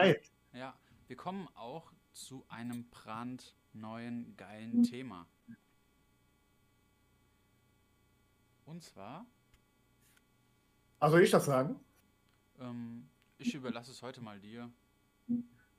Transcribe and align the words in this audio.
Zeit. 0.00 0.30
ja, 0.52 0.76
wir 1.06 1.16
kommen 1.16 1.48
auch 1.54 1.92
zu 2.12 2.44
einem 2.48 2.88
brandneuen, 2.90 4.36
geilen 4.36 4.82
Thema. 4.82 5.26
Und 8.64 8.82
zwar, 8.82 9.26
Also 11.00 11.16
soll 11.16 11.24
ich 11.24 11.30
das 11.30 11.44
sagen? 11.46 11.80
ähm, 12.60 13.08
ich 13.38 13.54
überlasse 13.54 13.90
es 13.90 14.02
heute 14.02 14.20
mal 14.20 14.38
dir. 14.38 14.70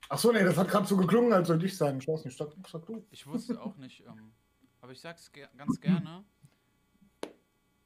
Ach 0.09 0.18
so, 0.18 0.31
nee, 0.31 0.44
das 0.44 0.58
hat 0.58 0.67
gerade 0.67 0.88
so 0.88 0.98
geklungen, 0.98 1.31
als 1.31 1.48
soll 1.48 1.64
ich 1.64 1.78
sagen. 1.78 2.00
Ich 2.00 2.08
weiß 2.08 2.26
nicht, 2.26 2.36
sag, 2.38 2.50
sag 2.70 2.86
du. 2.86 3.06
Ich 3.12 3.26
wusste 3.28 3.62
auch 3.62 3.78
nicht, 3.78 4.03
ähm, 4.06 4.34
aber 4.81 4.92
ich 4.92 5.00
sag's 5.00 5.31
ge 5.31 5.48
ganz 5.56 5.80
gerne. 5.80 6.26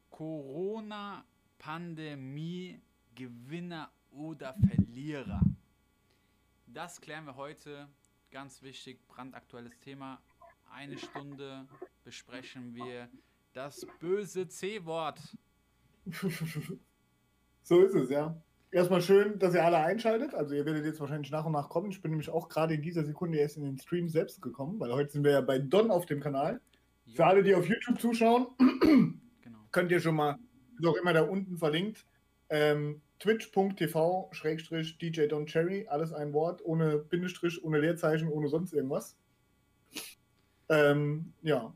Corona-Pandemie, 0.10 2.82
Gewinner 3.14 3.92
oder 4.12 4.56
Verlierer. 4.56 5.42
Das 6.76 7.00
klären 7.00 7.24
wir 7.24 7.38
heute. 7.38 7.88
Ganz 8.32 8.62
wichtig, 8.62 9.00
brandaktuelles 9.08 9.80
Thema. 9.80 10.22
Eine 10.70 10.98
Stunde 10.98 11.70
besprechen 12.04 12.76
wir 12.76 13.08
das 13.54 13.88
böse 14.02 14.50
C-Wort. 14.50 15.22
so 17.64 17.80
ist 17.82 17.96
es, 17.96 18.10
ja. 18.10 18.44
Erstmal 18.72 19.02
schön, 19.02 19.40
dass 19.40 19.54
ihr 19.54 19.64
alle 19.64 19.78
einschaltet. 19.78 20.34
Also 20.34 20.54
ihr 20.54 20.66
werdet 20.66 20.84
jetzt 20.84 21.00
wahrscheinlich 21.00 21.32
nach 21.32 21.46
und 21.46 21.54
nach 21.54 21.70
kommen. 21.70 21.92
Ich 21.92 22.02
bin 22.02 22.12
nämlich 22.12 22.30
auch 22.30 22.50
gerade 22.50 22.74
in 22.74 22.82
dieser 22.82 23.06
Sekunde 23.06 23.38
erst 23.38 23.56
in 23.56 23.64
den 23.64 23.78
Stream 23.78 24.10
selbst 24.10 24.42
gekommen, 24.42 24.78
weil 24.78 24.92
heute 24.92 25.14
sind 25.14 25.24
wir 25.24 25.32
ja 25.32 25.40
bei 25.40 25.60
Don 25.60 25.92
auf 25.92 26.06
dem 26.06 26.20
Kanal. 26.20 26.60
Für 27.16 27.26
alle, 27.26 27.42
die 27.42 27.56
auf 27.56 27.70
YouTube 27.70 28.02
zuschauen, 28.02 28.48
Genau. 29.42 29.60
könnt 29.72 29.92
ihr 29.94 30.02
schon 30.02 30.16
mal, 30.16 30.38
ist 30.78 30.86
auch 30.86 30.98
immer 30.98 31.14
da 31.14 31.22
unten 31.22 31.58
verlinkt, 31.58 32.06
ähm, 32.50 33.02
twitch.tv 33.20 34.30
schrägstrich 34.32 34.98
DJ 34.98 35.28
Don 35.28 35.46
Cherry, 35.46 35.88
alles 35.88 36.14
ein 36.14 36.34
Wort, 36.34 36.64
ohne 36.64 36.98
Bindestrich, 36.98 37.64
ohne 37.64 37.80
Leerzeichen, 37.80 38.30
ohne 38.30 38.48
sonst 38.48 38.74
irgendwas. 38.74 39.18
Ähm, 40.70 41.34
ja, 41.42 41.74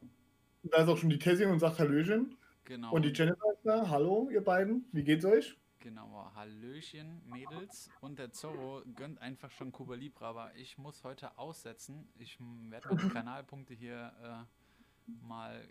da 0.63 0.83
ist 0.83 0.89
auch 0.89 0.97
schon 0.97 1.09
die 1.09 1.19
Tessie 1.19 1.45
und 1.45 1.59
sagt 1.59 1.79
Hallöchen. 1.79 2.37
Genau. 2.65 2.91
Und 2.91 3.03
die 3.03 3.13
Jennifer 3.13 3.51
ist 3.53 3.65
da. 3.65 3.89
Hallo, 3.89 4.29
ihr 4.31 4.43
beiden. 4.43 4.85
Wie 4.91 5.03
geht's 5.03 5.25
euch? 5.25 5.57
Genau, 5.79 6.29
Hallöchen, 6.35 7.21
Mädels. 7.25 7.89
Und 8.01 8.19
der 8.19 8.31
Zorro 8.31 8.83
gönnt 8.95 9.21
einfach 9.21 9.49
schon 9.49 9.71
Cuba 9.71 9.95
Libre, 9.95 10.25
aber 10.25 10.51
ich 10.55 10.77
muss 10.77 11.03
heute 11.03 11.37
aussetzen. 11.37 12.09
Ich 12.17 12.37
werde 12.39 12.93
meine 12.93 13.09
Kanalpunkte 13.09 13.73
hier 13.73 14.11
äh, 14.21 15.11
mal. 15.25 15.67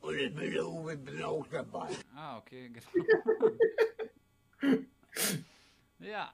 Und 0.00 0.16
ich 0.16 0.32
bin 0.34 1.22
auch 1.22 1.46
dabei. 1.48 1.88
Ah, 2.14 2.38
okay, 2.38 2.70
genau. 4.60 4.76
ja, 5.98 6.32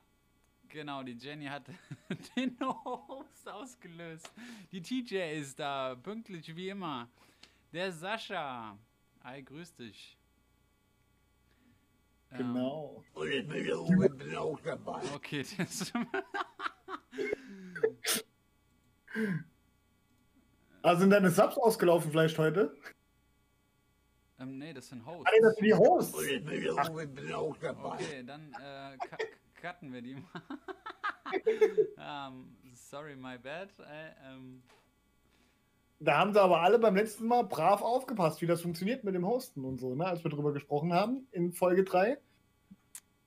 genau, 0.69 1.02
die 1.02 1.12
Jenny 1.12 1.46
hat 1.46 1.64
den 2.36 2.58
Host 2.60 3.48
ausgelöst. 3.48 4.30
Die 4.72 4.82
TJ 4.82 5.38
ist 5.41 5.58
da, 5.58 5.94
pünktlich 5.94 6.55
wie 6.55 6.69
immer. 6.69 7.08
Der 7.72 7.92
Sascha. 7.92 8.78
Hi, 9.24 9.42
grüß 9.42 9.74
dich. 9.74 10.16
Ähm, 12.32 12.38
Genau. 12.38 13.04
Und 13.14 13.30
ich 13.30 13.47
bin, 13.47 13.64
der 13.64 13.80
Uwe, 13.80 14.10
bin 14.10 14.36
auch 14.36 14.60
dabei. 14.60 15.00
Okay, 15.14 15.44
das. 15.58 15.92
Also 20.82 21.00
sind 21.00 21.10
deine 21.10 21.30
Subs 21.30 21.56
ausgelaufen 21.56 22.10
vielleicht 22.10 22.38
heute? 22.38 22.76
Ähm, 24.38 24.58
nee, 24.58 24.72
das 24.72 24.88
sind 24.88 25.04
Hosts. 25.04 25.24
Ah, 25.26 25.30
das 25.41 25.54
sind 25.56 25.64
die 25.64 25.74
Hosts. 25.74 26.22
Ich 26.22 26.44
bin, 26.44 27.32
auch 27.32 27.56
dabei. 27.56 27.94
Okay, 27.94 28.22
dann 28.24 28.52
äh, 28.52 28.97
cu 28.98 29.16
cutten 29.60 29.92
wir 29.92 30.02
die 30.02 30.14
mal. 30.14 30.42
ähm, 32.28 32.56
sorry, 32.74 33.16
my 33.16 33.38
bad. 33.38 33.70
Äh, 33.80 34.32
ähm, 34.32 34.62
Da 35.98 36.19
haben 36.19 36.32
sie 36.32 36.41
aber 36.41 36.60
alle 36.60 36.78
beim 36.78 36.94
letzten 36.94 37.26
Mal 37.26 37.44
brav 37.44 37.80
aufgepasst, 37.82 38.42
wie 38.42 38.47
das 38.47 38.60
funktioniert 38.60 39.04
mit 39.04 39.14
dem 39.14 39.26
Hosten 39.26 39.64
und 39.64 39.78
so, 39.78 39.94
ne? 39.94 40.04
als 40.04 40.22
wir 40.22 40.30
drüber 40.30 40.53
gesprochen 40.53 40.92
haben 40.92 41.26
in 41.32 41.53
Folge 41.53 41.84
3. 41.84 42.18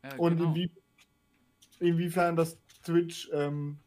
äh, 0.03 0.15
Und 0.17 0.37
genau. 0.37 0.49
inwie 0.49 0.71
inwiefern 1.79 2.35
das 2.35 2.57
Twitch, 2.83 3.29
ähm, 3.33 3.79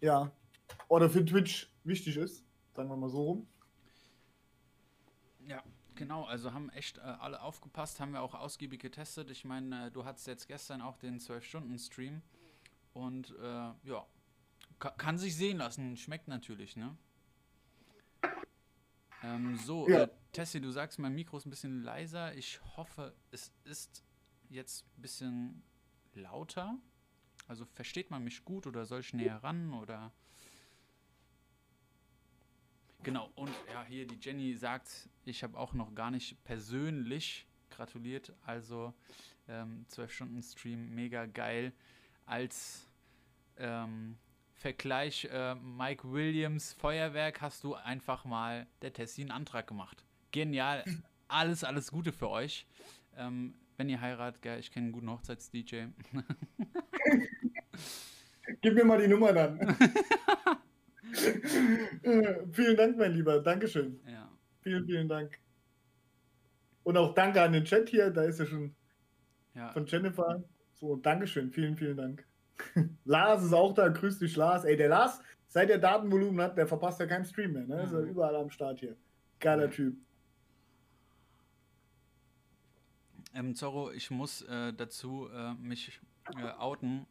ja, 0.00 0.32
oder 0.88 1.10
für 1.10 1.24
Twitch 1.24 1.70
wichtig 1.84 2.16
ist, 2.16 2.44
sagen 2.74 2.88
wir 2.88 2.96
mal 2.96 3.10
so 3.10 3.22
rum. 3.22 3.46
Genau. 6.00 6.24
Also 6.24 6.54
haben 6.54 6.70
echt 6.70 6.96
äh, 6.96 7.02
alle 7.02 7.42
aufgepasst, 7.42 8.00
haben 8.00 8.12
wir 8.12 8.22
auch 8.22 8.34
ausgiebig 8.34 8.80
getestet. 8.80 9.30
Ich 9.30 9.44
meine, 9.44 9.88
äh, 9.88 9.90
du 9.90 10.06
hattest 10.06 10.26
jetzt 10.26 10.48
gestern 10.48 10.80
auch 10.80 10.96
den 10.96 11.20
12-Stunden-Stream. 11.20 12.22
Und 12.94 13.34
äh, 13.38 13.44
ja, 13.84 14.06
ka 14.78 14.90
kann 14.92 15.18
sich 15.18 15.36
sehen 15.36 15.58
lassen. 15.58 15.98
Schmeckt 15.98 16.26
natürlich, 16.26 16.74
ne? 16.74 16.96
Ähm, 19.22 19.56
so, 19.58 19.86
Ja. 19.90 20.04
äh, 20.04 20.08
Tessie, 20.32 20.62
du 20.62 20.70
sagst, 20.70 20.98
mein 20.98 21.14
Mikro 21.14 21.36
ist 21.36 21.44
ein 21.44 21.50
bisschen 21.50 21.82
leiser. 21.82 22.34
Ich 22.34 22.60
hoffe, 22.78 23.14
es 23.30 23.52
ist 23.64 24.02
jetzt 24.48 24.86
ein 24.96 25.02
bisschen 25.02 25.62
lauter. 26.14 26.78
Also 27.46 27.66
versteht 27.74 28.10
man 28.10 28.24
mich 28.24 28.42
gut 28.46 28.66
oder 28.66 28.86
soll 28.86 29.00
ich 29.00 29.12
näher 29.12 29.42
ran 29.44 29.74
oder. 29.74 30.12
Genau, 33.02 33.30
und 33.34 33.50
ja, 33.72 33.82
hier 33.84 34.06
die 34.06 34.18
Jenny 34.20 34.54
sagt, 34.54 35.08
ich 35.24 35.42
habe 35.42 35.58
auch 35.58 35.72
noch 35.72 35.94
gar 35.94 36.10
nicht 36.10 36.42
persönlich 36.44 37.46
gratuliert. 37.70 38.34
Also 38.44 38.92
ähm, 39.48 39.86
12-Stunden-Stream, 39.90 40.94
mega 40.94 41.24
geil. 41.26 41.72
Als 42.26 42.86
ähm, 43.56 44.18
Vergleich 44.54 45.26
äh, 45.32 45.54
Mike 45.54 46.12
Williams 46.12 46.74
Feuerwerk 46.74 47.40
hast 47.40 47.64
du 47.64 47.74
einfach 47.74 48.26
mal 48.26 48.66
der 48.82 48.92
Tessie 48.92 49.22
einen 49.22 49.30
Antrag 49.30 49.66
gemacht. 49.66 50.04
Genial. 50.32 50.84
Alles, 51.28 51.62
alles 51.62 51.92
Gute 51.92 52.12
für 52.12 52.28
euch. 52.28 52.66
Ähm, 53.16 53.54
wenn 53.76 53.88
ihr 53.88 54.00
heiratet, 54.00 54.42
gell, 54.42 54.58
ich 54.58 54.72
kenne 54.72 54.86
einen 54.86 54.92
guten 54.92 55.08
Hochzeits-DJ. 55.08 55.84
Gib 58.60 58.74
mir 58.74 58.84
mal 58.84 59.00
die 59.00 59.06
Nummer 59.06 59.32
dann. 59.32 59.60
Äh, 62.02 62.46
vielen 62.52 62.76
Dank, 62.76 62.96
mein 62.96 63.12
Lieber. 63.12 63.40
Dankeschön. 63.40 64.00
ja. 64.06 64.28
Vielen, 64.62 64.84
vielen 64.84 65.08
Dank. 65.08 65.38
Und 66.82 66.96
auch 66.96 67.14
danke 67.14 67.40
an 67.42 67.52
den 67.52 67.64
Chat 67.64 67.88
hier. 67.88 68.10
Da 68.10 68.22
ist 68.24 68.38
ja 68.40 68.46
schon 68.46 68.74
ja. 69.54 69.70
von 69.72 69.86
Jennifer. 69.86 70.42
So, 70.74 70.96
Dankeschön. 70.96 71.50
Vielen, 71.50 71.76
vielen 71.76 71.96
Dank. 71.96 72.26
Lars 73.04 73.42
ist 73.44 73.52
auch 73.54 73.72
da. 73.72 73.88
Grüß 73.88 74.18
dich, 74.18 74.36
Lars. 74.36 74.64
Ey, 74.64 74.76
der 74.76 74.88
Lars, 74.88 75.20
seit 75.46 75.68
der 75.70 75.78
Datenvolumen 75.78 76.40
hat, 76.42 76.58
der 76.58 76.66
verpasst 76.66 77.00
ja 77.00 77.06
keinen 77.06 77.24
Stream 77.24 77.52
mehr. 77.52 77.66
Ne? 77.66 77.82
Ist 77.84 77.92
ja 77.92 78.00
Mhm. 78.00 78.08
überall 78.10 78.36
am 78.36 78.50
Start 78.50 78.80
hier. 78.80 78.96
Geiler 79.38 79.64
Ja. 79.64 79.70
Typ. 79.70 79.96
Ähm, 83.34 83.54
Zorro, 83.54 83.92
ich 83.92 84.10
muss 84.10 84.42
äh, 84.42 84.72
dazu 84.72 85.28
äh, 85.32 85.54
mich 85.54 86.00
äh, 86.36 86.50
outen. 86.58 87.06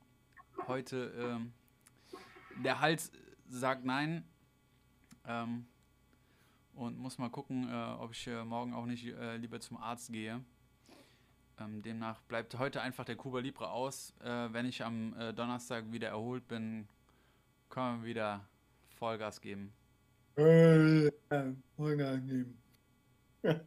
Heute, 0.68 1.14
ähm, 1.18 1.54
der 2.64 2.82
Hals 2.82 3.12
sagt 3.50 3.86
nein. 3.86 4.24
Ähm, 5.26 5.66
und 6.76 6.98
muss 6.98 7.18
mal 7.18 7.30
gucken, 7.30 7.68
äh, 7.70 7.96
ob 8.00 8.12
ich 8.14 8.28
äh, 8.28 8.44
morgen 8.46 8.74
auch 8.74 8.86
nicht 8.86 9.06
äh, 9.06 9.38
lieber 9.38 9.60
zum 9.60 9.78
Arzt 9.78 10.12
gehe. 10.14 10.42
Ähm, 11.60 11.82
demnach 11.82 12.22
bleibt 12.22 12.58
heute 12.58 12.82
einfach 12.82 13.04
der 13.04 13.18
Cuba 13.18 13.40
Libre 13.40 13.70
aus. 13.70 14.14
Äh, 14.22 14.54
wenn 14.54 14.66
ich 14.66 14.84
am 14.84 15.14
äh, 15.20 15.34
Donnerstag 15.34 15.92
wieder 15.92 16.08
erholt 16.08 16.48
bin, 16.48 16.88
können 17.70 18.02
wir 18.02 18.08
wieder 18.08 18.48
Vollgas 18.98 19.42
geben. 19.42 19.74
Äh, 20.38 21.08
ja, 21.08 21.54
unangenehm. 21.76 22.58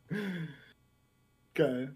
Geil. 1.55 1.94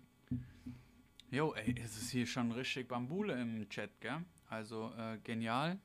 Jo, 1.30 1.54
ey, 1.54 1.74
es 1.82 1.96
ist 1.96 2.10
hier 2.10 2.26
schon 2.26 2.52
richtig 2.52 2.88
Bambule 2.88 3.40
im 3.40 3.66
Chat, 3.70 3.90
gell? 4.00 4.22
Also 4.48 4.92
genial. 5.24 5.78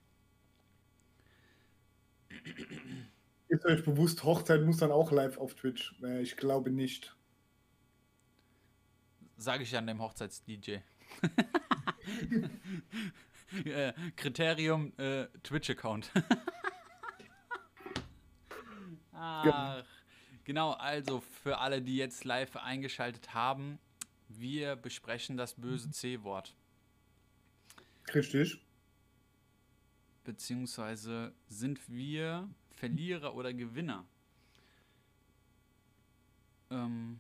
Ist 3.48 3.66
euch 3.66 3.84
bewusst, 3.84 4.24
Hochzeit 4.24 4.62
muss 4.62 4.78
dann 4.78 4.92
auch 4.92 5.12
live 5.12 5.38
auf 5.38 5.56
Twitch? 5.56 5.96
Äh, 6.02 6.22
ich 6.22 6.38
glaube 6.38 6.72
nicht. 6.72 7.16
Sage 9.38 9.64
ich 9.64 9.76
an 9.76 9.88
dem 9.88 10.02
Hochzeits-DJ. 10.02 10.78
äh, 13.66 13.94
Kriterium 14.16 14.94
äh, 14.98 15.28
Twitch-Account. 15.44 16.12
Ach, 19.14 19.84
genau, 20.46 20.72
also 20.72 21.22
für 21.44 21.60
alle, 21.60 21.82
die 21.82 21.98
jetzt 21.98 22.24
live 22.24 22.56
eingeschaltet 22.56 23.34
haben, 23.34 23.78
wir 24.30 24.76
besprechen 24.76 25.38
das 25.38 25.56
böse 25.56 25.92
C-Wort. 25.92 26.56
Richtig. 28.14 28.60
Beziehungsweise 30.24 31.34
sind 31.48 31.90
wir 31.90 32.50
Verlierer 32.72 33.36
oder 33.36 33.54
Gewinner? 33.54 34.06
Ähm, 36.70 37.20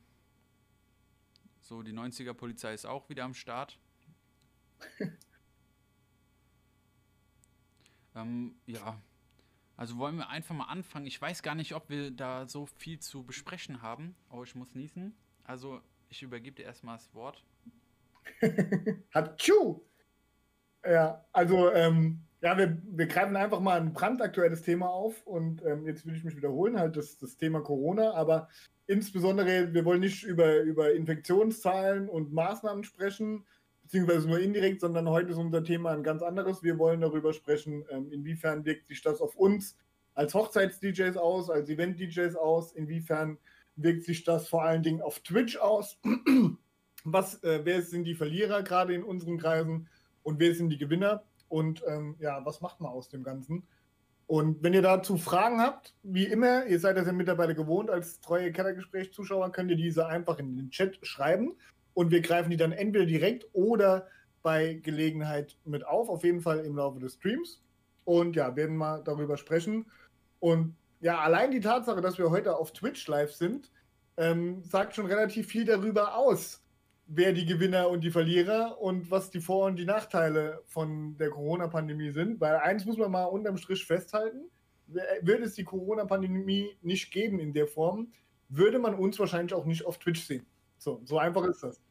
so, 1.59 1.81
die 1.81 1.94
90er 1.94 2.33
Polizei 2.33 2.74
ist 2.74 2.86
auch 2.86 3.09
wieder 3.09 3.24
am 3.24 3.33
Start. 3.33 3.77
Ähm, 8.15 8.56
ja, 8.65 9.01
also 9.77 9.98
wollen 9.98 10.18
wir 10.18 10.30
einfach 10.30 10.56
mal 10.56 10.65
anfangen. 10.65 11.07
Ich 11.07 11.21
weiß 11.21 11.44
gar 11.44 11.56
nicht, 11.56 11.74
ob 11.74 11.89
wir 11.89 12.12
da 12.12 12.48
so 12.48 12.65
viel 12.65 13.00
zu 13.00 13.24
besprechen 13.24 13.81
haben. 13.81 14.15
Oh, 14.30 14.44
ich 14.44 14.56
muss 14.56 14.75
niesen. 14.75 15.15
Also 15.44 15.81
ich 16.09 16.21
übergebe 16.21 16.56
dir 16.56 16.65
erstmal 16.65 16.98
das 16.98 17.13
Wort. 17.13 17.44
Hatschu! 19.13 19.81
Ja, 20.83 21.24
also, 21.31 21.71
ähm, 21.71 22.21
ja, 22.42 22.58
wir, 22.58 22.82
wir 22.84 23.06
greifen 23.06 23.36
einfach 23.36 23.60
mal 23.60 23.80
ein 23.80 23.94
brandaktuelles 23.94 24.64
Thema 24.64 24.90
auf 24.90 25.26
und 25.28 25.64
ähm, 25.64 25.86
jetzt 25.86 26.06
will 26.06 26.16
ich 26.16 26.24
mich 26.24 26.36
wiederholen, 26.36 26.80
halt 26.80 26.98
das, 26.98 27.18
das 27.18 27.38
Thema 27.38 27.62
Corona, 27.62 28.14
aber 28.14 28.50
insbesondere, 28.88 29.74
wir 29.74 29.86
wollen 29.86 30.00
nicht 30.00 30.24
über, 30.24 30.60
über 30.62 30.92
Infektionszahlen 30.94 32.10
und 32.10 32.34
Maßnahmen 32.34 32.84
sprechen, 32.84 33.46
beziehungsweise 33.84 34.28
nur 34.28 34.40
indirekt, 34.40 34.82
sondern 34.82 35.08
heute 35.08 35.32
ist 35.32 35.38
unser 35.38 35.64
Thema 35.64 35.92
ein 35.92 36.04
ganz 36.04 36.24
anderes. 36.24 36.64
Wir 36.64 36.80
wollen 36.80 37.02
darüber 37.02 37.32
sprechen, 37.34 37.86
ähm, 37.90 38.12
inwiefern 38.12 38.66
wirkt 38.66 38.88
sich 38.88 39.02
das 39.02 39.22
auf 39.22 39.36
uns 39.36 39.78
als 40.16 40.34
Hochzeits-DJs 40.34 41.18
aus, 41.18 41.50
als 41.50 41.70
Event-DJs 41.70 42.36
aus, 42.36 42.74
inwiefern 42.74 43.38
wirkt 43.76 44.04
sich 44.04 44.24
das 44.24 44.48
vor 44.48 44.64
allen 44.64 44.84
Dingen 44.84 45.02
auf 45.02 45.20
Twitch 45.20 45.58
aus, 45.58 46.00
was, 47.04 47.42
äh, 47.44 47.62
wer 47.64 47.82
sind 47.84 48.04
die 48.06 48.16
Verlierer 48.16 48.64
gerade 48.64 48.94
in 48.94 49.04
unseren 49.04 49.38
Kreisen 49.38 49.88
und 50.24 50.40
wer 50.40 50.54
sind 50.56 50.70
die 50.70 50.78
Gewinner 50.78 51.24
und 51.51 51.83
ähm, 51.86 52.15
ja, 52.19 52.45
was 52.45 52.62
macht 52.62 52.80
man 52.80 52.92
aus 52.92 53.09
dem 53.09 53.24
Ganzen? 53.24 53.68
Und 54.25 54.63
wenn 54.63 54.74
ihr 54.74 54.81
dazu 54.81 55.18
Fragen 55.18 55.59
habt, 55.59 55.94
wie 56.03 56.24
immer, 56.24 56.65
ihr 56.65 56.80
seid 56.80 56.95
das 56.95 57.06
ja 57.06 57.12
mittlerweile 57.12 57.53
gewohnt, 57.53 57.89
als 57.89 58.21
treue 58.21 58.53
Kellergespräch-Zuschauer, 58.53 59.51
könnt 59.51 59.69
ihr 59.69 59.75
diese 59.75 60.07
einfach 60.07 60.39
in 60.39 60.56
den 60.56 60.69
Chat 60.69 61.06
schreiben 61.06 61.57
und 61.94 62.12
wir 62.12 62.21
greifen 62.21 62.50
die 62.50 62.57
dann 62.57 62.71
entweder 62.71 63.06
direkt 63.06 63.48
oder 63.51 64.07
bei 64.42 64.75
Gelegenheit 64.75 65.57
mit 65.65 65.86
auf, 65.86 66.07
auf 66.07 66.24
jeden 66.24 66.39
Fall 66.39 66.59
im 66.59 66.77
Laufe 66.77 67.00
des 67.00 67.15
Streams. 67.15 67.62
Und 68.06 68.38
ja, 68.38 68.56
werden 68.56 68.77
mal 68.77 69.03
darüber 69.03 69.36
sprechen. 69.36 69.86
Und 70.39 70.75
ja, 71.01 71.19
allein 71.19 71.51
die 71.51 71.59
Tatsache, 71.59 72.00
dass 72.00 72.18
wir 72.18 72.31
heute 72.31 72.56
auf 72.56 72.71
Twitch 72.71 73.06
live 73.07 73.33
sind, 73.33 73.69
ähm, 74.15 74.63
sagt 74.63 74.95
schon 74.95 75.06
relativ 75.06 75.48
viel 75.48 75.65
darüber 75.65 76.15
aus, 76.15 76.62
wer 77.13 77.34
die 77.34 77.46
Gewinner 77.46 77.90
und 77.90 78.04
die 78.04 78.12
Verlierer 78.12 78.80
und 78.80 79.12
was 79.12 79.30
die 79.30 79.42
Vor- 79.42 79.66
und 79.66 79.75
die 79.75 79.86
Nachteile 79.86 80.62
von 80.66 81.18
der 81.18 81.30
Corona-Pandemie 81.30 82.12
sind. 82.12 82.40
Weil 82.40 82.56
eins 82.56 82.86
muss 82.86 82.98
man 82.98 83.12
mal 83.12 83.25
unterm 83.25 83.58
Strich 83.58 83.86
festhalten, 83.86 84.50
würde 84.88 85.44
es 85.44 85.56
die 85.56 85.66
Corona-Pandemie 85.66 86.78
nicht 86.81 87.12
geben 87.12 87.40
in 87.40 87.54
der 87.54 87.68
Form, 87.68 88.13
würde 88.48 88.80
man 88.80 88.96
uns 88.96 89.19
wahrscheinlich 89.19 89.54
auch 89.54 89.66
nicht 89.66 89.86
auf 89.86 89.98
Twitch 89.98 90.24
sehen. 90.24 90.46
So, 90.78 91.02
so 91.04 91.18
einfach 91.18 91.44
ist 91.46 91.63
das. 91.63 91.81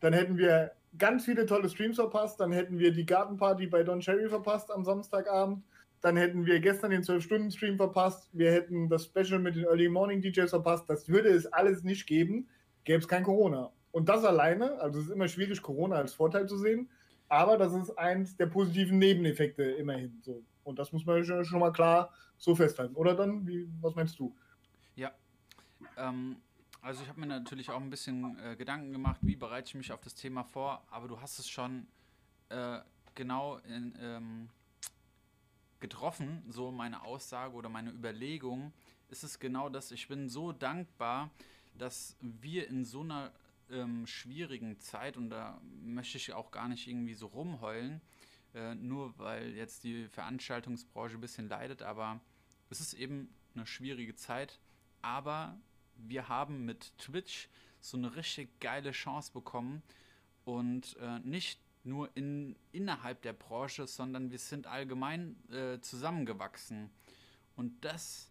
Dann 0.00 0.14
hätten 0.14 0.38
wir 0.38 0.72
ganz 0.98 1.26
viele 1.26 1.44
tolle 1.44 1.68
Streams 1.68 1.96
verpasst, 1.96 2.40
dann 2.40 2.52
hätten 2.52 2.78
wir 2.78 2.92
die 2.92 3.06
Gartenparty 3.06 3.66
bei 3.66 3.82
Don 3.82 4.00
Cherry 4.00 4.28
verpasst 4.28 4.70
am 4.70 4.84
Samstagabend, 4.84 5.64
dann 6.00 6.16
hätten 6.16 6.46
wir 6.46 6.60
gestern 6.60 6.90
den 6.90 7.02
12-Stunden-Stream 7.02 7.76
verpasst, 7.76 8.30
wir 8.32 8.50
hätten 8.50 8.88
das 8.88 9.04
Special 9.04 9.38
mit 9.38 9.54
den 9.54 9.64
Early 9.64 9.88
Morning 9.88 10.20
DJs 10.20 10.50
verpasst, 10.50 10.88
das 10.88 11.08
würde 11.08 11.28
es 11.28 11.46
alles 11.46 11.84
nicht 11.84 12.06
geben, 12.06 12.48
gäbe 12.84 12.98
es 12.98 13.08
kein 13.08 13.22
Corona. 13.22 13.70
Und 13.92 14.08
das 14.08 14.24
alleine, 14.24 14.80
also 14.80 14.98
es 14.98 15.06
ist 15.06 15.12
immer 15.12 15.28
schwierig, 15.28 15.62
Corona 15.62 15.96
als 15.96 16.14
Vorteil 16.14 16.48
zu 16.48 16.58
sehen, 16.58 16.88
aber 17.28 17.56
das 17.56 17.72
ist 17.74 17.90
eins 17.98 18.36
der 18.36 18.46
positiven 18.46 18.98
Nebeneffekte 18.98 19.62
immerhin 19.62 20.20
so. 20.22 20.42
Und 20.64 20.78
das 20.78 20.92
muss 20.92 21.04
man 21.04 21.24
schon 21.24 21.60
mal 21.60 21.72
klar 21.72 22.12
so 22.38 22.54
festhalten. 22.54 22.94
Oder 22.94 23.14
dann, 23.14 23.46
wie, 23.46 23.68
was 23.80 23.94
meinst 23.94 24.18
du? 24.18 24.34
Ja, 24.96 25.12
ähm, 25.96 26.36
also 26.80 27.02
ich 27.02 27.08
habe 27.08 27.20
mir 27.20 27.26
natürlich 27.26 27.70
auch 27.70 27.80
ein 27.80 27.90
bisschen 27.90 28.38
äh, 28.38 28.56
Gedanken 28.56 28.92
gemacht, 28.92 29.18
wie 29.22 29.36
bereite 29.36 29.68
ich 29.68 29.74
mich 29.74 29.92
auf 29.92 30.00
das 30.00 30.14
Thema 30.14 30.42
vor, 30.42 30.82
aber 30.90 31.06
du 31.06 31.20
hast 31.20 31.38
es 31.38 31.48
schon 31.48 31.86
äh, 32.48 32.78
genau 33.14 33.58
in, 33.68 33.94
ähm, 34.00 34.48
getroffen, 35.80 36.42
so 36.48 36.70
meine 36.70 37.02
Aussage 37.02 37.54
oder 37.54 37.68
meine 37.68 37.90
Überlegung, 37.90 38.72
ist 39.10 39.24
es 39.24 39.38
genau 39.38 39.68
das, 39.68 39.90
ich 39.90 40.08
bin 40.08 40.28
so 40.28 40.52
dankbar, 40.52 41.30
dass 41.76 42.16
wir 42.20 42.68
in 42.68 42.84
so 42.84 43.00
einer 43.00 43.30
ähm, 43.72 44.06
schwierigen 44.06 44.78
Zeit, 44.78 45.16
und 45.16 45.30
da 45.30 45.60
möchte 45.82 46.18
ich 46.18 46.32
auch 46.32 46.50
gar 46.50 46.68
nicht 46.68 46.86
irgendwie 46.86 47.14
so 47.14 47.26
rumheulen, 47.26 48.00
äh, 48.54 48.74
nur 48.74 49.18
weil 49.18 49.54
jetzt 49.54 49.84
die 49.84 50.08
Veranstaltungsbranche 50.08 51.16
ein 51.16 51.20
bisschen 51.20 51.48
leidet, 51.48 51.82
aber 51.82 52.20
es 52.70 52.80
ist 52.80 52.94
eben 52.94 53.28
eine 53.54 53.66
schwierige 53.66 54.14
Zeit, 54.14 54.58
aber 55.00 55.58
wir 55.96 56.28
haben 56.28 56.64
mit 56.64 56.96
Twitch 56.98 57.48
so 57.80 57.96
eine 57.96 58.14
richtig 58.16 58.60
geile 58.60 58.92
Chance 58.92 59.32
bekommen 59.32 59.82
und 60.44 60.96
äh, 60.98 61.18
nicht 61.20 61.60
nur 61.84 62.10
in, 62.16 62.56
innerhalb 62.70 63.22
der 63.22 63.32
Branche, 63.32 63.86
sondern 63.86 64.30
wir 64.30 64.38
sind 64.38 64.66
allgemein 64.66 65.36
äh, 65.50 65.80
zusammengewachsen. 65.80 66.90
Und 67.56 67.84
das 67.84 68.30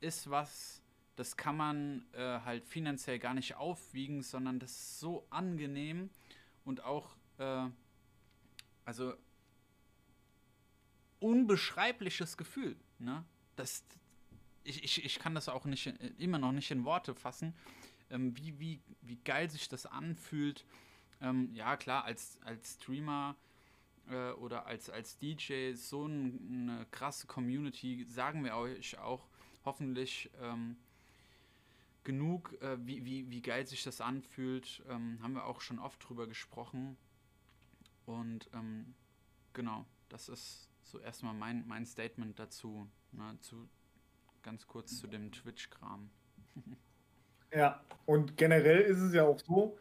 ist 0.00 0.28
was, 0.28 0.82
das 1.18 1.36
kann 1.36 1.56
man 1.56 2.04
äh, 2.12 2.40
halt 2.44 2.64
finanziell 2.64 3.18
gar 3.18 3.34
nicht 3.34 3.56
aufwiegen, 3.56 4.22
sondern 4.22 4.60
das 4.60 4.70
ist 4.70 5.00
so 5.00 5.26
angenehm 5.30 6.10
und 6.64 6.84
auch, 6.84 7.16
äh, 7.38 7.66
also 8.84 9.14
unbeschreibliches 11.18 12.36
Gefühl. 12.36 12.76
Ne? 13.00 13.24
Das, 13.56 13.84
ich, 14.62 14.84
ich, 14.84 15.04
ich 15.04 15.18
kann 15.18 15.34
das 15.34 15.48
auch 15.48 15.64
nicht, 15.64 15.86
immer 16.18 16.38
noch 16.38 16.52
nicht 16.52 16.70
in 16.70 16.84
Worte 16.84 17.16
fassen, 17.16 17.52
ähm, 18.10 18.36
wie, 18.36 18.56
wie, 18.60 18.80
wie 19.02 19.16
geil 19.16 19.50
sich 19.50 19.68
das 19.68 19.86
anfühlt. 19.86 20.64
Ähm, 21.20 21.52
ja, 21.52 21.76
klar, 21.76 22.04
als, 22.04 22.38
als 22.42 22.74
Streamer 22.74 23.34
äh, 24.08 24.30
oder 24.34 24.66
als, 24.66 24.88
als 24.88 25.18
DJ 25.18 25.72
so 25.72 26.06
ein, 26.06 26.68
eine 26.68 26.86
krasse 26.92 27.26
Community, 27.26 28.06
sagen 28.08 28.44
wir 28.44 28.54
euch 28.54 28.96
auch 28.98 29.26
hoffentlich 29.64 30.30
ähm, 30.40 30.76
genug, 32.08 32.56
äh, 32.62 32.78
wie, 32.86 33.04
wie, 33.04 33.30
wie 33.30 33.42
geil 33.42 33.66
sich 33.66 33.84
das 33.84 34.00
anfühlt. 34.00 34.82
Ähm, 34.88 35.18
haben 35.22 35.34
wir 35.34 35.44
auch 35.44 35.60
schon 35.60 35.78
oft 35.78 36.08
drüber 36.08 36.26
gesprochen. 36.26 36.96
Und 38.06 38.48
ähm, 38.54 38.94
genau, 39.52 39.84
das 40.08 40.30
ist 40.30 40.70
so 40.84 40.98
erstmal 41.00 41.34
mein, 41.34 41.66
mein 41.66 41.84
Statement 41.84 42.38
dazu, 42.38 42.88
ne, 43.12 43.36
zu, 43.40 43.68
ganz 44.42 44.66
kurz 44.66 44.98
zu 44.98 45.06
dem 45.06 45.30
Twitch-Kram. 45.30 46.10
Ja, 47.50 47.82
und 48.04 48.36
generell 48.36 48.82
ist 48.82 48.98
es 48.98 49.14
ja 49.14 49.24
auch 49.24 49.40
so, 49.40 49.78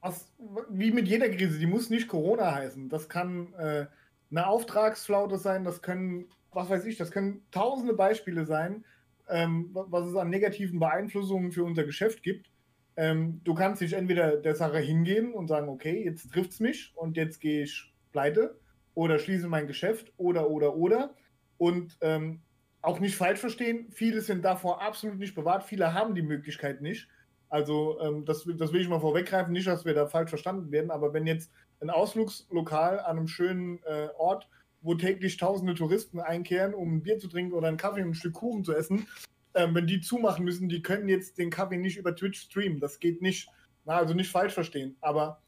was, 0.00 0.34
wie 0.68 0.90
mit 0.90 1.06
jeder 1.06 1.28
Krise, 1.28 1.60
die 1.60 1.66
muss 1.66 1.88
nicht 1.88 2.08
Corona 2.08 2.52
heißen. 2.52 2.88
Das 2.88 3.08
kann 3.08 3.54
äh, 3.54 3.86
eine 4.32 4.46
Auftragsflaute 4.48 5.38
sein, 5.38 5.62
das 5.62 5.80
können, 5.80 6.28
was 6.50 6.70
weiß 6.70 6.84
ich, 6.86 6.96
das 6.96 7.12
können 7.12 7.46
tausende 7.52 7.94
Beispiele 7.94 8.46
sein, 8.46 8.84
ähm, 9.28 9.70
was 9.72 10.06
es 10.06 10.16
an 10.16 10.30
negativen 10.30 10.78
Beeinflussungen 10.78 11.52
für 11.52 11.64
unser 11.64 11.84
Geschäft 11.84 12.22
gibt. 12.22 12.50
Ähm, 12.96 13.40
du 13.44 13.54
kannst 13.54 13.80
dich 13.80 13.92
entweder 13.94 14.36
der 14.36 14.54
Sache 14.54 14.78
hingeben 14.78 15.34
und 15.34 15.48
sagen, 15.48 15.68
okay, 15.68 16.04
jetzt 16.04 16.32
trifft 16.32 16.52
es 16.52 16.60
mich 16.60 16.92
und 16.94 17.16
jetzt 17.16 17.40
gehe 17.40 17.64
ich 17.64 17.92
pleite 18.12 18.58
oder 18.94 19.18
schließe 19.18 19.48
mein 19.48 19.66
Geschäft 19.66 20.12
oder, 20.16 20.50
oder, 20.50 20.76
oder. 20.76 21.14
Und 21.58 21.96
ähm, 22.00 22.42
auch 22.82 23.00
nicht 23.00 23.16
falsch 23.16 23.40
verstehen, 23.40 23.88
viele 23.90 24.20
sind 24.20 24.44
davor 24.44 24.82
absolut 24.82 25.18
nicht 25.18 25.34
bewahrt, 25.34 25.64
viele 25.64 25.94
haben 25.94 26.14
die 26.14 26.22
Möglichkeit 26.22 26.82
nicht. 26.82 27.08
Also 27.48 27.98
ähm, 28.00 28.24
das, 28.24 28.46
das 28.58 28.72
will 28.72 28.80
ich 28.80 28.88
mal 28.88 29.00
vorweggreifen, 29.00 29.52
nicht, 29.52 29.66
dass 29.66 29.84
wir 29.84 29.94
da 29.94 30.06
falsch 30.06 30.30
verstanden 30.30 30.70
werden, 30.70 30.90
aber 30.90 31.12
wenn 31.12 31.26
jetzt 31.26 31.50
ein 31.80 31.90
Ausflugslokal 31.90 33.00
an 33.00 33.16
einem 33.16 33.28
schönen 33.28 33.82
äh, 33.84 34.08
Ort, 34.16 34.48
wo 34.84 34.94
täglich 34.94 35.38
tausende 35.38 35.74
Touristen 35.74 36.20
einkehren, 36.20 36.74
um 36.74 36.96
ein 36.96 37.02
Bier 37.02 37.18
zu 37.18 37.26
trinken 37.26 37.54
oder 37.54 37.68
einen 37.68 37.78
Kaffee 37.78 38.02
und 38.02 38.10
ein 38.10 38.14
Stück 38.14 38.34
Kuchen 38.34 38.64
zu 38.64 38.74
essen, 38.74 39.08
ähm, 39.54 39.74
wenn 39.74 39.86
die 39.86 40.00
zumachen 40.00 40.44
müssen, 40.44 40.68
die 40.68 40.82
können 40.82 41.08
jetzt 41.08 41.38
den 41.38 41.50
Kaffee 41.50 41.78
nicht 41.78 41.96
über 41.96 42.14
Twitch 42.14 42.42
streamen. 42.42 42.80
Das 42.80 43.00
geht 43.00 43.22
nicht. 43.22 43.48
Na, 43.84 43.96
also 43.96 44.14
nicht 44.14 44.30
falsch 44.30 44.52
verstehen. 44.52 44.96
Aber 45.00 45.40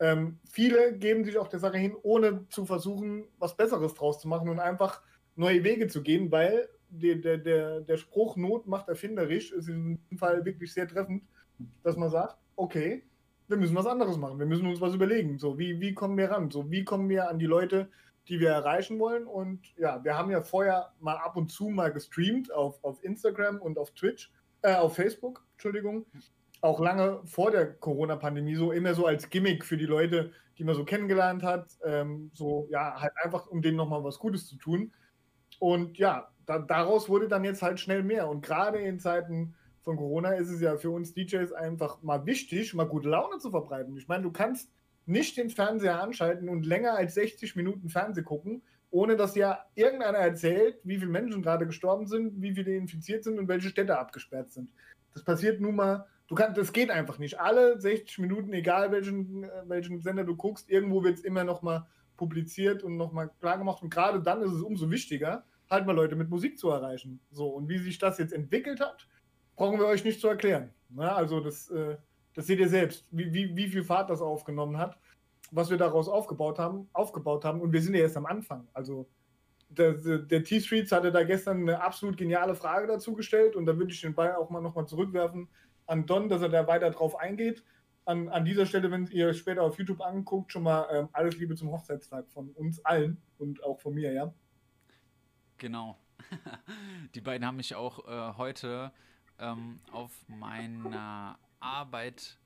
ähm, 0.00 0.38
viele 0.50 0.96
geben 0.96 1.24
sich 1.24 1.38
auch 1.38 1.48
der 1.48 1.60
Sache 1.60 1.78
hin, 1.78 1.94
ohne 2.02 2.46
zu 2.48 2.66
versuchen, 2.66 3.24
was 3.38 3.56
Besseres 3.56 3.94
draus 3.94 4.20
zu 4.20 4.28
machen 4.28 4.48
und 4.48 4.60
einfach 4.60 5.02
neue 5.36 5.64
Wege 5.64 5.88
zu 5.88 6.02
gehen, 6.02 6.30
weil 6.30 6.68
der, 6.88 7.16
der, 7.16 7.38
der, 7.38 7.80
der 7.80 7.96
Spruch 7.96 8.36
Not 8.36 8.66
macht 8.66 8.88
erfinderisch 8.88 9.52
ist 9.52 9.68
in 9.68 9.98
diesem 9.98 10.18
Fall 10.18 10.44
wirklich 10.44 10.72
sehr 10.72 10.86
treffend, 10.86 11.24
dass 11.82 11.96
man 11.96 12.10
sagt, 12.10 12.36
okay, 12.56 13.04
wir 13.48 13.56
müssen 13.56 13.76
was 13.76 13.86
anderes 13.86 14.16
machen, 14.16 14.38
wir 14.38 14.46
müssen 14.46 14.66
uns 14.66 14.80
was 14.80 14.94
überlegen. 14.94 15.38
So, 15.38 15.58
wie, 15.58 15.80
wie 15.80 15.94
kommen 15.94 16.16
wir 16.16 16.30
ran? 16.30 16.50
So, 16.50 16.70
wie 16.70 16.84
kommen 16.84 17.08
wir 17.08 17.28
an 17.28 17.38
die 17.38 17.46
Leute, 17.46 17.88
die 18.28 18.40
wir 18.40 18.50
erreichen 18.50 18.98
wollen? 18.98 19.26
Und 19.26 19.60
ja, 19.76 20.02
wir 20.04 20.16
haben 20.16 20.30
ja 20.30 20.42
vorher 20.42 20.92
mal 21.00 21.16
ab 21.16 21.36
und 21.36 21.50
zu 21.50 21.68
mal 21.68 21.92
gestreamt 21.92 22.52
auf, 22.52 22.82
auf 22.82 23.02
Instagram 23.02 23.60
und 23.60 23.78
auf 23.78 23.92
Twitch, 23.92 24.32
äh, 24.62 24.74
auf 24.74 24.96
Facebook, 24.96 25.44
Entschuldigung. 25.52 26.06
Auch 26.60 26.80
lange 26.80 27.20
vor 27.24 27.50
der 27.50 27.74
Corona-Pandemie, 27.74 28.54
so 28.54 28.72
immer 28.72 28.94
so 28.94 29.06
als 29.06 29.28
Gimmick 29.28 29.64
für 29.64 29.76
die 29.76 29.86
Leute, 29.86 30.32
die 30.56 30.64
man 30.64 30.74
so 30.74 30.84
kennengelernt 30.84 31.42
hat. 31.42 31.66
Ähm, 31.84 32.30
so, 32.32 32.66
ja, 32.70 33.00
halt 33.00 33.12
einfach, 33.22 33.46
um 33.46 33.60
denen 33.60 33.76
nochmal 33.76 34.02
was 34.02 34.18
Gutes 34.18 34.46
zu 34.46 34.56
tun. 34.56 34.92
Und 35.58 35.98
ja, 35.98 36.30
da, 36.46 36.58
daraus 36.58 37.08
wurde 37.08 37.28
dann 37.28 37.44
jetzt 37.44 37.62
halt 37.62 37.80
schnell 37.80 38.02
mehr. 38.02 38.28
Und 38.28 38.42
gerade 38.42 38.78
in 38.78 38.98
Zeiten 38.98 39.54
von 39.82 39.96
Corona 39.96 40.32
ist 40.32 40.50
es 40.50 40.60
ja 40.60 40.76
für 40.76 40.90
uns 40.90 41.12
DJs 41.12 41.52
einfach 41.52 42.02
mal 42.02 42.24
wichtig, 42.24 42.72
mal 42.74 42.88
gute 42.88 43.10
Laune 43.10 43.38
zu 43.38 43.50
verbreiten. 43.50 43.96
Ich 43.98 44.08
meine, 44.08 44.22
du 44.22 44.32
kannst 44.32 44.70
nicht 45.06 45.36
den 45.36 45.50
Fernseher 45.50 46.00
anschalten 46.00 46.48
und 46.48 46.64
länger 46.66 46.94
als 46.94 47.14
60 47.14 47.56
Minuten 47.56 47.88
Fernseh 47.88 48.22
gucken, 48.22 48.62
ohne 48.90 49.16
dass 49.16 49.34
ja 49.34 49.64
irgendeiner 49.74 50.18
erzählt, 50.18 50.78
wie 50.84 50.98
viele 50.98 51.10
Menschen 51.10 51.42
gerade 51.42 51.66
gestorben 51.66 52.06
sind, 52.06 52.40
wie 52.40 52.54
viele 52.54 52.76
infiziert 52.76 53.24
sind 53.24 53.38
und 53.38 53.48
welche 53.48 53.68
Städte 53.68 53.98
abgesperrt 53.98 54.52
sind. 54.52 54.70
Das 55.12 55.24
passiert 55.24 55.60
nun 55.60 55.74
mal, 55.74 56.06
du 56.28 56.34
kannst, 56.34 56.58
das 56.58 56.72
geht 56.72 56.90
einfach 56.90 57.18
nicht. 57.18 57.40
Alle 57.40 57.80
60 57.80 58.18
Minuten, 58.18 58.52
egal 58.52 58.92
welchen, 58.92 59.44
äh, 59.44 59.48
welchen 59.66 60.00
Sender 60.00 60.24
du 60.24 60.36
guckst, 60.36 60.70
irgendwo 60.70 61.02
wird 61.02 61.18
es 61.18 61.24
immer 61.24 61.44
noch 61.44 61.62
mal 61.62 61.86
publiziert 62.16 62.82
und 62.82 62.96
noch 62.96 63.12
mal 63.12 63.30
klar 63.40 63.58
gemacht. 63.58 63.82
Und 63.82 63.90
gerade 63.92 64.22
dann 64.22 64.42
ist 64.42 64.52
es 64.52 64.62
umso 64.62 64.90
wichtiger, 64.90 65.44
halt 65.68 65.86
mal 65.86 65.94
Leute 65.96 66.16
mit 66.16 66.30
Musik 66.30 66.58
zu 66.58 66.70
erreichen. 66.70 67.20
So, 67.30 67.48
und 67.48 67.68
wie 67.68 67.78
sich 67.78 67.98
das 67.98 68.18
jetzt 68.18 68.32
entwickelt 68.32 68.80
hat, 68.80 69.08
brauchen 69.56 69.78
wir 69.78 69.86
euch 69.86 70.04
nicht 70.04 70.20
zu 70.20 70.28
erklären. 70.28 70.70
Na, 70.88 71.14
also 71.14 71.40
das, 71.40 71.70
äh, 71.70 71.96
das 72.34 72.46
seht 72.46 72.58
ihr 72.58 72.68
selbst, 72.68 73.06
wie, 73.10 73.32
wie, 73.32 73.56
wie 73.56 73.68
viel 73.68 73.84
Fahrt 73.84 74.10
das 74.10 74.20
aufgenommen 74.20 74.78
hat, 74.78 74.98
was 75.50 75.70
wir 75.70 75.76
daraus 75.76 76.08
aufgebaut 76.08 76.58
haben, 76.58 76.88
aufgebaut 76.92 77.44
haben. 77.44 77.60
Und 77.60 77.72
wir 77.72 77.80
sind 77.80 77.94
ja 77.94 78.00
erst 78.00 78.16
am 78.16 78.26
Anfang. 78.26 78.68
Also 78.72 79.08
der, 79.70 80.42
T-Streets 80.42 80.92
hatte 80.92 81.10
da 81.10 81.24
gestern 81.24 81.62
eine 81.62 81.80
absolut 81.80 82.16
geniale 82.16 82.54
Frage 82.54 82.86
dazu 82.86 83.14
gestellt 83.14 83.56
und 83.56 83.66
da 83.66 83.76
würde 83.76 83.92
ich 83.92 84.00
den 84.00 84.14
Ball 84.14 84.34
auch 84.36 84.50
mal 84.50 84.60
nochmal 84.60 84.86
zurückwerfen 84.86 85.48
an 85.86 86.06
Don, 86.06 86.28
dass 86.28 86.42
er 86.42 86.48
da 86.48 86.66
weiter 86.66 86.90
drauf 86.90 87.16
eingeht. 87.16 87.64
An, 88.06 88.28
an 88.28 88.44
dieser 88.44 88.66
Stelle, 88.66 88.90
wenn 88.90 89.06
ihr 89.06 89.32
später 89.32 89.62
auf 89.62 89.78
YouTube 89.78 90.02
anguckt, 90.02 90.52
schon 90.52 90.62
mal 90.62 90.86
ähm, 90.92 91.08
alles 91.12 91.38
Liebe 91.38 91.54
zum 91.54 91.70
Hochzeitstag 91.70 92.28
von 92.30 92.50
uns 92.50 92.84
allen 92.84 93.20
und 93.38 93.62
auch 93.64 93.80
von 93.80 93.94
mir, 93.94 94.12
ja. 94.12 94.32
Genau. 95.56 95.96
Die 97.14 97.20
beiden 97.20 97.46
haben 97.46 97.56
mich 97.56 97.74
auch 97.74 98.06
äh, 98.06 98.36
heute 98.36 98.92
ähm, 99.38 99.80
auf 99.92 100.12
meiner 100.28 101.38
Arbeit 101.64 102.38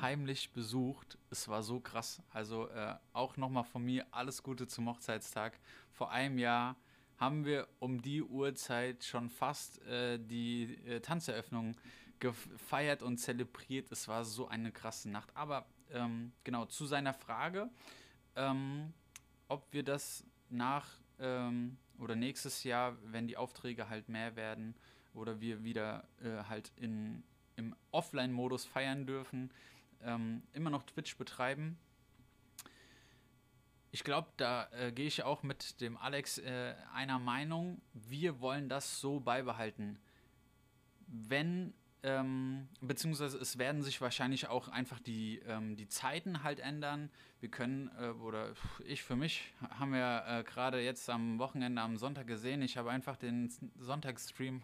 heimlich 0.00 0.52
besucht. 0.52 1.18
Es 1.30 1.48
war 1.48 1.62
so 1.62 1.80
krass. 1.80 2.20
Also 2.30 2.68
äh, 2.68 2.94
auch 3.12 3.36
nochmal 3.36 3.64
von 3.64 3.84
mir 3.84 4.06
alles 4.10 4.42
Gute 4.42 4.66
zum 4.66 4.88
Hochzeitstag. 4.88 5.58
Vor 5.92 6.10
einem 6.10 6.38
Jahr 6.38 6.76
haben 7.16 7.44
wir 7.44 7.68
um 7.78 8.02
die 8.02 8.22
Uhrzeit 8.22 9.04
schon 9.04 9.30
fast 9.30 9.80
äh, 9.86 10.18
die 10.18 10.74
äh, 10.86 11.00
Tanzeröffnung 11.00 11.76
gefeiert 12.18 13.02
und 13.02 13.18
zelebriert. 13.18 13.90
Es 13.92 14.08
war 14.08 14.24
so 14.24 14.48
eine 14.48 14.72
krasse 14.72 15.08
Nacht. 15.08 15.34
Aber 15.34 15.66
ähm, 15.90 16.32
genau 16.44 16.66
zu 16.66 16.86
seiner 16.86 17.14
Frage, 17.14 17.70
ähm, 18.34 18.92
ob 19.48 19.72
wir 19.72 19.84
das 19.84 20.24
nach 20.50 20.88
ähm, 21.18 21.78
oder 21.98 22.16
nächstes 22.16 22.64
Jahr, 22.64 22.96
wenn 23.04 23.28
die 23.28 23.36
Aufträge 23.36 23.88
halt 23.88 24.08
mehr 24.08 24.36
werden 24.36 24.74
oder 25.14 25.40
wir 25.40 25.64
wieder 25.64 26.06
äh, 26.20 26.44
halt 26.48 26.72
in, 26.76 27.22
im 27.56 27.74
Offline-Modus 27.90 28.64
feiern 28.64 29.06
dürfen, 29.06 29.50
ähm, 30.02 30.42
immer 30.52 30.70
noch 30.70 30.84
Twitch 30.84 31.16
betreiben. 31.16 31.78
Ich 33.90 34.04
glaube, 34.04 34.28
da 34.36 34.68
äh, 34.72 34.92
gehe 34.92 35.06
ich 35.06 35.22
auch 35.22 35.42
mit 35.42 35.80
dem 35.80 35.96
Alex 35.96 36.38
äh, 36.38 36.74
einer 36.92 37.18
Meinung. 37.18 37.80
Wir 37.94 38.40
wollen 38.40 38.68
das 38.68 39.00
so 39.00 39.20
beibehalten. 39.20 39.98
Wenn, 41.06 41.72
ähm, 42.02 42.68
beziehungsweise 42.82 43.38
es 43.38 43.56
werden 43.56 43.82
sich 43.82 44.00
wahrscheinlich 44.02 44.48
auch 44.48 44.68
einfach 44.68 45.00
die, 45.00 45.38
ähm, 45.46 45.76
die 45.76 45.88
Zeiten 45.88 46.42
halt 46.42 46.60
ändern. 46.60 47.10
Wir 47.40 47.50
können, 47.50 47.90
äh, 47.98 48.08
oder 48.08 48.52
ich 48.84 49.02
für 49.02 49.16
mich, 49.16 49.54
haben 49.78 49.92
wir 49.92 50.24
äh, 50.26 50.44
gerade 50.44 50.82
jetzt 50.82 51.08
am 51.08 51.38
Wochenende, 51.38 51.80
am 51.80 51.96
Sonntag 51.96 52.26
gesehen, 52.26 52.60
ich 52.60 52.76
habe 52.76 52.90
einfach 52.90 53.16
den 53.16 53.50
Sonntagsstream 53.78 54.62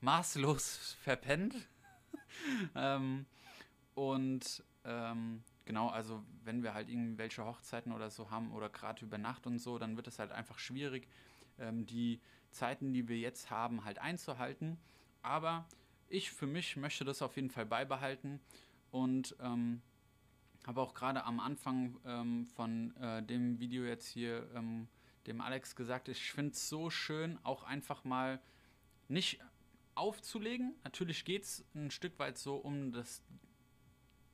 maßlos 0.00 0.96
verpennt. 1.02 1.54
ähm, 2.74 3.26
und 3.94 4.62
ähm, 4.84 5.42
genau, 5.64 5.88
also 5.88 6.22
wenn 6.44 6.62
wir 6.62 6.74
halt 6.74 6.88
irgendwelche 6.88 7.44
Hochzeiten 7.44 7.92
oder 7.92 8.10
so 8.10 8.30
haben 8.30 8.52
oder 8.52 8.68
gerade 8.68 9.04
über 9.04 9.18
Nacht 9.18 9.46
und 9.46 9.58
so, 9.58 9.78
dann 9.78 9.96
wird 9.96 10.06
es 10.06 10.18
halt 10.18 10.32
einfach 10.32 10.58
schwierig, 10.58 11.06
ähm, 11.58 11.86
die 11.86 12.20
Zeiten, 12.50 12.92
die 12.92 13.08
wir 13.08 13.18
jetzt 13.18 13.50
haben, 13.50 13.84
halt 13.84 13.98
einzuhalten. 13.98 14.78
Aber 15.22 15.66
ich 16.08 16.30
für 16.30 16.46
mich 16.46 16.76
möchte 16.76 17.04
das 17.04 17.22
auf 17.22 17.36
jeden 17.36 17.50
Fall 17.50 17.66
beibehalten 17.66 18.40
und 18.90 19.36
ähm, 19.40 19.82
habe 20.66 20.80
auch 20.80 20.94
gerade 20.94 21.24
am 21.24 21.40
Anfang 21.40 21.96
ähm, 22.04 22.46
von 22.46 22.94
äh, 22.96 23.22
dem 23.22 23.58
Video 23.58 23.84
jetzt 23.84 24.08
hier 24.08 24.48
ähm, 24.54 24.88
dem 25.26 25.40
Alex 25.40 25.76
gesagt, 25.76 26.08
ich 26.08 26.32
finde 26.32 26.52
es 26.52 26.68
so 26.68 26.90
schön, 26.90 27.38
auch 27.44 27.62
einfach 27.64 28.04
mal 28.04 28.40
nicht 29.08 29.40
aufzulegen. 29.94 30.74
Natürlich 30.84 31.24
geht 31.24 31.44
es 31.44 31.64
ein 31.74 31.90
Stück 31.90 32.18
weit 32.18 32.38
so 32.38 32.56
um 32.56 32.92
das 32.92 33.22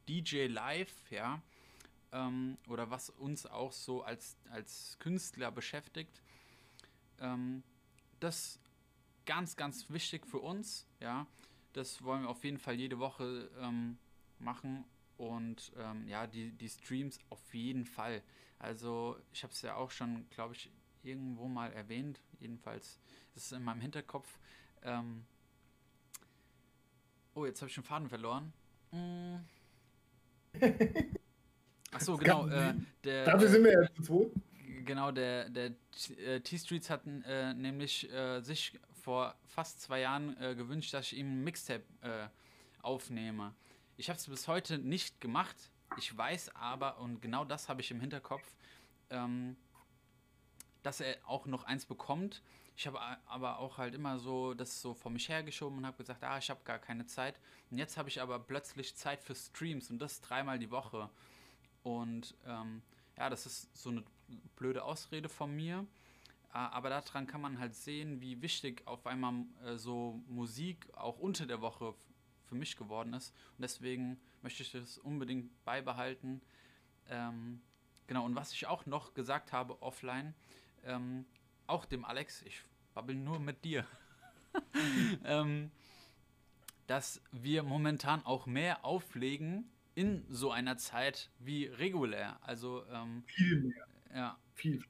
DJ 0.09 0.47
Live, 0.47 1.11
ja, 1.11 1.43
ähm, 2.13 2.59
oder 2.69 2.91
was 2.91 3.11
uns 3.11 3.47
auch 3.47 3.73
so 3.73 4.03
als, 4.03 4.37
als 4.51 4.97
Künstler 4.99 5.51
beschäftigt. 5.51 6.23
Ähm, 7.19 7.63
das 8.21 8.61
ganz, 9.25 9.57
ganz 9.57 9.91
wichtig 9.91 10.27
für 10.27 10.39
uns, 10.39 10.87
ja. 11.01 11.27
Das 11.73 12.03
wollen 12.03 12.23
wir 12.23 12.31
auf 12.31 12.43
jeden 12.43 12.59
Fall 12.59 12.75
jede 12.75 12.99
Woche 12.99 13.51
ähm, 13.61 13.99
machen 14.39 14.85
und 15.19 15.73
ähm, 15.77 16.09
ja, 16.09 16.27
die, 16.27 16.53
die 16.53 16.69
Streams 16.69 17.19
auf 17.29 17.55
jeden 17.55 17.85
Fall. 17.85 18.23
Also 18.59 19.19
ich 19.33 19.43
habe 19.43 19.53
es 19.53 19.61
ja 19.61 19.75
auch 19.75 19.91
schon, 19.91 20.29
glaube 20.31 20.55
ich, 20.55 20.71
irgendwo 21.03 21.49
mal 21.49 21.73
erwähnt. 21.73 22.21
Jedenfalls 22.41 22.99
ist 23.35 23.47
es 23.47 23.53
in 23.53 23.63
meinem 23.63 23.83
Hinterkopf. 23.83 24.39
Ähm, 24.83 25.27
oh, 27.37 27.47
jetzt 27.47 27.61
habe 27.61 27.69
ich 27.69 27.75
den 27.75 27.85
Faden 27.85 28.09
verloren. 28.09 28.53
Hm. 28.91 29.45
Ach 31.93 32.01
so, 32.01 32.17
genau. 32.17 32.49
Äh, 32.49 32.75
der, 33.05 33.25
Dafür 33.27 33.49
sind 33.49 33.65
wir 33.65 33.73
ja 33.73 33.95
zu 33.95 34.03
zweit. 34.03 34.31
Genau, 34.85 35.11
der, 35.11 35.51
der 35.51 35.73
äh, 36.25 36.41
T-Streets 36.41 36.91
hat 36.91 37.03
äh, 37.07 37.55
nämlich 37.55 38.11
äh, 38.11 38.41
sich 38.41 38.79
vor 39.03 39.35
fast 39.47 39.81
zwei 39.81 40.01
Jahren 40.01 40.41
äh, 40.41 40.55
gewünscht, 40.55 40.95
dass 40.95 41.13
ich 41.13 41.19
ihm 41.19 41.41
ein 41.41 41.45
Mixtape 41.45 41.85
äh, 42.03 42.29
aufnehme. 42.83 43.55
Ich 43.97 44.09
habe 44.09 44.19
es 44.19 44.27
bis 44.27 44.49
heute 44.49 44.79
nicht 44.79 45.21
gemacht. 45.21 45.57
Ich 45.99 46.17
weiß 46.17 46.55
aber, 46.55 46.99
und 46.99 47.21
genau 47.21 47.45
das 47.45 47.69
habe 47.69 47.81
ich 47.81 47.91
im 47.91 48.01
Hinterkopf, 48.01 48.47
ähm, 49.11 49.57
dass 50.83 51.01
er 51.01 51.17
auch 51.27 51.47
noch 51.47 51.65
eins 51.65 51.85
bekommt. 51.85 52.43
Ich 52.77 52.87
habe 52.87 53.01
aber 53.27 53.59
auch 53.59 53.79
halt 53.79 53.95
immer 53.95 54.19
so 54.19 54.53
das 54.53 54.83
so 54.83 54.93
vor 54.93 55.11
mich 55.11 55.31
hergeschoben 55.31 55.79
und 55.79 55.87
habe 55.87 55.97
gesagt, 55.97 56.23
ah, 56.23 56.37
ich 56.37 56.51
habe 56.51 56.61
gar 56.65 56.79
keine 56.79 57.07
Zeit. 57.07 57.41
Und 57.71 57.79
jetzt 57.79 57.97
habe 57.97 58.11
ich 58.11 58.21
aber 58.21 58.39
plötzlich 58.39 58.95
Zeit 58.97 59.23
für 59.25 59.35
Streams 59.35 59.91
und 59.91 59.99
das 59.99 60.21
dreimal 60.21 60.59
die 60.59 60.71
Woche. 60.71 61.09
Und 61.83 62.35
ähm, 62.45 62.83
ja, 63.17 63.31
das 63.31 63.47
ist 63.47 63.75
so 63.75 63.89
eine 63.89 64.05
blöde 64.57 64.85
Ausrede 64.85 65.31
von 65.31 65.57
mir. 65.57 65.87
Aber 66.51 66.91
daran 66.91 67.27
kann 67.27 67.41
man 67.41 67.59
halt 67.59 67.75
sehen, 67.75 68.21
wie 68.21 68.41
wichtig 68.41 68.87
auf 68.87 69.07
einmal 69.07 69.45
äh, 69.65 69.77
so 69.77 70.21
Musik 70.27 70.87
auch 70.95 71.19
unter 71.19 71.47
der 71.47 71.61
Woche 71.61 71.95
für 72.45 72.55
mich 72.55 72.77
geworden 72.77 73.15
ist. 73.15 73.35
Und 73.57 73.63
deswegen 73.63 74.21
möchte 74.43 74.63
ich 74.63 74.73
das 74.73 74.99
unbedingt 74.99 75.65
beibehalten. 75.65 76.43
Ähm, 77.09 77.61
genau, 78.07 78.25
und 78.25 78.35
was 78.35 78.53
ich 78.53 78.67
auch 78.67 78.87
noch 78.87 79.15
gesagt 79.15 79.53
habe 79.53 79.81
offline, 79.83 80.35
ähm, 80.85 81.27
auch 81.69 81.85
dem 81.85 82.05
Alex, 82.05 82.43
ich 82.43 82.63
babbel 82.95 83.15
nur 83.15 83.39
mit 83.39 83.65
dir, 83.65 83.87
ähm, 85.25 85.71
dass 86.87 87.21
wir 87.33 87.63
momentan 87.63 88.25
auch 88.25 88.47
mehr 88.47 88.85
auflegen 88.85 89.71
in 89.95 90.25
so 90.29 90.51
einer 90.51 90.77
Zeit 90.77 91.31
wie 91.39 91.67
regulär. 91.67 92.39
Also 92.43 92.85
ähm, 92.93 93.25
viel 93.27 93.61
mehr. 93.63 93.87
Ja. 94.15 94.39
Viel. 94.55 94.83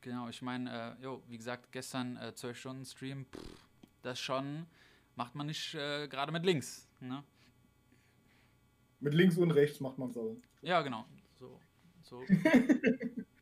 Genau, 0.00 0.28
ich 0.28 0.42
meine, 0.42 0.96
äh, 1.00 1.18
wie 1.28 1.36
gesagt, 1.36 1.72
gestern 1.72 2.16
äh, 2.18 2.34
12 2.34 2.58
Stunden 2.58 2.84
Stream, 2.84 3.26
pff, 3.26 3.40
das 4.02 4.20
schon 4.20 4.66
macht 5.16 5.34
man 5.34 5.46
nicht 5.46 5.74
äh, 5.74 6.08
gerade 6.08 6.32
mit 6.32 6.44
links. 6.44 6.88
Ne? 7.00 7.24
Mit 9.00 9.14
links 9.14 9.36
und 9.36 9.50
rechts 9.50 9.80
macht 9.80 9.98
man 9.98 10.10
es 10.10 10.16
auch. 10.16 10.36
Ja, 10.62 10.82
genau. 10.82 11.04
So. 11.38 11.60
so. 12.02 12.22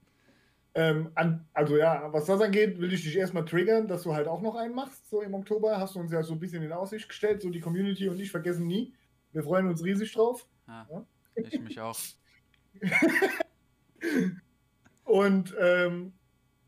Ähm, 0.74 1.10
an, 1.14 1.46
also 1.52 1.76
ja, 1.76 2.10
was 2.12 2.24
das 2.24 2.40
angeht, 2.40 2.80
will 2.80 2.92
ich 2.92 3.02
dich 3.02 3.16
erstmal 3.16 3.44
triggern, 3.44 3.88
dass 3.88 4.04
du 4.04 4.14
halt 4.14 4.26
auch 4.26 4.40
noch 4.40 4.54
einen 4.54 4.74
machst. 4.74 5.08
So 5.10 5.20
im 5.20 5.34
Oktober 5.34 5.78
hast 5.78 5.94
du 5.94 6.00
uns 6.00 6.12
ja 6.12 6.22
so 6.22 6.32
ein 6.32 6.40
bisschen 6.40 6.62
in 6.62 6.72
Aussicht 6.72 7.08
gestellt. 7.08 7.42
So 7.42 7.50
die 7.50 7.60
Community 7.60 8.08
und 8.08 8.18
ich 8.18 8.30
vergessen 8.30 8.66
nie. 8.66 8.94
Wir 9.32 9.42
freuen 9.42 9.68
uns 9.68 9.84
riesig 9.84 10.12
drauf. 10.12 10.46
Ja, 10.66 10.86
ja? 10.90 11.04
Ich 11.36 11.60
mich 11.60 11.80
auch. 11.80 11.98
und 15.04 15.54
ähm, 15.60 16.12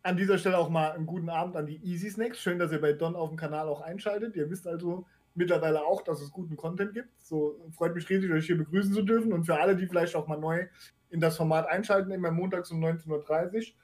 an 0.03 0.17
dieser 0.19 0.37
Stelle 0.37 0.59
auch 0.59 0.69
mal 0.69 0.93
einen 0.93 1.07
guten 1.07 1.31
Abend 1.31 1.57
an 1.57 1.67
die 1.67 1.83
Easy 1.83 2.11
Snacks. 2.11 2.41
Schön, 2.41 2.59
dass 2.59 2.73
ihr 2.73 2.81
bei 2.81 2.93
Don 2.93 3.17
auf 3.17 3.31
dem 3.31 3.39
Kanal 3.39 3.69
auch 3.69 3.81
einschaltet. 3.81 4.37
Ihr 4.37 4.51
wisst 4.51 4.67
also 4.67 5.07
mittlerweile 5.35 5.83
auch, 5.85 6.03
dass 6.03 6.21
es 6.21 6.31
guten 6.31 6.57
Content 6.57 6.93
gibt. 6.93 7.09
So 7.23 7.59
freut 7.73 7.95
mich 7.95 8.09
riesig, 8.11 8.31
euch 8.31 8.47
hier 8.47 8.59
begrüßen 8.59 8.93
zu 8.93 9.03
dürfen. 9.03 9.33
Und 9.33 9.45
für 9.45 9.59
alle, 9.59 9.77
die 9.77 9.87
vielleicht 9.87 10.15
auch 10.15 10.27
mal 10.27 10.39
neu 10.39 10.67
in 11.09 11.21
das 11.21 11.39
Format 11.39 11.67
einschalten, 11.69 12.11
immer 12.11 12.31
montags 12.31 12.71
um 12.71 12.85
19.30 12.85 13.09
Uhr 13.09 13.75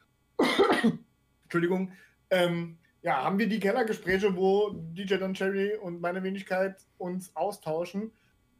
Entschuldigung, 1.44 1.92
ähm, 2.30 2.78
ja, 3.02 3.24
haben 3.24 3.38
wir 3.38 3.48
die 3.48 3.60
Kellergespräche, 3.60 4.36
wo 4.36 4.70
DJ 4.92 5.16
Don 5.16 5.34
Cherry 5.34 5.76
und 5.76 6.00
meine 6.00 6.22
Wenigkeit 6.22 6.76
uns 6.98 7.34
austauschen 7.34 8.12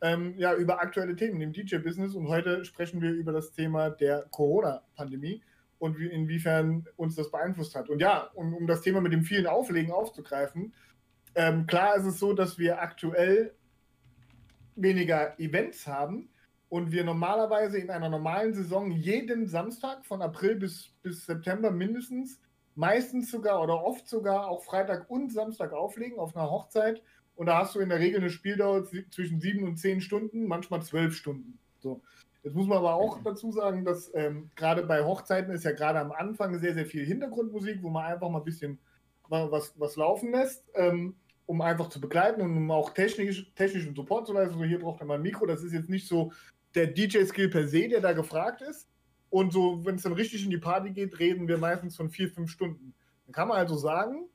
ähm, 0.02 0.34
ja, 0.38 0.54
über 0.54 0.80
aktuelle 0.80 1.14
Themen 1.14 1.40
im 1.40 1.52
DJ-Business. 1.52 2.14
Und 2.14 2.28
heute 2.28 2.64
sprechen 2.64 3.02
wir 3.02 3.10
über 3.10 3.32
das 3.32 3.52
Thema 3.52 3.90
der 3.90 4.26
Corona-Pandemie. 4.30 5.42
und 5.78 5.98
wie, 5.98 6.08
inwiefern 6.08 6.86
uns 6.96 7.16
das 7.16 7.30
beeinflusst 7.30 7.74
hat. 7.74 7.88
Und 7.88 8.00
ja, 8.00 8.30
um, 8.34 8.54
um 8.54 8.66
das 8.66 8.82
Thema 8.82 9.00
mit 9.00 9.12
dem 9.12 9.24
vielen 9.24 9.46
Auflegen 9.46 9.92
aufzugreifen, 9.92 10.74
ähm, 11.34 11.66
klar 11.66 11.96
ist 11.96 12.04
es 12.04 12.18
so, 12.18 12.32
dass 12.32 12.58
wir 12.58 12.82
aktuell 12.82 13.54
weniger 14.76 15.38
Events 15.38 15.86
haben 15.86 16.29
und 16.70 16.92
wir 16.92 17.02
normalerweise 17.04 17.78
in 17.78 17.90
einer 17.90 18.08
normalen 18.08 18.54
Saison 18.54 18.92
jeden 18.92 19.48
Samstag 19.48 20.06
von 20.06 20.22
April 20.22 20.54
bis, 20.54 20.94
bis 21.02 21.26
September 21.26 21.72
mindestens, 21.72 22.40
meistens 22.76 23.30
sogar 23.30 23.60
oder 23.60 23.84
oft 23.84 24.08
sogar 24.08 24.48
auch 24.48 24.62
Freitag 24.62 25.10
und 25.10 25.32
Samstag 25.32 25.72
auflegen 25.72 26.18
auf 26.20 26.34
einer 26.36 26.48
Hochzeit. 26.48 27.02
Und 27.34 27.46
da 27.46 27.58
hast 27.58 27.74
du 27.74 27.80
in 27.80 27.88
der 27.88 27.98
Regel 27.98 28.20
eine 28.20 28.30
Spieldauer 28.30 28.84
zwischen 29.10 29.40
sieben 29.40 29.64
und 29.66 29.78
zehn 29.78 30.00
Stunden, 30.00 30.46
manchmal 30.46 30.80
zwölf 30.82 31.16
Stunden. 31.16 31.58
So. 31.80 32.02
Jetzt 32.44 32.54
muss 32.54 32.68
man 32.68 32.78
aber 32.78 32.94
auch 32.94 33.18
dazu 33.24 33.50
sagen, 33.50 33.84
dass 33.84 34.12
ähm, 34.14 34.48
gerade 34.54 34.84
bei 34.84 35.04
Hochzeiten 35.04 35.52
ist 35.52 35.64
ja 35.64 35.72
gerade 35.72 35.98
am 35.98 36.12
Anfang 36.12 36.56
sehr, 36.60 36.74
sehr 36.74 36.86
viel 36.86 37.04
Hintergrundmusik, 37.04 37.82
wo 37.82 37.90
man 37.90 38.04
einfach 38.04 38.30
mal 38.30 38.38
ein 38.38 38.44
bisschen 38.44 38.78
was, 39.28 39.74
was 39.76 39.96
laufen 39.96 40.30
lässt, 40.30 40.64
ähm, 40.74 41.16
um 41.46 41.60
einfach 41.62 41.88
zu 41.88 42.00
begleiten 42.00 42.40
und 42.42 42.56
um 42.56 42.70
auch 42.70 42.90
technisch, 42.90 43.52
technischen 43.56 43.96
Support 43.96 44.28
zu 44.28 44.32
leisten. 44.32 44.56
So, 44.56 44.64
hier 44.64 44.78
braucht 44.78 45.00
man 45.00 45.18
ein 45.18 45.22
Mikro. 45.22 45.46
Das 45.46 45.64
ist 45.64 45.72
jetzt 45.72 45.90
nicht 45.90 46.06
so 46.06 46.32
der 46.74 46.86
DJ-Skill 46.86 47.48
per 47.48 47.66
se, 47.68 47.88
der 47.88 48.00
da 48.00 48.12
gefragt 48.12 48.62
ist. 48.62 48.88
Und 49.30 49.52
so, 49.52 49.84
wenn 49.84 49.94
es 49.94 50.02
dann 50.02 50.12
richtig 50.12 50.44
in 50.44 50.50
die 50.50 50.58
Party 50.58 50.90
geht, 50.90 51.18
reden 51.18 51.46
wir 51.48 51.58
meistens 51.58 51.96
von 51.96 52.10
vier, 52.10 52.30
fünf 52.30 52.50
Stunden. 52.50 52.94
Dann 53.26 53.32
kann 53.32 53.48
man 53.48 53.58
also 53.58 53.76
sagen, 53.76 54.28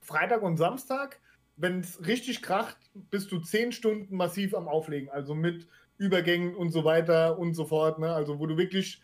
Freitag 0.00 0.42
und 0.42 0.56
Samstag, 0.56 1.20
wenn 1.56 1.80
es 1.80 2.06
richtig 2.06 2.40
kracht, 2.40 2.78
bist 2.94 3.30
du 3.32 3.38
zehn 3.38 3.70
Stunden 3.70 4.16
massiv 4.16 4.54
am 4.54 4.66
Auflegen. 4.66 5.10
Also 5.10 5.34
mit 5.34 5.68
Übergängen 5.98 6.54
und 6.54 6.70
so 6.70 6.84
weiter 6.84 7.38
und 7.38 7.52
so 7.52 7.66
fort. 7.66 7.98
Ne? 7.98 8.10
Also 8.10 8.38
wo 8.38 8.46
du 8.46 8.56
wirklich 8.56 9.02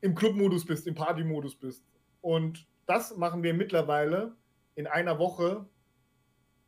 im 0.00 0.14
Club-Modus 0.14 0.64
bist, 0.64 0.86
im 0.86 0.94
Party-Modus 0.94 1.56
bist. 1.56 1.84
Und 2.20 2.66
das 2.86 3.16
machen 3.16 3.42
wir 3.42 3.52
mittlerweile 3.52 4.36
in 4.76 4.86
einer 4.86 5.18
Woche, 5.18 5.66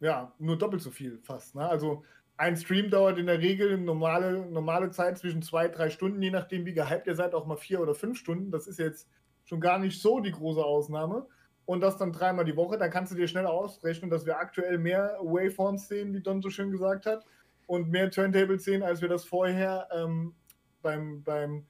ja, 0.00 0.34
nur 0.38 0.58
doppelt 0.58 0.82
so 0.82 0.90
viel 0.90 1.18
fast. 1.22 1.54
Ne? 1.54 1.68
Also 1.68 2.02
ein 2.40 2.56
Stream 2.56 2.88
dauert 2.88 3.18
in 3.18 3.26
der 3.26 3.40
Regel 3.40 3.76
normale, 3.76 4.46
normale 4.46 4.90
Zeit 4.90 5.18
zwischen 5.18 5.42
zwei, 5.42 5.68
drei 5.68 5.90
Stunden, 5.90 6.22
je 6.22 6.30
nachdem, 6.30 6.64
wie 6.64 6.72
gehypt 6.72 7.06
ihr 7.06 7.14
seid, 7.14 7.34
auch 7.34 7.44
mal 7.44 7.58
vier 7.58 7.82
oder 7.82 7.94
fünf 7.94 8.16
Stunden. 8.16 8.50
Das 8.50 8.66
ist 8.66 8.78
jetzt 8.78 9.10
schon 9.44 9.60
gar 9.60 9.78
nicht 9.78 10.00
so 10.00 10.20
die 10.20 10.32
große 10.32 10.64
Ausnahme. 10.64 11.26
Und 11.66 11.82
das 11.82 11.98
dann 11.98 12.12
dreimal 12.12 12.46
die 12.46 12.56
Woche, 12.56 12.78
dann 12.78 12.90
kannst 12.90 13.12
du 13.12 13.16
dir 13.16 13.28
schnell 13.28 13.44
ausrechnen, 13.44 14.10
dass 14.10 14.24
wir 14.24 14.38
aktuell 14.38 14.78
mehr 14.78 15.18
Waveforms 15.20 15.86
sehen, 15.86 16.14
wie 16.14 16.22
Don 16.22 16.40
so 16.40 16.48
schön 16.48 16.70
gesagt 16.70 17.04
hat, 17.04 17.26
und 17.66 17.90
mehr 17.90 18.10
Turntables 18.10 18.64
sehen, 18.64 18.82
als 18.82 19.02
wir 19.02 19.10
das 19.10 19.26
vorher 19.26 19.86
ähm, 19.92 20.34
beim, 20.80 21.22
beim, 21.22 21.66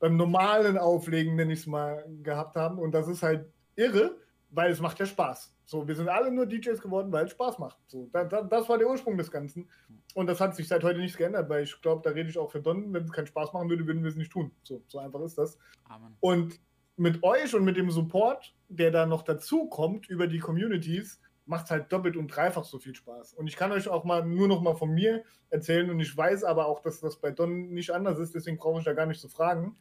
beim 0.00 0.16
normalen 0.16 0.78
Auflegen, 0.78 1.36
nenne 1.36 1.52
ich 1.52 1.60
es 1.60 1.66
mal, 1.68 2.04
gehabt 2.24 2.56
haben. 2.56 2.80
Und 2.80 2.90
das 2.90 3.06
ist 3.06 3.22
halt 3.22 3.46
irre, 3.76 4.16
weil 4.50 4.72
es 4.72 4.80
macht 4.80 4.98
ja 4.98 5.06
Spaß. 5.06 5.54
So, 5.70 5.86
wir 5.86 5.94
sind 5.94 6.08
alle 6.08 6.30
nur 6.30 6.46
DJs 6.46 6.80
geworden, 6.80 7.12
weil 7.12 7.26
es 7.26 7.32
Spaß 7.32 7.58
macht. 7.58 7.76
So, 7.88 8.08
da, 8.10 8.24
da, 8.24 8.40
das 8.40 8.70
war 8.70 8.78
der 8.78 8.88
Ursprung 8.88 9.18
des 9.18 9.30
Ganzen. 9.30 9.68
Und 10.14 10.26
das 10.26 10.40
hat 10.40 10.56
sich 10.56 10.66
seit 10.66 10.82
heute 10.82 10.98
nichts 10.98 11.18
geändert, 11.18 11.50
weil 11.50 11.64
ich 11.64 11.82
glaube, 11.82 12.00
da 12.02 12.08
rede 12.08 12.30
ich 12.30 12.38
auch 12.38 12.50
für 12.50 12.62
Don, 12.62 12.90
wenn 12.94 13.04
es 13.04 13.12
keinen 13.12 13.26
Spaß 13.26 13.52
machen 13.52 13.68
würde, 13.68 13.86
würden 13.86 14.02
wir 14.02 14.08
es 14.08 14.16
nicht 14.16 14.32
tun. 14.32 14.50
So, 14.62 14.82
so 14.86 14.98
einfach 14.98 15.20
ist 15.20 15.36
das. 15.36 15.58
Amen. 15.84 16.16
Und 16.20 16.58
mit 16.96 17.22
euch 17.22 17.54
und 17.54 17.64
mit 17.64 17.76
dem 17.76 17.90
Support, 17.90 18.54
der 18.70 18.90
da 18.90 19.04
noch 19.04 19.20
dazu 19.20 19.68
kommt 19.68 20.08
über 20.08 20.26
die 20.26 20.38
Communities, 20.38 21.20
macht 21.44 21.66
es 21.66 21.70
halt 21.70 21.92
doppelt 21.92 22.16
und 22.16 22.28
dreifach 22.28 22.64
so 22.64 22.78
viel 22.78 22.94
Spaß. 22.94 23.34
Und 23.34 23.46
ich 23.46 23.56
kann 23.56 23.70
euch 23.70 23.88
auch 23.88 24.04
mal 24.04 24.24
nur 24.24 24.48
noch 24.48 24.62
mal 24.62 24.74
von 24.74 24.94
mir 24.94 25.22
erzählen 25.50 25.90
und 25.90 26.00
ich 26.00 26.16
weiß 26.16 26.44
aber 26.44 26.64
auch, 26.64 26.80
dass 26.80 27.00
das 27.00 27.20
bei 27.20 27.30
Don 27.30 27.74
nicht 27.74 27.90
anders 27.90 28.18
ist, 28.18 28.34
deswegen 28.34 28.56
brauche 28.56 28.78
ich 28.78 28.86
da 28.86 28.94
gar 28.94 29.04
nicht 29.04 29.20
zu 29.20 29.28
fragen. 29.28 29.76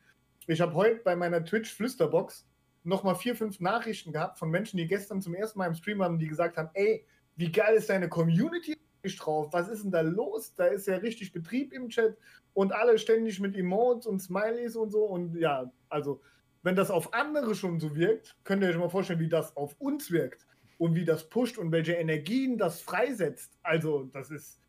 Ich 0.47 0.59
habe 0.59 0.73
heute 0.73 0.99
bei 1.05 1.15
meiner 1.15 1.45
Twitch-Flüsterbox 1.45 2.45
noch 2.87 3.03
mal 3.03 3.15
vier, 3.15 3.35
fünf 3.35 3.59
Nachrichten 3.59 4.11
gehabt 4.11 4.39
von 4.39 4.49
Menschen, 4.49 4.77
die 4.77 4.87
gestern 4.87 5.21
zum 5.21 5.35
ersten 5.35 5.59
Mal 5.59 5.67
im 5.67 5.75
Stream 5.75 6.01
haben, 6.01 6.19
die 6.19 6.27
gesagt 6.27 6.57
haben, 6.57 6.69
ey, 6.73 7.05
wie 7.35 7.51
geil 7.51 7.75
ist 7.75 7.89
deine 7.89 8.09
Community 8.09 8.77
drauf? 9.19 9.53
Was 9.53 9.69
ist 9.69 9.83
denn 9.83 9.91
da 9.91 10.01
los? 10.01 10.53
Da 10.55 10.65
ist 10.65 10.87
ja 10.87 10.97
richtig 10.97 11.31
Betrieb 11.31 11.71
im 11.71 11.87
Chat 11.87 12.17
und 12.53 12.73
alle 12.73 12.97
ständig 12.97 13.39
mit 13.39 13.55
Emotes 13.55 14.05
und 14.05 14.19
Smileys 14.19 14.75
und 14.75 14.89
so 14.89 15.05
und 15.05 15.35
ja, 15.35 15.71
also 15.87 16.21
wenn 16.63 16.75
das 16.75 16.91
auf 16.91 17.13
andere 17.13 17.55
schon 17.55 17.79
so 17.79 17.95
wirkt, 17.95 18.35
könnt 18.43 18.63
ihr 18.63 18.69
euch 18.69 18.77
mal 18.77 18.89
vorstellen, 18.89 19.19
wie 19.19 19.29
das 19.29 19.55
auf 19.55 19.75
uns 19.79 20.11
wirkt 20.11 20.45
und 20.77 20.95
wie 20.95 21.05
das 21.05 21.29
pusht 21.29 21.57
und 21.57 21.71
welche 21.71 21.93
Energien 21.93 22.57
das 22.57 22.81
freisetzt. 22.81 23.57
Also, 23.63 24.09
das 24.11 24.31
ist 24.31 24.59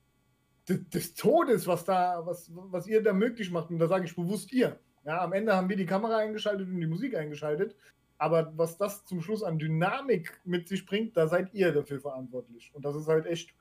des 0.68 1.14
Todes, 1.14 1.66
was 1.66 1.84
da, 1.84 2.24
was, 2.24 2.50
was 2.52 2.86
ihr 2.86 3.02
da 3.02 3.12
möglich 3.12 3.50
macht. 3.50 3.70
Und 3.70 3.78
da 3.78 3.88
sage 3.88 4.04
ich 4.04 4.14
bewusst 4.14 4.52
ihr. 4.52 4.78
Ja, 5.04 5.22
am 5.22 5.32
Ende 5.32 5.56
haben 5.56 5.68
wir 5.68 5.76
die 5.76 5.86
Kamera 5.86 6.18
eingeschaltet 6.18 6.68
und 6.68 6.80
die 6.80 6.86
Musik 6.86 7.16
eingeschaltet. 7.16 7.74
Aber 8.18 8.52
was 8.56 8.76
das 8.76 9.04
zum 9.04 9.20
Schluss 9.20 9.42
an 9.42 9.58
Dynamik 9.58 10.40
mit 10.44 10.68
sich 10.68 10.84
bringt, 10.84 11.16
da 11.16 11.28
seid 11.28 11.54
ihr 11.54 11.72
dafür 11.72 12.00
verantwortlich. 12.00 12.72
Und 12.74 12.84
das 12.84 12.96
ist 12.96 13.08
halt 13.08 13.26
echt 13.26 13.54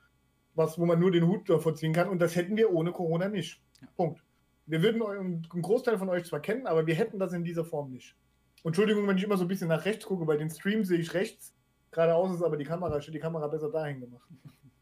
was, 0.55 0.79
wo 0.79 0.85
man 0.85 0.99
nur 0.99 1.11
den 1.11 1.27
Hut 1.27 1.49
davor 1.49 1.75
ziehen 1.75 1.93
kann. 1.93 2.09
Und 2.09 2.19
das 2.19 2.35
hätten 2.35 2.57
wir 2.57 2.73
ohne 2.73 2.91
Corona 2.91 3.29
nicht. 3.29 3.61
Ja. 3.81 3.87
Punkt. 3.95 4.23
Wir 4.65 4.81
würden 4.81 5.01
einen 5.01 5.43
Großteil 5.43 5.97
von 5.97 6.09
euch 6.09 6.25
zwar 6.25 6.41
kennen, 6.41 6.67
aber 6.67 6.87
wir 6.87 6.95
hätten 6.95 7.19
das 7.19 7.31
in 7.33 7.43
dieser 7.43 7.63
Form 7.63 7.91
nicht. 7.91 8.15
Entschuldigung, 8.63 9.07
wenn 9.07 9.17
ich 9.17 9.23
immer 9.23 9.37
so 9.37 9.45
ein 9.45 9.47
bisschen 9.47 9.69
nach 9.69 9.85
rechts 9.85 10.05
gucke, 10.05 10.25
bei 10.25 10.35
den 10.35 10.49
Streams 10.49 10.89
sehe 10.89 10.99
ich 10.99 11.13
rechts 11.13 11.53
Geradeaus 11.91 12.35
ist 12.35 12.43
aber 12.43 12.57
die 12.57 12.63
Kamera, 12.63 13.01
steht 13.01 13.15
die 13.15 13.19
Kamera 13.19 13.47
besser 13.47 13.71
dahin 13.71 13.99
gemacht. 13.99 14.29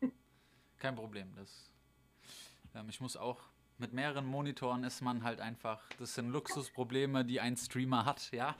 Kein 0.78 0.96
Problem. 0.96 1.34
Das, 1.36 1.72
ähm, 2.74 2.90
ich 2.90 3.00
muss 3.00 3.16
auch 3.16 3.42
mit 3.78 3.94
mehreren 3.94 4.26
Monitoren 4.26 4.84
ist 4.84 5.02
man 5.02 5.24
halt 5.24 5.40
einfach, 5.42 5.82
das 6.00 6.16
sind 6.16 6.30
Luxusprobleme, 6.30 7.26
die 7.26 7.42
ein 7.42 7.58
Streamer 7.58 8.06
hat, 8.06 8.32
ja. 8.32 8.56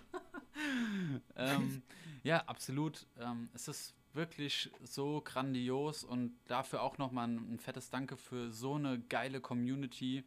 ähm, 1.36 1.82
ja, 2.24 2.44
absolut. 2.46 3.08
Ähm, 3.20 3.50
es 3.54 3.68
ist 3.68 3.96
wirklich 4.14 4.72
so 4.84 5.22
grandios 5.22 6.04
und 6.04 6.38
dafür 6.48 6.82
auch 6.82 6.98
nochmal 6.98 7.28
ein, 7.28 7.60
fettes 7.60 7.90
Danke 7.90 8.18
für 8.18 8.52
so 8.52 8.76
eine 8.76 9.00
geile 9.00 9.42
Community. 9.42 10.24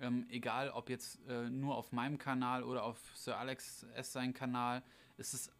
Ähm, 0.00 0.26
egal 0.28 0.70
ob 0.70 0.90
jetzt 0.90 1.18
äh, 1.28 1.48
nur 1.48 1.76
auf 1.76 1.92
meinem 1.92 2.18
Kanal 2.18 2.62
oder 2.62 2.84
auf 2.84 2.98
Sir 3.14 3.38
Alex 3.38 3.84
S. 3.94 4.12
sein 4.12 4.32
Kanal, 4.32 4.82
es 5.16 5.34
ist 5.34 5.52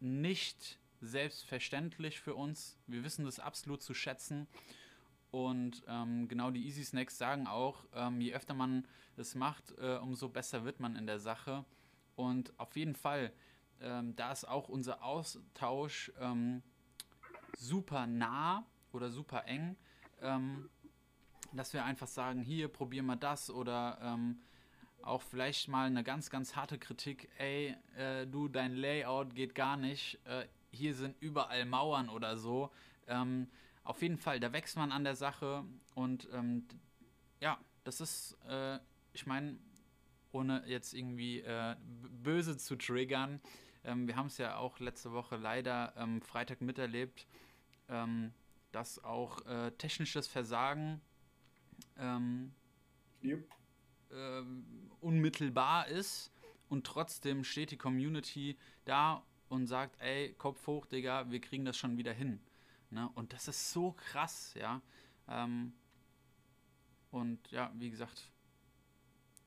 nicht 0.00 0.78
selbstverständlich 1.00 2.20
für 2.20 2.34
uns. 2.34 2.78
Wir 2.86 3.04
wissen 3.04 3.24
das 3.24 3.38
absolut 3.38 3.82
zu 3.82 3.94
schätzen. 3.94 4.46
Und 5.36 5.82
ähm, 5.86 6.28
genau 6.28 6.50
die 6.50 6.64
Easy 6.64 6.82
Snacks 6.82 7.18
sagen 7.18 7.46
auch, 7.46 7.84
ähm, 7.92 8.22
je 8.22 8.32
öfter 8.32 8.54
man 8.54 8.86
es 9.18 9.34
macht, 9.34 9.76
äh, 9.76 9.98
umso 9.98 10.30
besser 10.30 10.64
wird 10.64 10.80
man 10.80 10.96
in 10.96 11.06
der 11.06 11.18
Sache. 11.18 11.66
Und 12.14 12.58
auf 12.58 12.74
jeden 12.74 12.94
Fall, 12.94 13.30
ähm, 13.82 14.16
da 14.16 14.32
ist 14.32 14.48
auch 14.48 14.70
unser 14.70 15.04
Austausch 15.04 16.10
ähm, 16.18 16.62
super 17.54 18.06
nah 18.06 18.64
oder 18.92 19.10
super 19.10 19.44
eng, 19.44 19.76
ähm, 20.22 20.70
dass 21.52 21.74
wir 21.74 21.84
einfach 21.84 22.08
sagen, 22.08 22.40
hier 22.40 22.68
probieren 22.68 23.04
wir 23.04 23.16
das 23.16 23.50
oder 23.50 23.98
ähm, 24.00 24.40
auch 25.02 25.20
vielleicht 25.20 25.68
mal 25.68 25.86
eine 25.86 26.02
ganz, 26.02 26.30
ganz 26.30 26.56
harte 26.56 26.78
Kritik, 26.78 27.28
ey, 27.36 27.76
äh, 27.98 28.26
du, 28.26 28.48
dein 28.48 28.74
Layout 28.74 29.34
geht 29.34 29.54
gar 29.54 29.76
nicht, 29.76 30.18
äh, 30.24 30.46
hier 30.70 30.94
sind 30.94 31.14
überall 31.20 31.66
Mauern 31.66 32.08
oder 32.08 32.38
so. 32.38 32.70
Ähm, 33.06 33.48
auf 33.86 34.02
jeden 34.02 34.18
Fall, 34.18 34.40
da 34.40 34.52
wächst 34.52 34.76
man 34.76 34.92
an 34.92 35.04
der 35.04 35.16
Sache 35.16 35.64
und 35.94 36.28
ähm, 36.32 36.66
ja, 37.40 37.58
das 37.84 38.00
ist, 38.00 38.36
äh, 38.48 38.78
ich 39.12 39.26
meine, 39.26 39.58
ohne 40.32 40.64
jetzt 40.66 40.92
irgendwie 40.92 41.40
äh, 41.40 41.76
böse 42.22 42.58
zu 42.58 42.76
triggern, 42.76 43.40
ähm, 43.84 44.08
wir 44.08 44.16
haben 44.16 44.26
es 44.26 44.38
ja 44.38 44.56
auch 44.56 44.80
letzte 44.80 45.12
Woche 45.12 45.36
leider 45.36 45.94
ähm, 45.96 46.20
Freitag 46.20 46.60
miterlebt, 46.60 47.26
ähm, 47.88 48.32
dass 48.72 49.02
auch 49.04 49.46
äh, 49.46 49.70
technisches 49.72 50.26
Versagen 50.26 51.00
ähm, 51.98 52.52
yep. 53.22 53.48
unmittelbar 55.00 55.86
ist 55.88 56.32
und 56.68 56.84
trotzdem 56.84 57.44
steht 57.44 57.70
die 57.70 57.78
Community 57.78 58.56
da 58.84 59.24
und 59.48 59.66
sagt, 59.68 60.00
ey, 60.00 60.34
Kopf 60.34 60.66
hoch, 60.66 60.86
Digga, 60.86 61.30
wir 61.30 61.40
kriegen 61.40 61.64
das 61.64 61.76
schon 61.76 61.96
wieder 61.96 62.12
hin. 62.12 62.40
Ne? 62.90 63.08
Und 63.14 63.32
das 63.32 63.48
ist 63.48 63.72
so 63.72 63.92
krass, 63.92 64.54
ja. 64.58 64.80
Ähm, 65.28 65.72
und 67.10 67.50
ja, 67.50 67.72
wie 67.74 67.90
gesagt, 67.90 68.30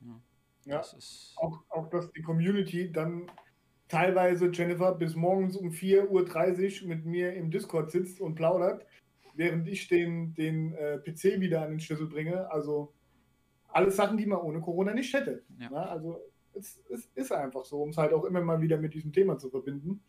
ja, 0.00 0.20
ja 0.64 0.78
das 0.78 0.92
ist 0.94 1.34
auch, 1.36 1.62
auch, 1.70 1.88
dass 1.88 2.10
die 2.12 2.22
Community 2.22 2.90
dann 2.90 3.30
teilweise, 3.88 4.50
Jennifer, 4.50 4.94
bis 4.94 5.14
morgens 5.14 5.56
um 5.56 5.70
4.30 5.70 6.82
Uhr 6.82 6.88
mit 6.88 7.04
mir 7.04 7.34
im 7.34 7.50
Discord 7.50 7.90
sitzt 7.90 8.20
und 8.20 8.34
plaudert, 8.34 8.86
während 9.34 9.68
ich 9.68 9.88
den, 9.88 10.34
den 10.34 10.74
äh, 10.74 10.98
PC 10.98 11.40
wieder 11.40 11.62
an 11.62 11.70
den 11.70 11.80
Schlüssel 11.80 12.06
bringe. 12.06 12.50
Also 12.50 12.94
alles 13.68 13.96
Sachen, 13.96 14.16
die 14.16 14.26
man 14.26 14.40
ohne 14.40 14.60
Corona 14.60 14.94
nicht 14.94 15.12
hätte. 15.12 15.44
Ja. 15.58 15.70
Ne? 15.70 15.88
Also 15.88 16.20
es, 16.54 16.82
es 16.88 17.06
ist 17.14 17.32
einfach 17.32 17.64
so, 17.64 17.82
um 17.82 17.90
es 17.90 17.96
halt 17.96 18.12
auch 18.12 18.24
immer 18.24 18.40
mal 18.40 18.60
wieder 18.60 18.78
mit 18.78 18.94
diesem 18.94 19.12
Thema 19.12 19.38
zu 19.38 19.50
verbinden. 19.50 20.02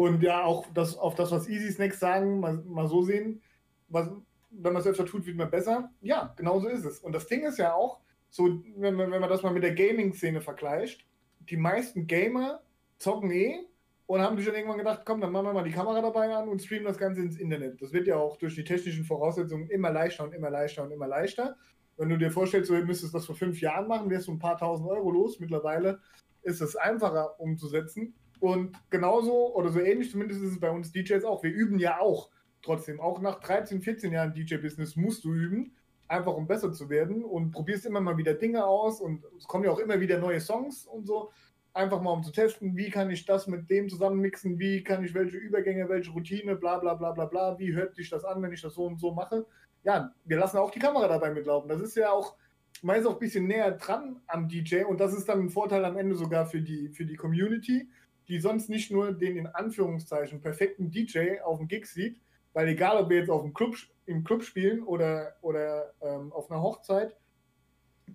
Und 0.00 0.22
ja, 0.22 0.44
auch 0.44 0.64
das, 0.72 0.96
auf 0.96 1.14
das, 1.14 1.30
was 1.30 1.46
Easy 1.46 1.70
Snacks 1.70 2.00
sagen, 2.00 2.40
mal, 2.40 2.54
mal 2.66 2.88
so 2.88 3.02
sehen, 3.02 3.42
was, 3.90 4.08
wenn 4.50 4.72
man 4.72 4.80
es 4.80 4.86
öfter 4.86 5.04
tut, 5.04 5.26
wird 5.26 5.36
man 5.36 5.50
besser. 5.50 5.90
Ja, 6.00 6.32
genau 6.38 6.58
so 6.58 6.68
ist 6.68 6.86
es. 6.86 7.00
Und 7.00 7.12
das 7.12 7.26
Ding 7.26 7.44
ist 7.44 7.58
ja 7.58 7.74
auch, 7.74 8.00
so, 8.30 8.62
wenn, 8.76 8.96
wenn 8.96 9.10
man 9.10 9.28
das 9.28 9.42
mal 9.42 9.52
mit 9.52 9.62
der 9.62 9.74
Gaming-Szene 9.74 10.40
vergleicht, 10.40 11.04
die 11.40 11.58
meisten 11.58 12.06
Gamer 12.06 12.62
zocken 12.96 13.30
eh 13.30 13.60
und 14.06 14.22
haben 14.22 14.38
sich 14.38 14.46
dann 14.46 14.54
irgendwann 14.54 14.78
gedacht, 14.78 15.02
komm, 15.04 15.20
dann 15.20 15.32
machen 15.32 15.48
wir 15.48 15.52
mal 15.52 15.64
die 15.64 15.70
Kamera 15.70 16.00
dabei 16.00 16.34
an 16.34 16.48
und 16.48 16.62
streamen 16.62 16.86
das 16.86 16.96
Ganze 16.96 17.20
ins 17.20 17.36
Internet. 17.36 17.82
Das 17.82 17.92
wird 17.92 18.06
ja 18.06 18.16
auch 18.16 18.38
durch 18.38 18.54
die 18.54 18.64
technischen 18.64 19.04
Voraussetzungen 19.04 19.68
immer 19.68 19.90
leichter 19.90 20.24
und 20.24 20.32
immer 20.32 20.48
leichter 20.48 20.82
und 20.82 20.92
immer 20.92 21.08
leichter. 21.08 21.58
Wenn 21.98 22.08
du 22.08 22.16
dir 22.16 22.30
vorstellst, 22.30 22.70
du 22.70 22.74
müsstest 22.86 23.12
das 23.12 23.26
vor 23.26 23.36
fünf 23.36 23.60
Jahren 23.60 23.86
machen, 23.86 24.08
wärst 24.08 24.28
du 24.28 24.32
ein 24.32 24.38
paar 24.38 24.56
tausend 24.56 24.88
Euro 24.88 25.10
los. 25.10 25.38
Mittlerweile 25.40 26.00
ist 26.40 26.62
es 26.62 26.74
einfacher 26.74 27.38
umzusetzen. 27.38 28.14
Und 28.40 28.76
genauso 28.90 29.54
oder 29.54 29.70
so 29.70 29.80
ähnlich, 29.80 30.10
zumindest 30.10 30.42
ist 30.42 30.52
es 30.52 30.60
bei 30.60 30.70
uns 30.70 30.92
DJs 30.92 31.24
auch. 31.24 31.42
Wir 31.42 31.52
üben 31.52 31.78
ja 31.78 32.00
auch 32.00 32.30
trotzdem. 32.62 33.00
Auch 33.00 33.20
nach 33.20 33.40
13, 33.40 33.80
14 33.80 34.12
Jahren 34.12 34.32
DJ-Business 34.32 34.96
musst 34.96 35.24
du 35.24 35.32
üben, 35.32 35.74
einfach 36.08 36.34
um 36.34 36.46
besser 36.46 36.72
zu 36.72 36.90
werden 36.90 37.24
und 37.24 37.52
probierst 37.52 37.86
immer 37.86 38.00
mal 38.00 38.16
wieder 38.16 38.34
Dinge 38.34 38.64
aus 38.64 39.00
und 39.00 39.24
es 39.38 39.44
kommen 39.44 39.64
ja 39.64 39.70
auch 39.70 39.78
immer 39.78 40.00
wieder 40.00 40.18
neue 40.18 40.40
Songs 40.40 40.86
und 40.86 41.06
so 41.06 41.30
einfach 41.72 42.00
mal 42.00 42.10
um 42.10 42.22
zu 42.22 42.32
testen, 42.32 42.76
wie 42.76 42.90
kann 42.90 43.10
ich 43.10 43.24
das 43.26 43.46
mit 43.46 43.70
dem 43.70 43.88
zusammenmixen, 43.88 44.58
wie 44.58 44.82
kann 44.82 45.04
ich 45.04 45.14
welche 45.14 45.36
Übergänge, 45.36 45.88
welche 45.88 46.10
Routine, 46.10 46.56
bla 46.56 46.78
bla 46.78 46.94
bla 46.94 47.12
bla 47.12 47.26
bla, 47.26 47.58
wie 47.58 47.74
hört 47.74 47.94
sich 47.94 48.10
das 48.10 48.24
an, 48.24 48.42
wenn 48.42 48.52
ich 48.52 48.62
das 48.62 48.74
so 48.74 48.84
und 48.84 48.98
so 48.98 49.12
mache. 49.12 49.46
Ja, 49.84 50.12
wir 50.24 50.36
lassen 50.36 50.58
auch 50.58 50.70
die 50.70 50.78
Kamera 50.78 51.08
dabei 51.08 51.30
mitlaufen. 51.30 51.68
Das 51.68 51.80
ist 51.80 51.96
ja 51.96 52.10
auch, 52.10 52.36
man 52.82 53.04
auch 53.06 53.14
ein 53.14 53.18
bisschen 53.18 53.46
näher 53.46 53.72
dran 53.72 54.20
am 54.26 54.48
DJ 54.48 54.84
und 54.84 54.98
das 55.00 55.14
ist 55.14 55.28
dann 55.28 55.40
ein 55.40 55.50
Vorteil 55.50 55.84
am 55.84 55.96
Ende 55.96 56.16
sogar 56.16 56.46
für 56.46 56.60
die, 56.60 56.88
für 56.88 57.06
die 57.06 57.16
Community, 57.16 57.88
die 58.30 58.38
sonst 58.38 58.68
nicht 58.70 58.90
nur 58.90 59.12
den 59.12 59.36
in 59.36 59.46
Anführungszeichen 59.48 60.40
perfekten 60.40 60.90
DJ 60.90 61.40
auf 61.44 61.58
dem 61.58 61.68
Gig 61.68 61.86
sieht, 61.86 62.20
weil 62.52 62.68
egal, 62.68 62.96
ob 62.96 63.10
wir 63.10 63.18
jetzt 63.18 63.30
auf 63.30 63.42
dem 63.42 63.52
Club, 63.52 63.74
im 64.06 64.24
Club 64.24 64.44
spielen 64.44 64.82
oder, 64.82 65.34
oder 65.42 65.92
ähm, 66.00 66.32
auf 66.32 66.50
einer 66.50 66.62
Hochzeit, 66.62 67.16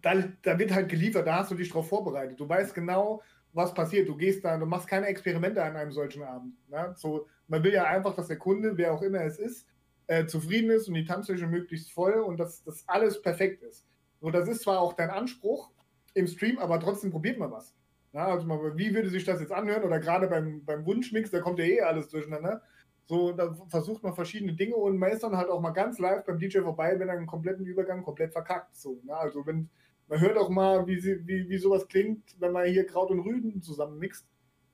da, 0.02 0.16
da 0.42 0.58
wird 0.58 0.74
halt 0.74 0.90
geliefert, 0.90 1.28
da 1.28 1.40
hast 1.40 1.52
du 1.52 1.56
dich 1.56 1.70
drauf 1.70 1.90
vorbereitet. 1.90 2.40
Du 2.40 2.48
weißt 2.48 2.74
genau, 2.74 3.22
was 3.54 3.74
passiert. 3.74 4.08
Du 4.08 4.16
gehst 4.16 4.44
da, 4.44 4.58
du 4.58 4.66
machst 4.66 4.88
keine 4.88 5.08
Experimente 5.08 5.64
an 5.64 5.76
einem 5.76 5.92
solchen 5.92 6.24
Abend. 6.24 6.54
Ne? 6.70 6.94
So, 6.98 7.28
man 7.48 7.64
will 7.64 7.74
ja 7.74 7.86
einfach, 7.86 8.16
dass 8.16 8.28
der 8.28 8.38
Kunde, 8.38 8.78
wer 8.78 8.94
auch 8.94 9.02
immer 9.02 9.22
es 9.22 9.38
ist, 9.38 9.68
äh, 10.08 10.26
zufrieden 10.26 10.70
ist 10.70 10.88
und 10.88 10.94
die 10.94 11.06
Tanzfläche 11.06 11.48
möglichst 11.48 11.92
voll 11.92 12.14
und 12.14 12.38
dass 12.38 12.64
das 12.64 12.88
alles 12.88 13.22
perfekt 13.22 13.64
ist. 13.64 13.86
So, 14.22 14.32
das 14.32 14.48
ist 14.48 14.62
zwar 14.62 14.80
auch 14.80 14.94
dein 14.94 15.10
Anspruch 15.10 15.72
im 16.14 16.28
Stream, 16.28 16.58
aber 16.58 16.80
trotzdem 16.80 17.12
probiert 17.12 17.38
man 17.38 17.52
was. 17.52 17.76
Ja, 18.16 18.28
also 18.28 18.48
mal, 18.48 18.78
wie 18.78 18.96
würde 18.96 19.10
sich 19.10 19.26
das 19.26 19.42
jetzt 19.42 19.52
anhören? 19.52 19.84
Oder 19.84 20.00
gerade 20.00 20.28
beim, 20.28 20.64
beim 20.64 20.86
Wunschmix, 20.86 21.32
da 21.32 21.42
kommt 21.42 21.60
ja 21.60 21.66
eh 21.66 21.82
alles 21.82 22.08
durcheinander. 22.08 22.62
So, 23.08 23.34
da 23.34 23.54
versucht 23.68 24.04
man 24.04 24.16
verschiedene 24.16 24.54
Dinge 24.54 24.78
und 24.78 24.98
man 24.98 25.12
ist 25.12 25.22
dann 25.22 25.36
halt 25.36 25.50
auch 25.50 25.60
mal 25.60 25.72
ganz 25.72 26.00
live 26.00 26.24
beim 26.24 26.40
DJ 26.40 26.60
vorbei, 26.60 26.98
wenn 26.98 27.10
er 27.10 27.18
einen 27.18 27.28
kompletten 27.28 27.66
Übergang 27.66 28.04
komplett 28.04 28.32
verkackt. 28.32 28.74
So, 28.78 29.02
ne? 29.04 29.14
Also 29.14 29.46
wenn 29.46 29.70
man 30.08 30.22
hört 30.22 30.38
auch 30.38 30.50
mal, 30.50 30.88
wie, 30.88 30.98
sie, 30.98 31.28
wie, 31.28 31.50
wie 31.50 31.58
sowas 31.58 31.90
klingt, 31.90 32.40
wenn 32.40 32.54
man 32.54 32.68
hier 32.68 32.86
Kraut 32.86 33.12
und 33.12 33.20
Rüden 33.20 33.62
zusammenmixt. 33.62 34.26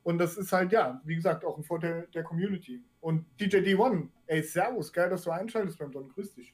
Und 0.04 0.20
das 0.20 0.38
ist 0.38 0.54
halt, 0.54 0.72
ja, 0.72 1.02
wie 1.04 1.16
gesagt, 1.16 1.44
auch 1.44 1.58
ein 1.58 1.64
Vorteil 1.64 2.08
der 2.14 2.24
Community. 2.24 2.84
Und 3.00 3.26
DJ 3.40 3.58
D1, 3.58 4.08
ey, 4.28 4.44
servus, 4.44 4.94
geil, 4.94 5.10
dass 5.10 5.24
du 5.24 5.32
einschaltest 5.32 5.80
beim 5.80 5.92
Don, 5.92 6.10
grüß 6.10 6.36
dich. 6.36 6.54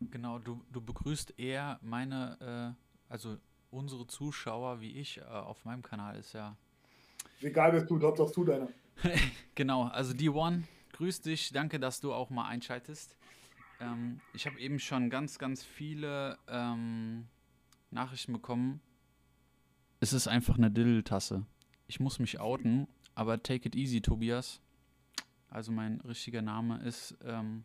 Genau, 0.00 0.38
du, 0.38 0.62
du 0.72 0.80
begrüßt 0.80 1.38
eher 1.38 1.78
meine, 1.82 2.76
äh, 2.78 3.12
also 3.12 3.36
unsere 3.76 4.06
Zuschauer 4.06 4.80
wie 4.80 4.92
ich 4.92 5.18
äh, 5.18 5.22
auf 5.24 5.64
meinem 5.64 5.82
Kanal 5.82 6.16
ist 6.16 6.32
ja. 6.32 6.56
Egal, 7.42 7.72
wer 7.72 7.82
es 7.82 7.86
tut, 7.86 8.02
Hauptsache 8.02 8.32
du 8.32 8.44
deiner. 8.44 8.68
genau, 9.54 9.84
also 9.84 10.14
D1, 10.14 10.62
grüß 10.92 11.20
dich, 11.20 11.52
danke, 11.52 11.78
dass 11.78 12.00
du 12.00 12.14
auch 12.14 12.30
mal 12.30 12.48
einschaltest. 12.48 13.14
Ähm, 13.78 14.20
ich 14.32 14.46
habe 14.46 14.58
eben 14.58 14.78
schon 14.78 15.10
ganz, 15.10 15.38
ganz 15.38 15.62
viele 15.62 16.38
ähm, 16.48 17.26
Nachrichten 17.90 18.32
bekommen. 18.32 18.80
Es 20.00 20.14
ist 20.14 20.26
einfach 20.26 20.56
eine 20.56 20.70
Diddle-Tasse. 20.70 21.44
Ich 21.86 22.00
muss 22.00 22.18
mich 22.18 22.40
outen, 22.40 22.88
aber 23.14 23.42
take 23.42 23.68
it 23.68 23.76
easy, 23.76 24.00
Tobias. 24.00 24.60
Also 25.50 25.72
mein 25.72 26.00
richtiger 26.00 26.42
Name 26.42 26.82
ist 26.82 27.16
ähm, 27.24 27.64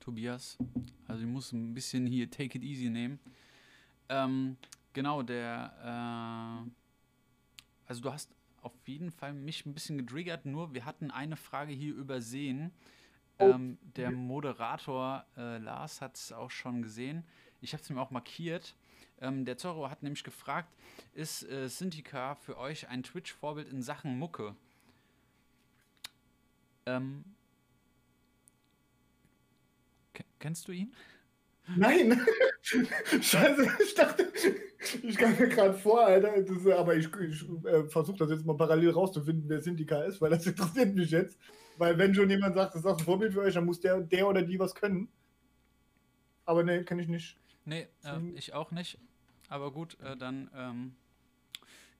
Tobias. 0.00 0.58
Also 1.06 1.22
ich 1.22 1.28
muss 1.28 1.52
ein 1.52 1.72
bisschen 1.72 2.06
hier 2.06 2.30
take 2.30 2.58
it 2.58 2.62
easy 2.62 2.90
nehmen. 2.90 3.18
Ähm, 4.08 4.56
genau, 4.92 5.22
der, 5.22 6.64
äh, 6.64 6.70
also 7.86 8.02
du 8.02 8.12
hast 8.12 8.34
auf 8.62 8.72
jeden 8.86 9.10
Fall 9.10 9.32
mich 9.32 9.66
ein 9.66 9.74
bisschen 9.74 9.98
getriggert, 9.98 10.46
nur 10.46 10.74
wir 10.74 10.84
hatten 10.84 11.10
eine 11.10 11.36
Frage 11.36 11.72
hier 11.72 11.94
übersehen. 11.94 12.72
Oh. 13.38 13.44
Ähm, 13.44 13.78
der 13.96 14.10
Moderator 14.10 15.24
äh, 15.36 15.58
Lars 15.58 16.00
hat 16.00 16.16
es 16.16 16.32
auch 16.32 16.50
schon 16.50 16.82
gesehen. 16.82 17.24
Ich 17.60 17.72
habe 17.72 17.82
es 17.82 17.90
mir 17.90 18.00
auch 18.00 18.10
markiert. 18.10 18.74
Ähm, 19.20 19.44
der 19.44 19.56
Zorro 19.58 19.90
hat 19.90 20.02
nämlich 20.02 20.24
gefragt, 20.24 20.72
ist 21.14 21.42
äh, 21.44 21.68
Syntika 21.68 22.34
für 22.36 22.56
euch 22.56 22.88
ein 22.88 23.02
Twitch-Vorbild 23.02 23.68
in 23.68 23.82
Sachen 23.82 24.18
Mucke? 24.18 24.54
Ähm, 26.86 27.24
kennst 30.38 30.68
du 30.68 30.72
ihn? 30.72 30.94
Nein! 31.76 32.20
Scheiße, 33.22 33.68
ich 33.82 33.94
dachte, 33.94 34.32
ich 35.02 35.16
kam 35.16 35.36
mir 35.36 35.48
gerade 35.48 35.74
vor, 35.74 36.04
Alter, 36.04 36.42
das, 36.42 36.66
aber 36.66 36.96
ich, 36.96 37.08
ich 37.14 37.48
äh, 37.64 37.84
versuche 37.88 38.18
das 38.18 38.30
jetzt 38.30 38.44
mal 38.44 38.56
parallel 38.56 38.90
rauszufinden, 38.90 39.48
wer 39.48 39.62
Syntika 39.62 40.02
ist, 40.02 40.20
weil 40.20 40.30
das 40.30 40.46
interessiert 40.46 40.94
mich 40.94 41.10
jetzt. 41.10 41.38
Weil 41.78 41.96
wenn 41.96 42.14
schon 42.14 42.28
jemand 42.28 42.56
sagt, 42.56 42.74
das 42.74 42.84
ist 42.84 42.86
ein 42.86 42.98
Vorbild 42.98 43.32
für 43.32 43.40
euch, 43.40 43.54
dann 43.54 43.64
muss 43.64 43.80
der, 43.80 44.00
der 44.00 44.26
oder 44.26 44.42
die 44.42 44.58
was 44.58 44.74
können. 44.74 45.08
Aber 46.44 46.64
ne, 46.64 46.84
kann 46.84 46.98
ich 46.98 47.08
nicht. 47.08 47.38
Nee, 47.64 47.86
äh, 48.04 48.18
ich 48.34 48.52
auch 48.52 48.70
nicht. 48.70 48.98
Aber 49.48 49.70
gut, 49.70 49.98
äh, 50.00 50.16
dann, 50.16 50.50
ähm, 50.54 50.96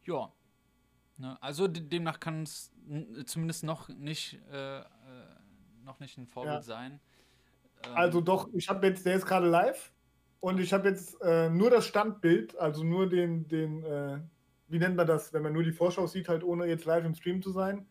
ja. 0.05 0.33
Ne, 1.17 1.37
also 1.41 1.69
demnach 1.69 2.21
kann 2.21 2.43
es 2.43 2.73
zumindest 3.27 3.65
noch 3.65 3.89
nicht, 3.89 4.39
äh, 4.51 4.81
äh, 4.81 4.85
noch 5.85 6.01
nicht 6.01 6.19
ein 6.19 6.27
Vorbild 6.27 6.55
ja. 6.55 6.63
sein. 6.63 7.01
Ähm, 7.85 7.93
also 7.95 8.21
doch, 8.21 8.49
ich 8.53 8.69
habe 8.69 8.87
jetzt, 8.87 9.07
der 9.07 9.17
ist 9.17 9.27
gerade 9.27 9.49
live 9.49 9.93
und 10.41 10.61
ich 10.61 10.73
habe 10.73 10.89
jetzt 10.89 11.21
äh, 11.23 11.51
nur 11.51 11.71
das 11.71 11.87
Standbild, 11.87 12.57
also 12.59 12.85
nur 12.85 13.09
den, 13.09 13.49
den, 13.49 13.83
äh, 13.85 14.19
wie 14.69 14.79
nennt 14.79 14.97
man 14.97 15.07
das, 15.07 15.33
wenn 15.33 15.43
man 15.43 15.53
nur 15.53 15.65
die 15.65 15.73
Vorschau 15.73 16.07
sieht, 16.07 16.29
halt 16.29 16.45
ohne 16.45 16.67
jetzt 16.67 16.85
live 16.85 17.05
im 17.05 17.15
Stream 17.15 17.43
zu 17.43 17.51
sein. 17.51 17.87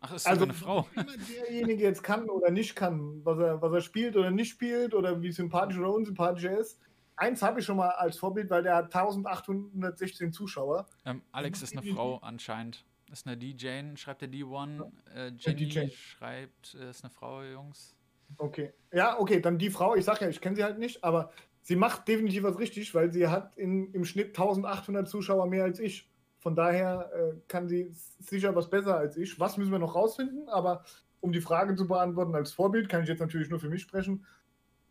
Ach, 0.00 0.12
ist 0.12 0.26
also 0.26 0.44
eine 0.44 0.54
Frau. 0.54 0.86
Derjenige 1.46 1.82
jetzt 1.82 2.02
kann 2.02 2.28
oder 2.28 2.50
nicht 2.50 2.74
kann, 2.74 3.24
was 3.24 3.38
er, 3.38 3.62
was 3.62 3.72
er 3.72 3.80
spielt 3.80 4.16
oder 4.16 4.30
nicht 4.30 4.50
spielt 4.50 4.94
oder 4.94 5.22
wie 5.22 5.32
sympathisch 5.32 5.78
oder 5.78 5.92
unsympathisch 5.92 6.44
er 6.44 6.58
ist. 6.58 6.78
Eins 7.16 7.42
habe 7.42 7.60
ich 7.60 7.66
schon 7.66 7.76
mal 7.76 7.90
als 7.90 8.18
Vorbild, 8.18 8.50
weil 8.50 8.62
der 8.62 8.76
hat 8.76 8.86
1816 8.86 10.32
Zuschauer. 10.32 10.86
Ähm, 11.04 11.22
Alex 11.30 11.62
ist 11.62 11.76
eine 11.76 11.86
Frau 11.86 12.18
anscheinend. 12.18 12.84
Ist 13.12 13.26
eine 13.26 13.36
DJ, 13.36 13.94
schreibt 13.96 14.22
der 14.22 14.30
D1. 14.30 14.90
Äh, 15.14 15.32
Jenny 15.36 15.66
DJ. 15.68 15.88
schreibt, 15.90 16.74
äh, 16.74 16.90
ist 16.90 17.04
eine 17.04 17.10
Frau, 17.10 17.42
Jungs. 17.42 17.94
Okay. 18.38 18.72
Ja, 18.92 19.20
okay, 19.20 19.40
dann 19.40 19.58
die 19.58 19.70
Frau. 19.70 19.94
Ich 19.94 20.04
sage 20.04 20.24
ja, 20.24 20.30
ich 20.30 20.40
kenne 20.40 20.56
sie 20.56 20.64
halt 20.64 20.78
nicht, 20.78 21.04
aber 21.04 21.30
sie 21.62 21.76
macht 21.76 22.06
definitiv 22.08 22.42
was 22.42 22.58
richtig, 22.58 22.94
weil 22.94 23.12
sie 23.12 23.28
hat 23.28 23.56
in, 23.56 23.92
im 23.92 24.04
Schnitt 24.04 24.28
1800 24.28 25.08
Zuschauer 25.08 25.46
mehr 25.46 25.64
als 25.64 25.78
ich. 25.78 26.08
Von 26.38 26.56
daher 26.56 27.10
äh, 27.14 27.36
kann 27.46 27.68
sie 27.68 27.90
sicher 28.18 28.54
was 28.54 28.68
besser 28.68 28.96
als 28.96 29.16
ich. 29.16 29.38
Was 29.38 29.56
müssen 29.56 29.70
wir 29.70 29.78
noch 29.78 29.94
rausfinden? 29.94 30.48
Aber 30.48 30.84
um 31.20 31.32
die 31.32 31.40
Frage 31.40 31.76
zu 31.76 31.86
beantworten, 31.86 32.34
als 32.34 32.52
Vorbild 32.52 32.88
kann 32.88 33.04
ich 33.04 33.08
jetzt 33.08 33.20
natürlich 33.20 33.48
nur 33.48 33.60
für 33.60 33.68
mich 33.68 33.82
sprechen. 33.82 34.26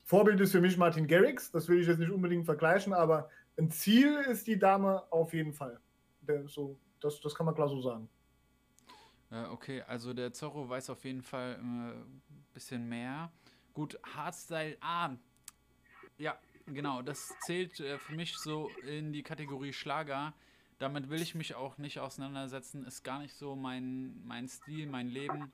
Vorbild 0.03 0.39
ist 0.39 0.53
für 0.53 0.61
mich 0.61 0.77
Martin 0.77 1.07
Garrix. 1.07 1.51
Das 1.51 1.67
will 1.67 1.79
ich 1.79 1.87
jetzt 1.87 1.99
nicht 1.99 2.11
unbedingt 2.11 2.45
vergleichen, 2.45 2.93
aber 2.93 3.29
ein 3.57 3.69
Ziel 3.69 4.15
ist 4.29 4.47
die 4.47 4.57
Dame 4.57 5.03
auf 5.11 5.33
jeden 5.33 5.53
Fall. 5.53 5.79
Der, 6.21 6.47
so, 6.47 6.77
das, 7.01 7.19
das 7.19 7.35
kann 7.35 7.45
man 7.45 7.53
klar 7.53 7.67
so 7.67 7.81
sagen. 7.81 8.09
Äh, 9.29 9.45
okay, 9.47 9.81
also 9.81 10.13
der 10.13 10.31
Zorro 10.31 10.69
weiß 10.69 10.89
auf 10.89 11.03
jeden 11.03 11.21
Fall 11.21 11.57
ein 11.61 11.89
äh, 11.89 12.53
bisschen 12.53 12.87
mehr. 12.87 13.31
Gut, 13.73 13.99
Hardstyle, 14.15 14.77
ah, 14.81 15.11
ja, 16.17 16.37
genau, 16.65 17.01
das 17.01 17.33
zählt 17.45 17.79
äh, 17.79 17.97
für 17.97 18.13
mich 18.13 18.37
so 18.37 18.69
in 18.87 19.13
die 19.13 19.23
Kategorie 19.23 19.73
Schlager 19.73 20.33
damit 20.81 21.09
will 21.09 21.21
ich 21.21 21.35
mich 21.35 21.53
auch 21.53 21.77
nicht 21.77 21.99
auseinandersetzen. 21.99 22.85
Ist 22.85 23.03
gar 23.03 23.19
nicht 23.19 23.35
so 23.35 23.55
mein, 23.55 24.19
mein 24.25 24.47
Stil, 24.47 24.87
mein 24.87 25.09
Leben. 25.09 25.53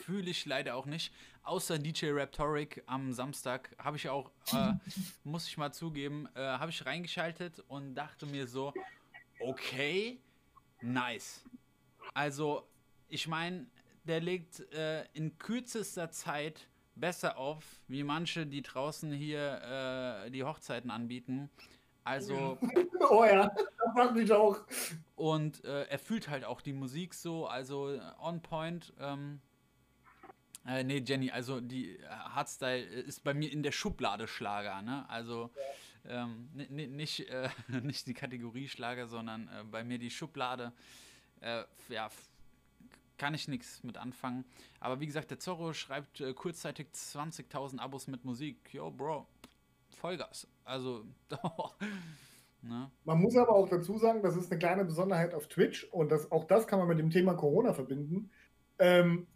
Fühle 0.00 0.30
ich 0.30 0.44
leider 0.46 0.74
auch 0.74 0.86
nicht. 0.86 1.12
Außer 1.44 1.78
DJ 1.78 2.10
Raptoric 2.10 2.82
am 2.86 3.12
Samstag 3.12 3.70
habe 3.78 3.96
ich 3.96 4.08
auch, 4.08 4.32
äh, 4.52 4.72
muss 5.24 5.46
ich 5.46 5.56
mal 5.58 5.72
zugeben, 5.72 6.28
äh, 6.34 6.40
habe 6.40 6.70
ich 6.72 6.84
reingeschaltet 6.84 7.60
und 7.68 7.94
dachte 7.94 8.26
mir 8.26 8.48
so, 8.48 8.74
okay, 9.38 10.18
nice. 10.80 11.44
Also, 12.12 12.68
ich 13.08 13.28
meine, 13.28 13.66
der 14.04 14.20
legt 14.20 14.58
äh, 14.72 15.04
in 15.12 15.38
kürzester 15.38 16.10
Zeit 16.10 16.66
besser 16.94 17.36
auf, 17.36 17.64
wie 17.88 18.02
manche, 18.02 18.46
die 18.46 18.62
draußen 18.62 19.12
hier 19.12 20.24
äh, 20.26 20.30
die 20.30 20.44
Hochzeiten 20.44 20.90
anbieten. 20.90 21.50
Also. 22.04 22.58
oh 23.10 23.24
ja, 23.24 23.48
das 23.48 23.94
macht 23.94 24.14
mich 24.14 24.32
auch. 24.32 24.58
Und 25.14 25.64
äh, 25.64 25.84
er 25.84 25.98
fühlt 25.98 26.28
halt 26.28 26.44
auch 26.44 26.60
die 26.60 26.72
Musik 26.72 27.14
so, 27.14 27.46
also 27.46 27.98
on 28.20 28.42
point. 28.42 28.92
Ähm, 28.98 29.40
äh, 30.66 30.84
nee, 30.84 31.02
Jenny, 31.04 31.30
also 31.30 31.60
die 31.60 31.96
äh, 31.96 32.06
Hardstyle 32.08 32.82
ist 32.82 33.24
bei 33.24 33.34
mir 33.34 33.50
in 33.50 33.62
der 33.62 33.72
Schublade 33.72 34.28
Schlager, 34.28 34.82
ne? 34.82 35.08
Also 35.08 35.50
ähm, 36.04 36.48
nicht, 36.52 37.28
äh, 37.28 37.48
nicht 37.82 38.06
die 38.06 38.14
Kategorie 38.14 38.68
Schlager, 38.68 39.06
sondern 39.06 39.48
äh, 39.48 39.64
bei 39.64 39.84
mir 39.84 39.98
die 39.98 40.10
Schublade. 40.10 40.72
äh, 41.40 41.64
ja, 41.88 42.08
kann 43.18 43.34
ich 43.34 43.48
nichts 43.48 43.82
mit 43.82 43.98
anfangen. 43.98 44.44
Aber 44.80 45.00
wie 45.00 45.06
gesagt, 45.06 45.30
der 45.30 45.38
Zorro 45.38 45.72
schreibt 45.72 46.20
äh, 46.20 46.32
kurzzeitig 46.34 46.88
20.000 46.94 47.78
Abos 47.78 48.06
mit 48.06 48.24
Musik. 48.24 48.72
Yo, 48.72 48.90
Bro, 48.90 49.26
Vollgas. 49.90 50.48
Also, 50.64 51.04
ne? 52.62 52.90
Man 53.04 53.18
muss 53.20 53.36
aber 53.36 53.54
auch 53.54 53.68
dazu 53.68 53.98
sagen, 53.98 54.22
das 54.22 54.36
ist 54.36 54.50
eine 54.50 54.58
kleine 54.58 54.84
Besonderheit 54.84 55.34
auf 55.34 55.48
Twitch 55.48 55.84
und 55.92 56.10
das, 56.10 56.30
auch 56.32 56.44
das 56.44 56.66
kann 56.66 56.78
man 56.78 56.88
mit 56.88 56.98
dem 56.98 57.10
Thema 57.10 57.34
Corona 57.34 57.72
verbinden. 57.72 58.30
Ähm, 58.78 59.26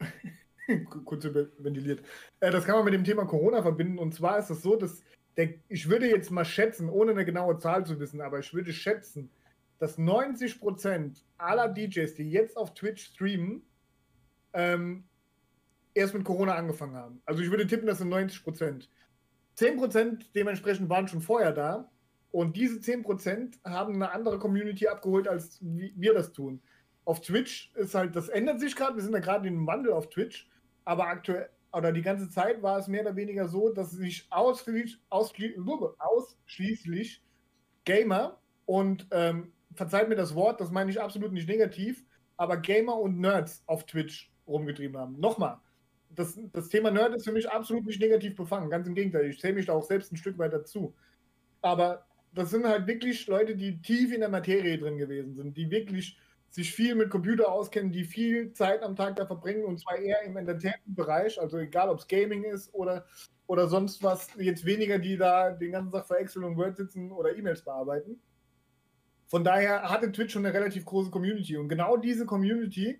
kurz 1.04 1.24
ventiliert. 1.24 2.02
Äh, 2.40 2.50
das 2.50 2.64
kann 2.64 2.76
man 2.76 2.84
mit 2.84 2.94
dem 2.94 3.04
Thema 3.04 3.24
Corona 3.24 3.62
verbinden 3.62 3.98
und 3.98 4.14
zwar 4.14 4.38
ist 4.38 4.50
es 4.50 4.62
so, 4.62 4.76
dass 4.76 5.02
der, 5.36 5.54
ich 5.68 5.88
würde 5.88 6.08
jetzt 6.08 6.30
mal 6.30 6.44
schätzen, 6.44 6.90
ohne 6.90 7.12
eine 7.12 7.24
genaue 7.24 7.58
Zahl 7.58 7.86
zu 7.86 7.98
wissen, 8.00 8.20
aber 8.20 8.40
ich 8.40 8.52
würde 8.52 8.72
schätzen, 8.72 9.30
dass 9.78 9.98
90% 9.98 11.22
aller 11.36 11.68
DJs, 11.68 12.14
die 12.14 12.30
jetzt 12.30 12.56
auf 12.56 12.74
Twitch 12.74 13.06
streamen, 13.06 13.62
ähm, 14.52 15.04
erst 15.94 16.14
mit 16.14 16.24
Corona 16.24 16.54
angefangen 16.54 16.96
haben. 16.96 17.22
Also 17.24 17.42
ich 17.42 17.50
würde 17.50 17.66
tippen, 17.66 17.86
das 17.86 17.98
sind 17.98 18.12
90%. 18.12 18.88
10% 19.56 20.26
dementsprechend 20.34 20.88
waren 20.88 21.08
schon 21.08 21.20
vorher 21.20 21.52
da. 21.52 21.90
Und 22.30 22.56
diese 22.56 22.78
10% 22.78 23.58
haben 23.64 23.94
eine 23.94 24.12
andere 24.12 24.38
Community 24.38 24.86
abgeholt, 24.86 25.26
als 25.26 25.58
wir 25.60 26.14
das 26.14 26.32
tun. 26.32 26.62
Auf 27.04 27.20
Twitch 27.20 27.72
ist 27.74 27.94
halt, 27.94 28.14
das 28.14 28.28
ändert 28.28 28.60
sich 28.60 28.76
gerade, 28.76 28.96
wir 28.96 29.02
sind 29.02 29.14
ja 29.14 29.20
gerade 29.20 29.48
in 29.48 29.54
einem 29.54 29.66
Wandel 29.66 29.92
auf 29.92 30.10
Twitch, 30.10 30.48
aber 30.84 31.06
aktuell, 31.06 31.48
oder 31.72 31.90
die 31.92 32.02
ganze 32.02 32.28
Zeit 32.28 32.62
war 32.62 32.78
es 32.78 32.88
mehr 32.88 33.02
oder 33.02 33.16
weniger 33.16 33.48
so, 33.48 33.70
dass 33.70 33.90
sich 33.90 34.26
ausschließlich, 34.30 35.00
ausschließlich, 35.08 35.58
ausschließlich 35.98 37.24
Gamer 37.84 38.38
und 38.66 39.06
ähm, 39.10 39.52
verzeiht 39.78 40.08
mir 40.08 40.16
das 40.16 40.34
Wort, 40.34 40.60
das 40.60 40.70
meine 40.70 40.90
ich 40.90 41.00
absolut 41.00 41.32
nicht 41.32 41.48
negativ, 41.48 42.04
aber 42.36 42.58
Gamer 42.58 42.98
und 42.98 43.18
Nerds 43.18 43.62
auf 43.66 43.86
Twitch 43.86 44.30
rumgetrieben 44.46 44.98
haben. 44.98 45.18
Nochmal, 45.18 45.58
das, 46.10 46.38
das 46.52 46.68
Thema 46.68 46.90
Nerd 46.90 47.14
ist 47.14 47.24
für 47.24 47.32
mich 47.32 47.50
absolut 47.50 47.86
nicht 47.86 48.00
negativ 48.00 48.36
befangen, 48.36 48.70
ganz 48.70 48.86
im 48.86 48.94
Gegenteil, 48.94 49.26
ich 49.26 49.40
zähle 49.40 49.54
mich 49.54 49.66
da 49.66 49.72
auch 49.72 49.84
selbst 49.84 50.12
ein 50.12 50.16
Stück 50.16 50.38
weit 50.38 50.52
dazu. 50.52 50.94
Aber 51.62 52.06
das 52.32 52.50
sind 52.50 52.66
halt 52.66 52.86
wirklich 52.86 53.26
Leute, 53.26 53.56
die 53.56 53.80
tief 53.80 54.12
in 54.12 54.20
der 54.20 54.28
Materie 54.28 54.78
drin 54.78 54.98
gewesen 54.98 55.34
sind, 55.34 55.56
die 55.56 55.70
wirklich 55.70 56.18
sich 56.50 56.72
viel 56.72 56.94
mit 56.94 57.10
Computer 57.10 57.52
auskennen, 57.52 57.92
die 57.92 58.04
viel 58.04 58.52
Zeit 58.52 58.82
am 58.82 58.96
Tag 58.96 59.16
da 59.16 59.26
verbringen 59.26 59.64
und 59.64 59.78
zwar 59.80 59.98
eher 59.98 60.22
im 60.22 60.36
Entertainment-Bereich, 60.36 61.40
also 61.40 61.58
egal 61.58 61.88
ob 61.88 61.98
es 61.98 62.08
Gaming 62.08 62.44
ist 62.44 62.72
oder, 62.74 63.06
oder 63.46 63.68
sonst 63.68 64.02
was, 64.02 64.28
jetzt 64.38 64.64
weniger, 64.64 64.98
die 64.98 65.16
da 65.16 65.50
den 65.50 65.72
ganzen 65.72 65.92
Tag 65.92 66.06
vor 66.06 66.18
Excel 66.18 66.44
und 66.44 66.56
Word 66.56 66.76
sitzen 66.76 67.12
oder 67.12 67.36
E-Mails 67.36 67.62
bearbeiten. 67.62 68.20
Von 69.28 69.44
daher 69.44 69.82
hatte 69.82 70.10
Twitch 70.10 70.32
schon 70.32 70.44
eine 70.44 70.54
relativ 70.54 70.84
große 70.84 71.10
Community 71.10 71.56
und 71.56 71.68
genau 71.68 71.96
diese 71.96 72.26
Community 72.26 72.98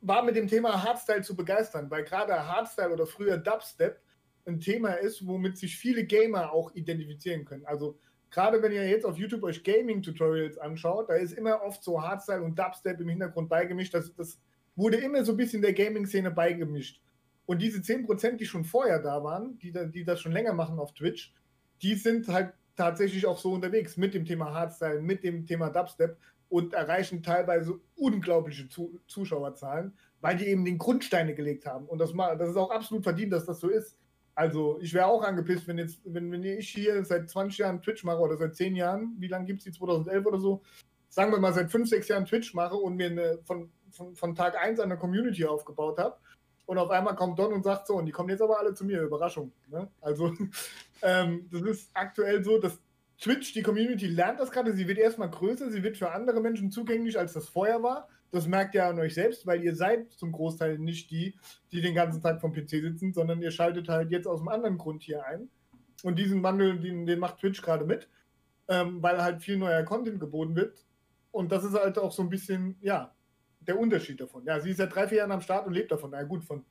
war 0.00 0.22
mit 0.24 0.36
dem 0.36 0.48
Thema 0.48 0.82
Hardstyle 0.82 1.22
zu 1.22 1.34
begeistern, 1.34 1.90
weil 1.90 2.04
gerade 2.04 2.46
Hardstyle 2.46 2.92
oder 2.92 3.06
früher 3.06 3.38
Dubstep 3.38 4.00
ein 4.46 4.60
Thema 4.60 4.94
ist, 4.94 5.26
womit 5.26 5.56
sich 5.56 5.76
viele 5.76 6.04
Gamer 6.04 6.52
auch 6.52 6.74
identifizieren 6.74 7.44
können. 7.44 7.64
Also 7.66 7.98
gerade 8.30 8.62
wenn 8.62 8.72
ihr 8.72 8.88
jetzt 8.88 9.06
auf 9.06 9.16
YouTube 9.16 9.44
euch 9.44 9.62
Gaming-Tutorials 9.62 10.58
anschaut, 10.58 11.08
da 11.08 11.14
ist 11.14 11.32
immer 11.32 11.62
oft 11.62 11.82
so 11.82 12.02
Hardstyle 12.02 12.42
und 12.42 12.58
Dubstep 12.58 13.00
im 13.00 13.08
Hintergrund 13.08 13.48
beigemischt. 13.48 13.94
Das, 13.94 14.14
das 14.14 14.40
wurde 14.76 14.96
immer 14.96 15.24
so 15.24 15.32
ein 15.32 15.36
bisschen 15.36 15.62
der 15.62 15.72
Gaming-Szene 15.72 16.30
beigemischt. 16.30 17.00
Und 17.46 17.62
diese 17.62 17.78
10%, 17.78 18.36
die 18.36 18.46
schon 18.46 18.64
vorher 18.64 19.00
da 19.00 19.22
waren, 19.24 19.58
die, 19.58 19.72
die 19.90 20.04
das 20.04 20.20
schon 20.20 20.32
länger 20.32 20.52
machen 20.52 20.78
auf 20.78 20.92
Twitch, 20.94 21.32
die 21.82 21.94
sind 21.94 22.28
halt 22.28 22.52
tatsächlich 22.78 23.26
auch 23.26 23.38
so 23.38 23.52
unterwegs 23.52 23.96
mit 23.96 24.14
dem 24.14 24.24
Thema 24.24 24.54
Hardstyle, 24.54 25.02
mit 25.02 25.24
dem 25.24 25.44
Thema 25.44 25.68
Dubstep 25.68 26.16
und 26.48 26.72
erreichen 26.72 27.22
teilweise 27.22 27.78
unglaubliche 27.96 28.68
Zu 28.68 29.00
Zuschauerzahlen, 29.06 29.92
weil 30.20 30.36
die 30.36 30.46
eben 30.46 30.64
den 30.64 30.78
Grundsteine 30.78 31.34
gelegt 31.34 31.66
haben. 31.66 31.86
Und 31.86 31.98
das, 31.98 32.12
das 32.38 32.50
ist 32.50 32.56
auch 32.56 32.70
absolut 32.70 33.02
verdient, 33.02 33.32
dass 33.32 33.44
das 33.44 33.60
so 33.60 33.68
ist. 33.68 33.98
Also 34.34 34.78
ich 34.80 34.94
wäre 34.94 35.06
auch 35.06 35.22
angepisst, 35.22 35.66
wenn 35.66 35.78
jetzt, 35.78 36.00
wenn, 36.04 36.30
wenn 36.30 36.44
ich 36.44 36.68
hier 36.68 37.04
seit 37.04 37.28
20 37.28 37.58
Jahren 37.58 37.82
Twitch 37.82 38.04
mache 38.04 38.20
oder 38.20 38.36
seit 38.36 38.54
10 38.54 38.76
Jahren, 38.76 39.16
wie 39.18 39.26
lange 39.26 39.46
gibt 39.46 39.58
es 39.58 39.64
die, 39.64 39.72
2011 39.72 40.24
oder 40.24 40.38
so, 40.38 40.62
sagen 41.08 41.32
wir 41.32 41.40
mal 41.40 41.52
seit 41.52 41.72
5, 41.72 41.88
6 41.88 42.08
Jahren 42.08 42.24
Twitch 42.24 42.54
mache 42.54 42.76
und 42.76 42.94
mir 42.94 43.10
eine, 43.10 43.40
von, 43.44 43.70
von, 43.90 44.14
von 44.14 44.34
Tag 44.36 44.56
1 44.56 44.78
eine 44.78 44.96
Community 44.96 45.44
aufgebaut 45.44 45.98
habe 45.98 46.16
und 46.68 46.76
auf 46.76 46.90
einmal 46.90 47.16
kommt 47.16 47.38
Don 47.38 47.54
und 47.54 47.64
sagt 47.64 47.86
so, 47.86 47.94
und 47.94 48.04
die 48.04 48.12
kommen 48.12 48.28
jetzt 48.28 48.42
aber 48.42 48.58
alle 48.58 48.74
zu 48.74 48.84
mir, 48.84 49.00
Überraschung. 49.00 49.52
Ne? 49.68 49.88
Also 50.02 50.34
ähm, 51.02 51.48
das 51.50 51.62
ist 51.62 51.90
aktuell 51.94 52.44
so, 52.44 52.58
dass 52.58 52.78
Twitch, 53.18 53.54
die 53.54 53.62
Community 53.62 54.06
lernt 54.06 54.38
das 54.38 54.50
gerade, 54.50 54.74
sie 54.74 54.86
wird 54.86 54.98
erstmal 54.98 55.30
größer, 55.30 55.70
sie 55.70 55.82
wird 55.82 55.96
für 55.96 56.12
andere 56.12 56.42
Menschen 56.42 56.70
zugänglich, 56.70 57.18
als 57.18 57.32
das 57.32 57.48
vorher 57.48 57.82
war. 57.82 58.06
Das 58.32 58.46
merkt 58.46 58.74
ihr 58.74 58.84
an 58.84 58.98
euch 58.98 59.14
selbst, 59.14 59.46
weil 59.46 59.64
ihr 59.64 59.74
seid 59.74 60.12
zum 60.12 60.30
Großteil 60.30 60.78
nicht 60.78 61.10
die, 61.10 61.38
die 61.72 61.80
den 61.80 61.94
ganzen 61.94 62.20
Tag 62.20 62.42
vom 62.42 62.52
PC 62.52 62.68
sitzen, 62.68 63.14
sondern 63.14 63.40
ihr 63.40 63.50
schaltet 63.50 63.88
halt 63.88 64.10
jetzt 64.10 64.26
aus 64.26 64.40
einem 64.40 64.48
anderen 64.48 64.76
Grund 64.76 65.02
hier 65.02 65.24
ein. 65.24 65.48
Und 66.02 66.18
diesen 66.18 66.42
Wandel, 66.42 66.78
den, 66.78 67.06
den 67.06 67.18
macht 67.18 67.38
Twitch 67.38 67.62
gerade 67.62 67.86
mit, 67.86 68.10
ähm, 68.68 69.02
weil 69.02 69.22
halt 69.22 69.40
viel 69.40 69.56
neuer 69.56 69.84
Content 69.84 70.20
geboten 70.20 70.54
wird. 70.54 70.84
Und 71.30 71.50
das 71.50 71.64
ist 71.64 71.72
halt 71.72 71.98
auch 71.98 72.12
so 72.12 72.22
ein 72.22 72.28
bisschen, 72.28 72.76
ja, 72.82 73.14
der 73.68 73.78
Unterschied 73.78 74.20
davon. 74.20 74.44
Ja, 74.44 74.58
sie 74.60 74.70
ist 74.70 74.78
seit 74.78 74.94
drei, 74.94 75.06
vier 75.06 75.18
Jahren 75.18 75.32
am 75.32 75.40
Start 75.40 75.66
und 75.66 75.74
lebt 75.74 75.92
davon. 75.92 76.10
Na 76.10 76.22
gut, 76.22 76.44
von 76.44 76.64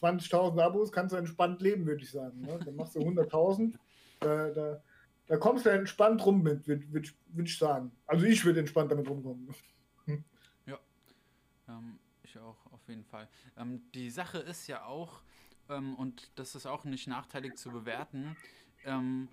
20.000 0.00 0.60
Abos 0.60 0.90
kannst 0.90 1.12
du 1.12 1.16
entspannt 1.16 1.60
leben, 1.60 1.86
würde 1.86 2.02
ich 2.02 2.10
sagen. 2.10 2.40
Ne? 2.40 2.58
Dann 2.64 2.76
machst 2.76 2.94
du 2.94 3.00
100.000, 3.00 3.74
da, 4.20 4.50
da, 4.50 4.82
da 5.26 5.36
kommst 5.36 5.66
du 5.66 5.70
entspannt 5.70 6.24
rum 6.24 6.42
mit, 6.42 6.66
würde 6.66 6.90
würd, 6.92 7.14
würd 7.28 7.48
ich 7.48 7.58
sagen. 7.58 7.92
Also 8.06 8.24
ich 8.24 8.44
würde 8.44 8.60
entspannt 8.60 8.90
damit 8.90 9.08
rumkommen. 9.08 9.54
Ähm, 11.68 11.98
ich 12.22 12.38
auch, 12.38 12.56
auf 12.72 12.86
jeden 12.88 13.04
Fall. 13.04 13.28
Ähm, 13.56 13.82
die 13.94 14.10
Sache 14.10 14.38
ist 14.38 14.66
ja 14.66 14.84
auch, 14.84 15.22
ähm, 15.68 15.94
und 15.96 16.30
das 16.38 16.54
ist 16.54 16.66
auch 16.66 16.84
nicht 16.84 17.06
nachteilig 17.06 17.56
zu 17.56 17.70
bewerten, 17.70 18.36
ähm, 18.84 19.28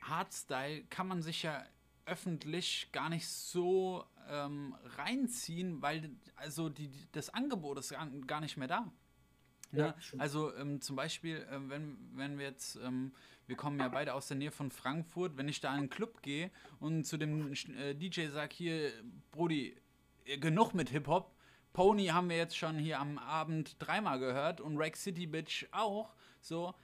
Hardstyle 0.00 0.84
kann 0.90 1.06
man 1.06 1.22
sich 1.22 1.42
ja 1.42 1.64
öffentlich 2.06 2.90
gar 2.92 3.08
nicht 3.08 3.28
so 3.28 4.04
ähm, 4.28 4.74
reinziehen, 4.96 5.82
weil 5.82 6.10
also 6.36 6.68
die, 6.68 6.90
das 7.12 7.30
Angebot 7.30 7.78
ist 7.78 7.94
gar, 8.26 8.40
nicht 8.40 8.56
mehr 8.56 8.68
da. 8.68 8.92
Ja, 9.72 9.86
Ne? 9.86 9.94
stimmt. 10.00 10.20
also 10.20 10.54
ähm, 10.56 10.80
zum 10.80 10.96
Beispiel, 10.96 11.46
ähm, 11.50 11.70
wenn, 11.70 11.96
wenn 12.14 12.38
wir 12.38 12.44
jetzt, 12.46 12.76
ähm, 12.76 13.12
wir 13.46 13.56
kommen 13.56 13.78
ja 13.80 13.88
beide 13.88 14.12
aus 14.12 14.28
der 14.28 14.36
Nähe 14.36 14.50
von 14.50 14.70
Frankfurt, 14.70 15.36
wenn 15.38 15.48
ich 15.48 15.60
da 15.60 15.72
in 15.72 15.78
einen 15.78 15.90
Club 15.90 16.20
gehe 16.22 16.50
und 16.78 17.04
zu 17.04 17.16
dem 17.16 17.52
äh, 17.52 17.94
DJ 17.94 18.28
sage, 18.28 18.54
hier, 18.54 18.92
Brody, 19.30 19.74
äh, 20.26 20.36
genug 20.36 20.74
mit 20.74 20.90
Hip-Hop, 20.90 21.34
Pony 21.72 22.08
haben 22.08 22.28
wir 22.28 22.36
jetzt 22.36 22.56
schon 22.56 22.76
hier 22.78 23.00
am 23.00 23.16
Abend 23.16 23.76
dreimal 23.78 24.18
gehört 24.18 24.60
und 24.60 24.76
Rack 24.76 24.96
City 24.96 25.26
Bitch 25.26 25.66
auch, 25.72 26.12
so, 26.42 26.74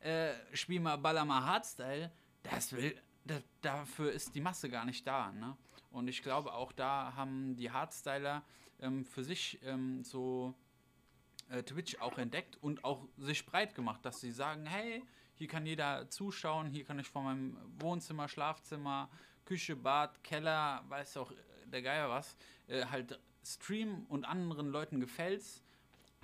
äh, 0.00 0.32
spiel 0.54 0.80
mal 0.80 0.96
Baller 0.96 1.24
mal 1.24 1.44
Hardstyle, 1.44 2.10
das 2.42 2.72
will, 2.72 3.00
da, 3.28 3.40
dafür 3.62 4.12
ist 4.12 4.34
die 4.34 4.40
Masse 4.40 4.68
gar 4.68 4.84
nicht 4.84 5.06
da, 5.06 5.32
ne? 5.32 5.56
Und 5.90 6.08
ich 6.08 6.22
glaube, 6.22 6.52
auch 6.52 6.72
da 6.72 7.14
haben 7.14 7.56
die 7.56 7.70
Hardstyler 7.70 8.42
ähm, 8.80 9.04
für 9.04 9.24
sich 9.24 9.58
ähm, 9.64 10.04
so 10.04 10.54
äh, 11.48 11.62
Twitch 11.62 11.98
auch 11.98 12.18
entdeckt 12.18 12.58
und 12.60 12.84
auch 12.84 13.06
sich 13.16 13.44
breit 13.46 13.74
gemacht, 13.74 14.04
dass 14.04 14.20
sie 14.20 14.30
sagen, 14.30 14.66
hey, 14.66 15.02
hier 15.34 15.48
kann 15.48 15.64
jeder 15.64 16.10
zuschauen, 16.10 16.68
hier 16.70 16.84
kann 16.84 16.98
ich 16.98 17.08
von 17.08 17.24
meinem 17.24 17.56
Wohnzimmer, 17.78 18.28
Schlafzimmer, 18.28 19.08
Küche, 19.44 19.76
Bad, 19.76 20.22
Keller, 20.22 20.84
weiß 20.88 21.16
auch 21.16 21.30
äh, 21.30 21.36
der 21.66 21.82
Geier 21.82 22.10
was, 22.10 22.36
äh, 22.66 22.84
halt 22.84 23.18
streamen 23.44 24.04
und 24.06 24.24
anderen 24.24 24.68
Leuten 24.68 25.00
gefällt's. 25.00 25.62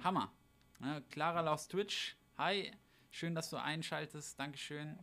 Hammer. 0.03 0.33
Ne? 0.81 1.03
Clara 1.11 1.47
aus 1.51 1.69
Twitch, 1.69 2.17
hi, 2.37 2.71
schön, 3.11 3.35
dass 3.35 3.49
du 3.49 3.57
einschaltest, 3.57 4.39
Dankeschön. 4.39 4.99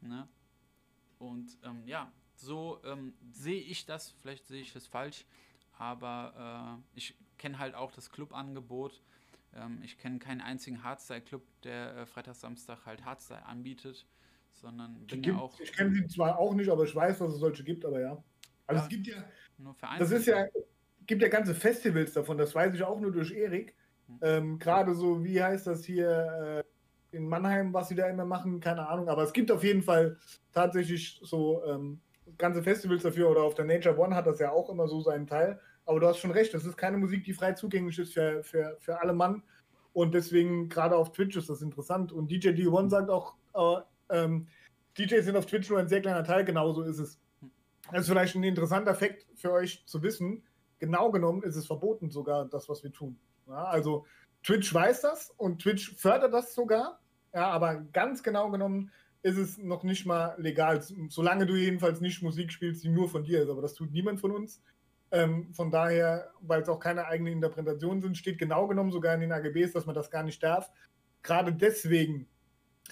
Ne? 0.00 0.28
Und 1.18 1.56
ähm, 1.64 1.82
ja, 1.86 2.12
so 2.34 2.80
ähm, 2.84 3.14
sehe 3.30 3.60
ich 3.60 3.86
das, 3.86 4.14
vielleicht 4.20 4.46
sehe 4.46 4.60
ich 4.60 4.74
es 4.76 4.86
falsch, 4.86 5.24
aber 5.78 6.80
äh, 6.94 6.98
ich 6.98 7.16
kenne 7.38 7.58
halt 7.58 7.74
auch 7.74 7.92
das 7.92 8.10
Clubangebot. 8.10 9.02
Ähm, 9.54 9.80
ich 9.82 9.98
kenne 9.98 10.18
keinen 10.18 10.40
einzigen 10.40 10.82
Hardstyle-Club, 10.82 11.42
der 11.62 11.96
äh, 11.96 12.06
Freitag, 12.06 12.34
Samstag 12.34 12.84
halt 12.84 13.04
Hardstyle 13.04 13.44
anbietet, 13.46 14.06
sondern 14.52 15.06
bin 15.06 15.22
ja 15.22 15.30
Gibt, 15.30 15.42
auch 15.42 15.60
ich 15.60 15.72
kenne 15.72 15.94
sie 15.94 16.06
zwar 16.06 16.38
auch 16.38 16.54
nicht, 16.54 16.68
aber 16.68 16.84
ich 16.84 16.94
weiß, 16.94 17.18
dass 17.18 17.32
es 17.32 17.38
solche 17.38 17.64
gibt, 17.64 17.84
aber 17.84 18.00
ja. 18.00 18.22
Also 18.66 18.80
Ja. 18.80 18.82
es 18.84 18.88
gibt 18.88 19.06
ja, 19.06 19.24
nur 19.58 19.76
das 19.98 20.10
ist 20.10 20.26
ja, 20.26 20.46
gibt 21.06 21.22
ja 21.22 21.28
ganze 21.28 21.54
Festivals 21.54 22.12
davon, 22.12 22.36
das 22.36 22.54
weiß 22.54 22.74
ich 22.74 22.82
auch 22.82 23.00
nur 23.00 23.12
durch 23.12 23.30
Erik. 23.32 23.74
Hm. 24.08 24.18
Ähm, 24.20 24.58
Gerade 24.58 24.94
so, 24.94 25.24
wie 25.24 25.42
heißt 25.42 25.66
das 25.66 25.84
hier 25.84 26.64
äh, 26.64 26.64
in 27.12 27.28
Mannheim, 27.28 27.72
was 27.72 27.88
sie 27.88 27.94
da 27.94 28.08
immer 28.08 28.24
machen, 28.24 28.60
keine 28.60 28.88
Ahnung. 28.88 29.08
Aber 29.08 29.22
es 29.22 29.32
gibt 29.32 29.50
auf 29.50 29.64
jeden 29.64 29.82
Fall 29.82 30.16
tatsächlich 30.52 31.20
so 31.22 31.62
ähm, 31.64 32.00
ganze 32.38 32.62
Festivals 32.62 33.02
dafür 33.02 33.30
oder 33.30 33.42
auf 33.42 33.54
der 33.54 33.64
Nature 33.64 33.98
One 33.98 34.14
hat 34.14 34.26
das 34.26 34.38
ja 34.38 34.50
auch 34.50 34.68
immer 34.70 34.88
so 34.88 35.00
seinen 35.00 35.26
Teil. 35.26 35.60
Aber 35.84 36.00
du 36.00 36.06
hast 36.06 36.18
schon 36.18 36.32
recht, 36.32 36.52
das 36.52 36.64
ist 36.64 36.76
keine 36.76 36.96
Musik, 36.96 37.24
die 37.24 37.32
frei 37.32 37.52
zugänglich 37.52 37.98
ist 37.98 38.12
für, 38.12 38.42
für, 38.42 38.76
für 38.80 39.00
alle 39.00 39.12
Mann. 39.12 39.42
Und 39.92 40.14
deswegen 40.14 40.68
gerade 40.68 40.96
auf 40.96 41.12
Twitch 41.12 41.36
ist 41.36 41.48
das 41.48 41.62
interessant. 41.62 42.12
Und 42.12 42.30
DJ 42.30 42.48
D1 42.48 42.90
sagt 42.90 43.08
auch, 43.08 43.34
äh, 43.54 43.80
ähm, 44.10 44.48
DJs 44.98 45.24
sind 45.24 45.36
auf 45.36 45.46
Twitch 45.46 45.68
nur 45.70 45.78
ein 45.78 45.88
sehr 45.88 46.00
kleiner 46.00 46.24
Teil, 46.24 46.44
genauso 46.44 46.82
ist 46.82 46.98
es. 46.98 47.18
Das 47.92 48.02
ist 48.02 48.08
vielleicht 48.08 48.34
ein 48.34 48.42
interessanter 48.42 48.94
Fakt 48.94 49.26
für 49.36 49.52
euch 49.52 49.84
zu 49.86 50.02
wissen. 50.02 50.42
genau 50.78 51.10
genommen 51.10 51.42
ist 51.42 51.56
es 51.56 51.66
verboten 51.66 52.10
sogar, 52.10 52.46
das, 52.46 52.68
was 52.68 52.82
wir 52.82 52.92
tun. 52.92 53.18
Ja, 53.46 53.64
also 53.64 54.04
Twitch 54.46 54.72
weiß 54.72 55.00
das 55.00 55.30
und 55.36 55.60
Twitch 55.60 55.96
fördert 55.96 56.32
das 56.32 56.54
sogar. 56.54 57.00
Ja, 57.34 57.48
aber 57.48 57.80
ganz 57.92 58.22
genau 58.22 58.48
genommen 58.48 58.92
ist 59.22 59.38
es 59.38 59.58
noch 59.58 59.82
nicht 59.82 60.06
mal 60.06 60.36
legal, 60.38 60.80
solange 61.08 61.46
du 61.46 61.56
jedenfalls 61.56 62.00
nicht 62.00 62.22
Musik 62.22 62.52
spielst, 62.52 62.84
die 62.84 62.88
nur 62.88 63.08
von 63.08 63.24
dir 63.24 63.42
ist. 63.42 63.50
Aber 63.50 63.60
das 63.60 63.74
tut 63.74 63.90
niemand 63.90 64.20
von 64.20 64.30
uns. 64.30 64.62
Ähm, 65.10 65.52
von 65.52 65.72
daher, 65.72 66.30
weil 66.40 66.62
es 66.62 66.68
auch 66.68 66.78
keine 66.78 67.06
eigenen 67.06 67.32
Interpretationen 67.32 68.00
sind, 68.00 68.16
steht 68.16 68.38
genau 68.38 68.68
genommen 68.68 68.92
sogar 68.92 69.14
in 69.14 69.20
den 69.20 69.32
AGBs, 69.32 69.72
dass 69.72 69.84
man 69.84 69.96
das 69.96 70.12
gar 70.12 70.22
nicht 70.22 70.40
darf. 70.44 70.70
Gerade 71.24 71.52
deswegen 71.52 72.28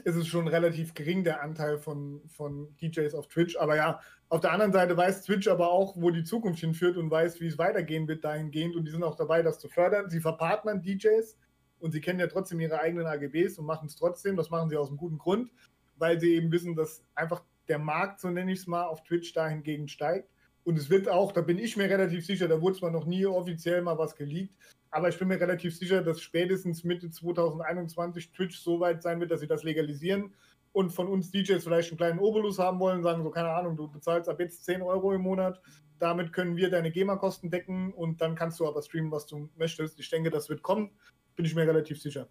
ist 0.02 0.16
es 0.16 0.26
schon 0.26 0.48
relativ 0.48 0.94
gering, 0.94 1.22
der 1.22 1.40
Anteil 1.40 1.78
von, 1.78 2.20
von 2.26 2.76
DJs 2.78 3.14
auf 3.14 3.28
Twitch. 3.28 3.56
Aber 3.56 3.76
ja, 3.76 4.00
auf 4.28 4.40
der 4.40 4.50
anderen 4.50 4.72
Seite 4.72 4.96
weiß 4.96 5.22
Twitch 5.22 5.46
aber 5.46 5.70
auch, 5.70 5.94
wo 5.96 6.10
die 6.10 6.24
Zukunft 6.24 6.58
hinführt 6.58 6.96
und 6.96 7.12
weiß, 7.12 7.40
wie 7.40 7.46
es 7.46 7.58
weitergehen 7.58 8.08
wird 8.08 8.24
dahingehend. 8.24 8.74
Und 8.74 8.86
die 8.86 8.90
sind 8.90 9.04
auch 9.04 9.14
dabei, 9.14 9.42
das 9.42 9.60
zu 9.60 9.68
fördern. 9.68 10.10
Sie 10.10 10.20
verpartnern 10.20 10.82
DJs 10.82 11.36
und 11.84 11.92
sie 11.92 12.00
kennen 12.00 12.18
ja 12.18 12.26
trotzdem 12.28 12.60
ihre 12.60 12.80
eigenen 12.80 13.06
AGBs 13.06 13.58
und 13.58 13.66
machen 13.66 13.88
es 13.88 13.96
trotzdem. 13.96 14.36
Das 14.36 14.48
machen 14.48 14.70
sie 14.70 14.76
aus 14.78 14.88
einem 14.88 14.96
guten 14.96 15.18
Grund, 15.18 15.50
weil 15.96 16.18
sie 16.18 16.34
eben 16.34 16.50
wissen, 16.50 16.74
dass 16.74 17.04
einfach 17.14 17.44
der 17.68 17.78
Markt, 17.78 18.20
so 18.20 18.30
nenne 18.30 18.52
ich 18.52 18.60
es 18.60 18.66
mal, 18.66 18.84
auf 18.84 19.02
Twitch 19.02 19.34
dahingegen 19.34 19.86
steigt. 19.86 20.30
Und 20.64 20.78
es 20.78 20.88
wird 20.88 21.10
auch, 21.10 21.30
da 21.30 21.42
bin 21.42 21.58
ich 21.58 21.76
mir 21.76 21.90
relativ 21.90 22.24
sicher, 22.24 22.48
da 22.48 22.62
wurde 22.62 22.78
zwar 22.78 22.90
noch 22.90 23.04
nie 23.04 23.26
offiziell 23.26 23.82
mal 23.82 23.98
was 23.98 24.16
geleakt, 24.16 24.54
aber 24.92 25.10
ich 25.10 25.18
bin 25.18 25.28
mir 25.28 25.38
relativ 25.38 25.76
sicher, 25.76 26.02
dass 26.02 26.22
spätestens 26.22 26.84
Mitte 26.84 27.10
2021 27.10 28.32
Twitch 28.32 28.58
so 28.58 28.80
weit 28.80 29.02
sein 29.02 29.20
wird, 29.20 29.30
dass 29.30 29.40
sie 29.40 29.46
das 29.46 29.62
legalisieren 29.62 30.32
und 30.72 30.90
von 30.90 31.06
uns 31.06 31.30
DJs 31.32 31.62
vielleicht 31.62 31.90
einen 31.90 31.98
kleinen 31.98 32.18
Obolus 32.18 32.58
haben 32.58 32.80
wollen, 32.80 33.02
sagen 33.02 33.22
so, 33.22 33.30
keine 33.30 33.50
Ahnung, 33.50 33.76
du 33.76 33.88
bezahlst 33.88 34.30
ab 34.30 34.40
jetzt 34.40 34.64
10 34.64 34.80
Euro 34.80 35.12
im 35.12 35.20
Monat, 35.20 35.60
damit 35.98 36.32
können 36.32 36.56
wir 36.56 36.70
deine 36.70 36.90
GEMA-Kosten 36.90 37.50
decken 37.50 37.92
und 37.92 38.22
dann 38.22 38.34
kannst 38.34 38.58
du 38.58 38.66
aber 38.66 38.80
streamen, 38.80 39.12
was 39.12 39.26
du 39.26 39.50
möchtest. 39.56 40.00
Ich 40.00 40.08
denke, 40.08 40.30
das 40.30 40.48
wird 40.48 40.62
kommen, 40.62 40.90
bin 41.36 41.44
ich 41.44 41.54
mir 41.54 41.66
relativ 41.66 42.00
sicher. 42.00 42.28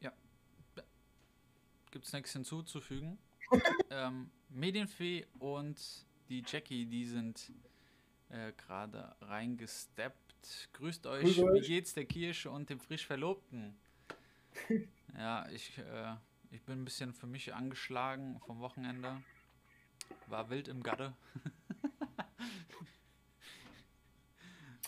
Ja. 0.00 0.12
Gibt 1.90 2.06
es 2.06 2.12
nichts 2.12 2.32
hinzuzufügen? 2.32 3.18
ähm, 3.90 4.30
Medienfee 4.48 5.26
und 5.38 6.06
die 6.28 6.42
Jackie, 6.46 6.86
die 6.86 7.04
sind 7.04 7.52
äh, 8.30 8.52
gerade 8.52 9.14
reingesteppt. 9.20 10.68
Grüßt 10.74 11.06
euch, 11.06 11.24
Grüß 11.24 11.36
wie 11.38 11.42
euch. 11.44 11.66
geht's 11.66 11.94
der 11.94 12.04
Kirche 12.04 12.50
und 12.50 12.70
dem 12.70 12.80
frisch 12.80 13.06
Verlobten? 13.06 13.76
ja, 15.16 15.48
ich, 15.50 15.78
äh, 15.78 16.14
ich 16.50 16.62
bin 16.62 16.80
ein 16.80 16.84
bisschen 16.84 17.14
für 17.14 17.26
mich 17.26 17.54
angeschlagen 17.54 18.40
vom 18.46 18.60
Wochenende. 18.60 19.22
War 20.26 20.50
wild 20.50 20.68
im 20.68 20.82
Gatte. 20.82 21.14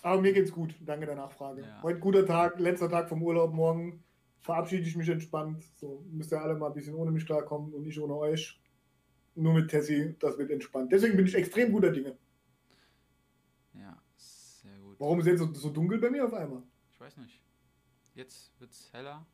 Aber 0.07 0.23
mir 0.23 0.33
geht's 0.33 0.53
gut, 0.53 0.73
danke 0.83 1.05
der 1.05 1.17
Nachfrage. 1.17 1.63
Ja. 1.63 1.83
Heute 1.83 1.99
guter 1.99 2.25
Tag, 2.25 2.61
letzter 2.61 2.89
Tag 2.89 3.09
vom 3.09 3.25
Urlaub, 3.25 3.53
morgen 3.53 4.05
verabschiede 4.39 4.87
ich 4.87 4.95
mich 4.95 5.09
entspannt. 5.09 5.65
So 5.75 6.07
müsst 6.13 6.33
ihr 6.33 6.41
alle 6.41 6.55
mal 6.55 6.69
ein 6.69 6.75
bisschen 6.75 6.95
ohne 6.95 7.11
mich 7.11 7.27
klarkommen 7.27 7.75
und 7.75 7.83
nicht 7.83 7.99
ohne 7.99 8.15
euch. 8.15 8.63
Nur 9.35 9.53
mit 9.53 9.69
Tessie, 9.69 10.15
das 10.21 10.39
wird 10.39 10.53
entspannt. 10.53 10.93
Deswegen 10.93 11.17
bin 11.17 11.27
ich 11.27 11.35
extrem 11.35 11.73
guter 11.73 11.91
Dinge. 11.91 12.17
Ja, 13.75 14.01
sehr 14.15 14.79
gut. 14.79 14.95
Warum 15.01 15.19
ist 15.19 15.27
jetzt 15.27 15.41
so, 15.41 15.53
so 15.53 15.71
dunkel 15.71 15.99
bei 15.99 16.09
mir 16.09 16.25
auf 16.25 16.35
einmal? 16.35 16.63
Ich 16.93 17.01
weiß 17.01 17.17
nicht. 17.17 17.43
Jetzt 18.15 18.53
wird's 18.61 18.89
heller. 18.93 19.27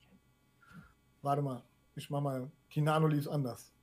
Warte 1.20 1.42
mal, 1.42 1.62
ich 1.96 2.08
mach 2.08 2.22
mal, 2.22 2.50
die 2.74 2.80
Nano 2.80 3.08
lief 3.08 3.28
anders. 3.28 3.74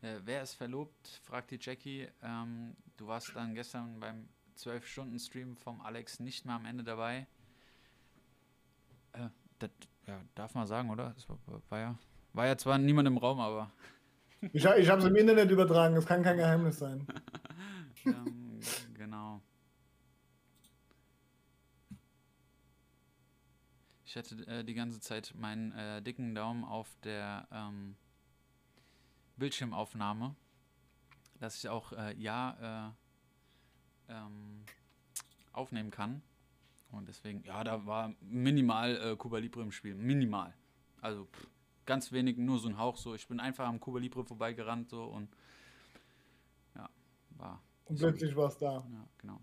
Äh, 0.00 0.20
wer 0.24 0.42
ist 0.42 0.54
verlobt? 0.54 1.20
fragt 1.22 1.50
die 1.50 1.58
Jackie. 1.60 2.08
Ähm, 2.22 2.74
du 2.96 3.06
warst 3.06 3.36
dann 3.36 3.54
gestern 3.54 4.00
beim 4.00 4.26
12-Stunden-Stream 4.56 5.56
vom 5.56 5.80
Alex 5.80 6.20
nicht 6.20 6.44
mehr 6.44 6.54
am 6.54 6.66
Ende 6.66 6.84
dabei. 6.84 7.26
Äh, 9.12 9.28
das 9.58 9.70
ja, 10.06 10.20
darf 10.34 10.54
man 10.54 10.66
sagen, 10.66 10.90
oder? 10.90 11.14
Es 11.16 11.28
war, 11.28 11.38
war, 11.68 11.78
ja, 11.78 11.98
war 12.32 12.46
ja 12.46 12.56
zwar 12.56 12.78
niemand 12.78 13.08
im 13.08 13.18
Raum, 13.18 13.40
aber 13.40 13.70
Ich, 14.52 14.64
ich 14.64 14.88
habe 14.88 15.00
es 15.00 15.08
im 15.08 15.16
Internet 15.16 15.50
übertragen, 15.50 15.94
das 15.94 16.06
kann 16.06 16.22
kein 16.22 16.36
Geheimnis 16.36 16.78
sein. 16.78 17.06
ähm, 18.04 18.60
genau. 18.94 19.40
Ich 24.04 24.16
hatte 24.16 24.46
äh, 24.46 24.64
die 24.64 24.74
ganze 24.74 25.00
Zeit 25.00 25.32
meinen 25.36 25.72
äh, 25.72 26.02
dicken 26.02 26.34
Daumen 26.34 26.64
auf 26.64 26.94
der 27.02 27.48
ähm, 27.50 27.96
Bildschirmaufnahme, 29.36 30.36
dass 31.40 31.56
ich 31.56 31.68
auch 31.68 31.92
äh, 31.92 32.14
ja 32.16 32.90
äh, 32.90 33.03
ähm, 34.08 34.64
aufnehmen 35.52 35.90
kann. 35.90 36.22
Und 36.90 37.08
deswegen, 37.08 37.42
ja, 37.44 37.64
da 37.64 37.86
war 37.86 38.14
minimal 38.20 38.96
äh, 38.96 39.16
Cuba 39.16 39.38
Libre 39.38 39.62
im 39.62 39.72
Spiel. 39.72 39.94
Minimal. 39.94 40.54
Also 41.00 41.24
pff, 41.26 41.48
ganz 41.86 42.12
wenig, 42.12 42.36
nur 42.38 42.58
so 42.58 42.68
ein 42.68 42.78
Hauch 42.78 42.96
so. 42.96 43.14
Ich 43.14 43.26
bin 43.26 43.40
einfach 43.40 43.66
am 43.66 43.80
Cuba 43.80 43.98
Libre 43.98 44.24
vorbeigerannt 44.24 44.88
so 44.90 45.04
und 45.04 45.28
ja, 46.74 46.88
war 47.30 47.60
Und 47.86 47.98
plötzlich 47.98 48.34
war 48.36 48.48
es 48.48 48.58
da. 48.58 48.86
ja, 48.92 49.08
genau. 49.18 49.40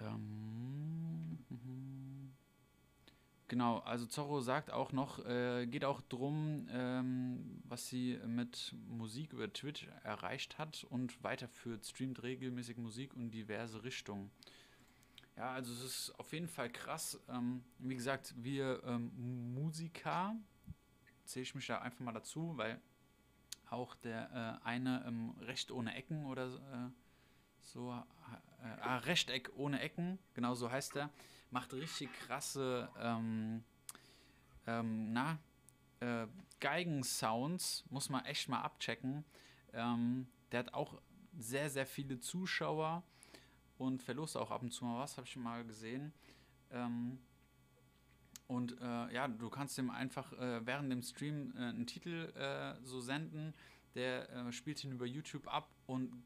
Ähm, 0.00 1.38
mhm. 1.48 2.32
Genau, 3.48 3.78
also 3.78 4.06
Zorro 4.06 4.40
sagt 4.40 4.70
auch 4.70 4.92
noch, 4.92 5.24
äh, 5.24 5.66
geht 5.66 5.84
auch 5.84 6.00
drum, 6.02 6.68
ähm, 6.70 7.60
was 7.64 7.88
sie 7.88 8.18
mit 8.26 8.74
Musik 8.88 9.32
über 9.32 9.52
Twitch 9.52 9.88
erreicht 10.04 10.58
hat 10.58 10.84
und 10.90 11.22
weiterführt, 11.24 11.84
streamt 11.86 12.22
regelmäßig 12.22 12.76
Musik 12.76 13.12
in 13.14 13.30
diverse 13.30 13.82
Richtungen. 13.82 14.30
Ja, 15.36 15.52
also 15.52 15.72
es 15.72 15.84
ist 15.84 16.18
auf 16.18 16.32
jeden 16.32 16.48
Fall 16.48 16.68
krass. 16.70 17.20
Ähm, 17.28 17.62
wie 17.78 17.94
gesagt, 17.94 18.34
wir 18.36 18.82
ähm, 18.84 19.54
Musiker, 19.54 20.34
zähle 21.24 21.44
ich 21.44 21.54
mich 21.54 21.66
da 21.66 21.78
einfach 21.78 22.00
mal 22.00 22.12
dazu, 22.12 22.56
weil 22.56 22.80
auch 23.70 23.94
der 23.96 24.60
äh, 24.62 24.66
eine 24.66 25.04
ähm, 25.06 25.34
Recht 25.40 25.70
ohne 25.70 25.94
Ecken 25.94 26.26
oder 26.26 26.50
so, 26.50 26.58
äh, 26.58 26.90
so 27.62 27.90
äh, 27.92 28.80
ah, 28.80 28.98
Rechteck 28.98 29.52
ohne 29.56 29.80
Ecken, 29.80 30.18
genau 30.34 30.54
so 30.54 30.70
heißt 30.70 30.96
der, 30.96 31.10
macht 31.50 31.72
richtig 31.72 32.12
krasse 32.12 32.88
ähm, 33.00 33.64
ähm, 34.66 35.16
äh, 36.00 36.26
Geigensounds, 36.60 37.84
muss 37.90 38.08
man 38.08 38.24
echt 38.24 38.48
mal 38.48 38.60
abchecken. 38.60 39.24
Ähm, 39.72 40.26
der 40.52 40.60
hat 40.60 40.74
auch 40.74 41.00
sehr, 41.38 41.70
sehr 41.70 41.86
viele 41.86 42.18
Zuschauer 42.20 43.02
und 43.78 44.02
verlost 44.02 44.36
auch 44.36 44.50
ab 44.50 44.62
und 44.62 44.72
zu 44.72 44.84
mal 44.84 44.98
was, 44.98 45.16
habe 45.16 45.26
ich 45.26 45.36
mal 45.36 45.64
gesehen. 45.64 46.12
Ähm, 46.70 47.18
und 48.46 48.80
äh, 48.80 49.14
ja, 49.14 49.28
du 49.28 49.50
kannst 49.50 49.78
ihm 49.78 49.90
einfach 49.90 50.32
äh, 50.32 50.64
während 50.66 50.90
dem 50.90 51.02
Stream 51.02 51.52
äh, 51.56 51.60
einen 51.60 51.86
Titel 51.86 52.32
äh, 52.34 52.74
so 52.84 53.00
senden, 53.00 53.54
der 53.94 54.30
äh, 54.30 54.52
spielt 54.52 54.82
ihn 54.84 54.92
über 54.92 55.06
YouTube 55.06 55.46
ab 55.52 55.70
und 55.86 56.22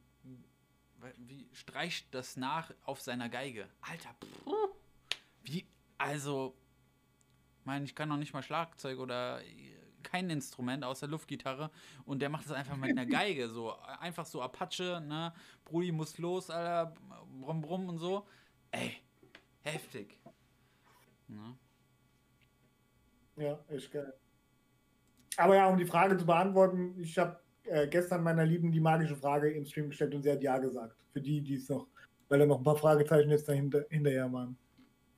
wie 1.17 1.49
streicht 1.53 2.15
das 2.15 2.37
nach 2.37 2.73
auf 2.85 3.01
seiner 3.01 3.29
Geige. 3.29 3.69
Alter, 3.81 4.15
pff, 4.23 4.72
wie, 5.45 5.67
also, 5.99 6.55
meine, 7.65 7.85
ich 7.85 7.95
kann 7.95 8.09
noch 8.09 8.17
nicht 8.17 8.33
mal 8.33 8.43
Schlagzeug 8.43 8.99
oder 8.99 9.43
äh, 9.43 9.77
kein 10.03 10.29
Instrument 10.31 10.85
außer 10.85 11.07
Luftgitarre 11.07 11.71
und 12.05 12.21
der 12.21 12.29
macht 12.29 12.47
das 12.47 12.53
einfach 12.53 12.77
mit 12.77 12.91
einer 12.91 13.07
Geige, 13.07 13.49
so 13.49 13.75
einfach 14.01 14.27
so 14.27 14.43
Apache, 14.43 15.01
ne, 15.01 15.33
Brudi 15.65 15.93
muss 15.93 16.19
los, 16.19 16.51
Alter, 16.51 16.95
brumm 17.41 17.61
brumm 17.61 17.89
und 17.89 17.99
so. 17.99 18.27
Ey, 18.73 18.97
heftig. 19.63 20.19
Ne? 21.29 21.57
Ja, 23.37 23.59
echt 23.69 23.91
geil. 23.91 24.13
Aber 25.37 25.57
ja, 25.57 25.69
um 25.69 25.79
die 25.79 25.87
Frage 25.87 26.17
zu 26.17 26.27
beantworten, 26.27 26.95
ich 26.99 27.17
habe 27.19 27.41
äh, 27.65 27.89
gestern 27.89 28.23
meiner 28.23 28.45
Lieben 28.45 28.71
die 28.71 28.81
magische 28.81 29.17
Frage 29.17 29.51
im 29.51 29.65
Stream 29.65 29.89
gestellt 29.89 30.15
und 30.15 30.23
sie 30.23 30.33
hat 30.33 30.43
Ja 30.43 30.59
gesagt. 30.59 30.97
Für 31.13 31.21
die, 31.21 31.41
die 31.41 31.55
es 31.55 31.69
noch, 31.69 31.87
weil 32.29 32.39
da 32.39 32.47
noch 32.47 32.59
ein 32.59 32.65
paar 32.65 32.77
Fragezeichen 32.77 33.31
jetzt 33.31 33.49
dahinter, 33.49 33.85
hinterher 33.89 34.31
waren. 34.33 34.57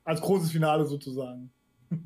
Als 0.05 0.21
großes 0.21 0.51
Finale 0.51 0.85
sozusagen. 0.85 1.51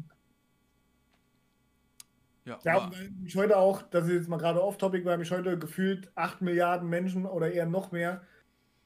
Ja, 2.45 2.57
Ja, 2.63 2.89
mich 3.21 3.35
heute 3.35 3.57
auch, 3.57 3.83
das 3.83 4.07
ist 4.07 4.13
jetzt 4.13 4.27
mal 4.27 4.37
gerade 4.37 4.63
off-topic, 4.63 5.05
weil 5.05 5.19
mich 5.19 5.29
heute 5.29 5.59
gefühlt 5.59 6.11
8 6.15 6.41
Milliarden 6.41 6.89
Menschen 6.89 7.27
oder 7.27 7.51
eher 7.51 7.67
noch 7.67 7.91
mehr 7.91 8.23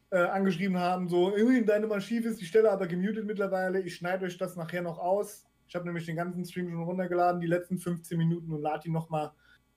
äh, 0.09 0.17
angeschrieben 0.17 0.77
haben, 0.77 1.07
so, 1.07 1.33
irgendwie 1.33 1.63
deine 1.63 1.87
mal 1.87 2.01
schief 2.01 2.25
ist, 2.25 2.41
die 2.41 2.45
Stelle 2.45 2.69
aber 2.71 2.87
gemutet 2.87 3.25
mittlerweile, 3.25 3.79
ich 3.79 3.95
schneide 3.95 4.25
euch 4.25 4.37
das 4.37 4.57
nachher 4.57 4.81
noch 4.81 4.99
aus. 4.99 5.45
Ich 5.67 5.75
habe 5.75 5.85
nämlich 5.85 6.05
den 6.05 6.17
ganzen 6.17 6.43
Stream 6.45 6.69
schon 6.69 6.83
runtergeladen, 6.83 7.39
die 7.39 7.47
letzten 7.47 7.77
15 7.77 8.17
Minuten 8.17 8.51
und 8.51 8.61
lade 8.61 8.83
die 8.83 8.91
nochmal 8.91 9.31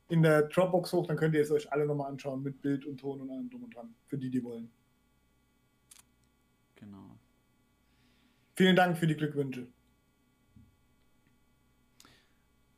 in 0.08 0.22
der 0.22 0.42
Dropbox 0.42 0.92
hoch, 0.92 1.06
dann 1.06 1.16
könnt 1.16 1.34
ihr 1.34 1.42
es 1.42 1.50
euch 1.50 1.72
alle 1.72 1.86
nochmal 1.86 2.10
anschauen 2.10 2.42
mit 2.42 2.60
Bild 2.60 2.86
und 2.86 2.98
Ton 2.98 3.20
und 3.20 3.30
allem 3.30 3.48
drum 3.48 3.64
und 3.64 3.74
dran, 3.74 3.94
für 4.06 4.18
die, 4.18 4.30
die 4.30 4.42
wollen. 4.42 4.70
genau. 6.74 7.18
Vielen 8.56 8.74
Dank 8.74 8.96
für 8.96 9.06
die 9.06 9.14
Glückwünsche. 9.14 9.66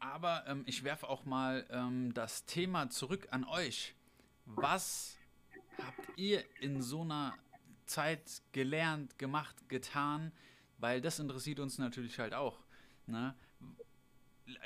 Aber 0.00 0.44
ähm, 0.48 0.64
ich 0.66 0.82
werfe 0.82 1.08
auch 1.08 1.24
mal 1.24 1.64
ähm, 1.70 2.12
das 2.14 2.44
Thema 2.46 2.90
zurück 2.90 3.28
an 3.30 3.44
euch. 3.44 3.94
Was 4.44 5.16
ihr 6.16 6.42
in 6.60 6.82
so 6.82 7.02
einer 7.02 7.32
Zeit 7.86 8.42
gelernt, 8.50 9.18
gemacht, 9.20 9.68
getan? 9.68 10.32
Weil 10.78 11.00
das 11.00 11.20
interessiert 11.20 11.60
uns 11.60 11.78
natürlich 11.78 12.18
halt 12.18 12.34
auch. 12.34 12.58
Ne? 13.06 13.36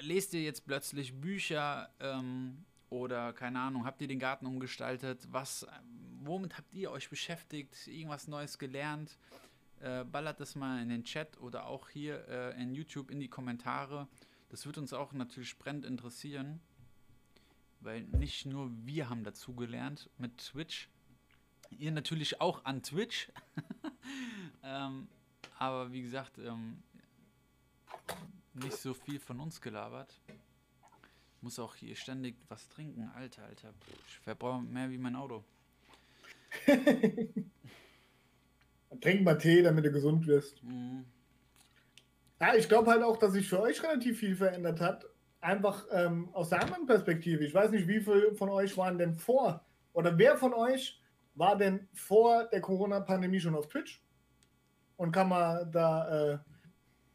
Lest 0.00 0.32
ihr 0.32 0.42
jetzt 0.42 0.64
plötzlich 0.64 1.20
Bücher 1.20 1.90
ähm, 2.00 2.64
oder 2.88 3.34
keine 3.34 3.60
Ahnung, 3.60 3.84
habt 3.84 4.00
ihr 4.00 4.08
den 4.08 4.18
Garten 4.18 4.46
umgestaltet? 4.46 5.28
Was, 5.30 5.66
womit 6.20 6.56
habt 6.56 6.72
ihr 6.72 6.90
euch 6.90 7.10
beschäftigt? 7.10 7.86
Irgendwas 7.86 8.28
Neues 8.28 8.58
gelernt? 8.58 9.18
Äh, 9.82 10.04
ballert 10.04 10.38
das 10.38 10.54
mal 10.54 10.80
in 10.80 10.90
den 10.90 11.02
Chat 11.02 11.40
oder 11.40 11.66
auch 11.66 11.88
hier 11.88 12.28
äh, 12.28 12.62
in 12.62 12.72
YouTube 12.72 13.10
in 13.10 13.18
die 13.18 13.28
Kommentare. 13.28 14.06
Das 14.48 14.64
wird 14.64 14.78
uns 14.78 14.92
auch 14.92 15.12
natürlich 15.12 15.58
brennend 15.58 15.84
interessieren, 15.84 16.60
weil 17.80 18.02
nicht 18.02 18.46
nur 18.46 18.70
wir 18.86 19.10
haben 19.10 19.24
dazugelernt 19.24 20.08
mit 20.18 20.38
Twitch, 20.38 20.88
ihr 21.70 21.90
natürlich 21.90 22.40
auch 22.40 22.64
an 22.64 22.84
Twitch. 22.84 23.32
ähm, 24.62 25.08
aber 25.58 25.90
wie 25.90 26.02
gesagt, 26.02 26.38
ähm, 26.38 26.80
nicht 28.54 28.76
so 28.76 28.94
viel 28.94 29.18
von 29.18 29.40
uns 29.40 29.60
gelabert. 29.60 30.20
Muss 31.40 31.58
auch 31.58 31.74
hier 31.74 31.96
ständig 31.96 32.36
was 32.48 32.68
trinken. 32.68 33.10
Alter, 33.16 33.42
Alter. 33.46 33.74
Ich 34.06 34.18
verbrauche 34.18 34.62
mehr 34.62 34.90
wie 34.90 34.98
mein 34.98 35.16
Auto. 35.16 35.42
Trink 39.00 39.22
mal 39.22 39.38
Tee, 39.38 39.62
damit 39.62 39.84
du 39.84 39.92
gesund 39.92 40.26
wirst. 40.26 40.62
Mhm. 40.62 41.04
Ja, 42.40 42.54
ich 42.56 42.68
glaube 42.68 42.90
halt 42.90 43.02
auch, 43.02 43.16
dass 43.16 43.32
sich 43.32 43.48
für 43.48 43.60
euch 43.60 43.82
relativ 43.82 44.18
viel 44.18 44.34
verändert 44.34 44.80
hat. 44.80 45.06
Einfach 45.40 45.86
ähm, 45.92 46.28
aus 46.32 46.50
der 46.50 46.62
anderen 46.62 46.86
Perspektive. 46.86 47.44
Ich 47.44 47.54
weiß 47.54 47.70
nicht, 47.70 47.88
wie 47.88 48.00
viele 48.00 48.34
von 48.34 48.48
euch 48.48 48.76
waren 48.76 48.98
denn 48.98 49.14
vor, 49.14 49.64
oder 49.92 50.16
wer 50.18 50.36
von 50.36 50.54
euch 50.54 51.00
war 51.34 51.56
denn 51.56 51.88
vor 51.92 52.44
der 52.44 52.60
Corona-Pandemie 52.60 53.40
schon 53.40 53.54
auf 53.54 53.68
Twitch? 53.68 54.02
Und 54.96 55.12
kann 55.12 55.28
man 55.28 55.70
da, 55.70 56.32
äh, 56.32 56.38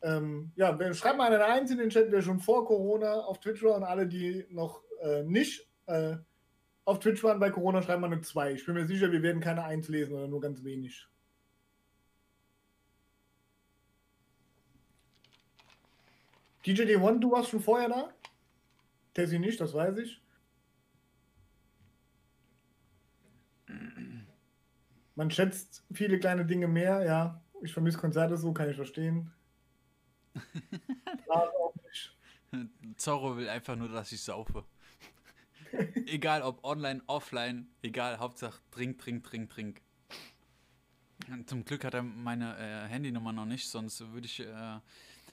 ähm, 0.01 0.51
ja, 0.55 0.93
schreibt 0.93 1.17
mal 1.17 1.31
eine 1.31 1.43
Eins 1.45 1.71
in 1.71 1.77
den 1.77 1.89
Chat, 1.89 2.11
wer 2.11 2.21
schon 2.21 2.39
vor 2.39 2.65
Corona 2.65 3.21
auf 3.21 3.39
Twitch 3.39 3.63
war 3.63 3.75
und 3.75 3.83
alle, 3.83 4.07
die 4.07 4.45
noch 4.49 4.81
äh, 5.01 5.23
nicht 5.23 5.67
äh, 5.85 6.17
auf 6.85 6.99
Twitch 6.99 7.23
waren 7.23 7.39
bei 7.39 7.49
Corona, 7.49 7.81
schreiben 7.81 8.01
mal 8.01 8.11
eine 8.11 8.21
2. 8.21 8.53
Ich 8.53 8.65
bin 8.65 8.75
mir 8.75 8.85
sicher, 8.85 9.11
wir 9.11 9.21
werden 9.21 9.41
keine 9.41 9.63
Eins 9.63 9.89
lesen 9.89 10.15
oder 10.15 10.27
nur 10.27 10.41
ganz 10.41 10.63
wenig. 10.63 11.07
DJ 16.67 16.81
D1, 16.81 17.19
du 17.19 17.31
warst 17.31 17.49
schon 17.49 17.61
vorher 17.61 17.87
da? 17.87 18.13
Tessie 19.13 19.39
nicht, 19.39 19.61
das 19.61 19.73
weiß 19.73 19.99
ich. 19.99 20.21
Man 25.15 25.31
schätzt 25.31 25.85
viele 25.93 26.19
kleine 26.19 26.45
Dinge 26.45 26.67
mehr, 26.67 27.05
ja. 27.05 27.41
Ich 27.63 27.71
vermisse 27.71 27.97
Konzerte 27.97 28.35
so, 28.35 28.51
kann 28.51 28.69
ich 28.69 28.75
verstehen. 28.75 29.31
Auch 31.29 31.73
nicht. 31.87 32.17
Zorro 32.97 33.37
will 33.37 33.47
einfach 33.47 33.77
nur, 33.77 33.87
dass 33.87 34.11
ich 34.11 34.21
saufe. 34.21 34.65
egal 36.05 36.41
ob 36.41 36.63
online, 36.65 37.01
offline, 37.07 37.69
egal, 37.81 38.19
Hauptsache 38.19 38.59
trink, 38.71 38.99
trink, 38.99 39.23
trink, 39.23 39.49
trink. 39.49 39.81
Zum 41.45 41.63
Glück 41.63 41.85
hat 41.85 41.93
er 41.93 42.03
meine 42.03 42.57
äh, 42.57 42.87
Handynummer 42.89 43.31
noch 43.31 43.45
nicht, 43.45 43.69
sonst 43.69 43.99
würde 44.11 44.27
ich 44.27 44.41
äh, 44.41 44.79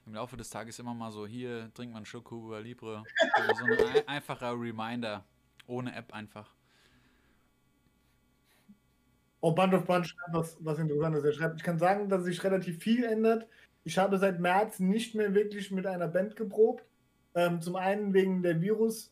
im 0.07 0.15
Laufe 0.15 0.37
des 0.37 0.51
Tages 0.51 0.79
immer 0.79 0.95
mal 0.95 1.11
so, 1.11 1.27
hier, 1.27 1.73
trink 1.75 1.93
mal 1.93 1.99
einen 1.99 2.07
Schluck 2.07 2.27
Cuba 2.27 2.59
Libre. 2.59 3.03
Also 3.33 3.55
so 3.55 3.65
ein 3.65 3.71
ein 3.97 4.09
einfacher 4.09 4.53
Reminder, 4.53 5.25
ohne 5.67 5.95
App 5.95 6.13
einfach. 6.13 6.55
Oh, 9.41 9.53
Band 9.53 9.75
of 9.75 9.85
Bunch 9.85 10.09
schreibt 10.09 10.33
was, 10.33 10.57
was 10.61 10.79
Interessantes. 10.79 11.25
Er 11.25 11.33
schreibt, 11.33 11.57
ich 11.57 11.63
kann 11.63 11.79
sagen, 11.79 12.09
dass 12.09 12.25
sich 12.25 12.43
relativ 12.43 12.79
viel 12.83 13.05
ändert. 13.05 13.47
Ich 13.85 13.99
habe 13.99 14.19
seit 14.19 14.41
März 14.41 14.81
nicht 14.81 15.15
mehr 15.15 15.35
wirklich 15.35 15.71
mit 15.71 15.87
einer 15.87 16.09
Band 16.09 16.35
geprobt. 16.37 16.85
Ähm, 17.35 17.61
zum 17.61 17.77
einen 17.77 18.15
wegen 18.15 18.43
der 18.43 18.61
Viruslast 18.63 19.11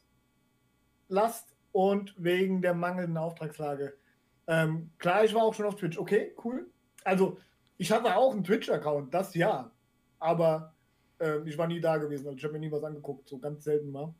und 1.72 2.14
wegen 2.16 2.62
der 2.62 2.72
mangelnden 2.72 3.18
Auftragslage. 3.18 3.94
Ähm, 4.46 4.90
klar, 4.98 5.24
ich 5.24 5.34
war 5.34 5.42
auch 5.42 5.54
schon 5.54 5.66
auf 5.66 5.76
Twitch. 5.76 5.98
Okay, 5.98 6.34
cool. 6.44 6.70
Also, 7.04 7.38
ich 7.76 7.92
hatte 7.92 8.16
auch 8.16 8.32
einen 8.32 8.44
Twitch-Account, 8.44 9.12
das 9.12 9.34
ja. 9.34 9.70
Aber 10.18 10.71
ähm, 11.22 11.46
ich 11.46 11.56
war 11.56 11.66
nie 11.66 11.80
da 11.80 11.96
gewesen. 11.96 12.26
Also, 12.26 12.36
ich 12.36 12.44
habe 12.44 12.54
mir 12.54 12.60
nie 12.60 12.72
was 12.72 12.84
angeguckt, 12.84 13.28
so 13.28 13.38
ganz 13.38 13.64
selten 13.64 13.90
mal. 13.90 14.14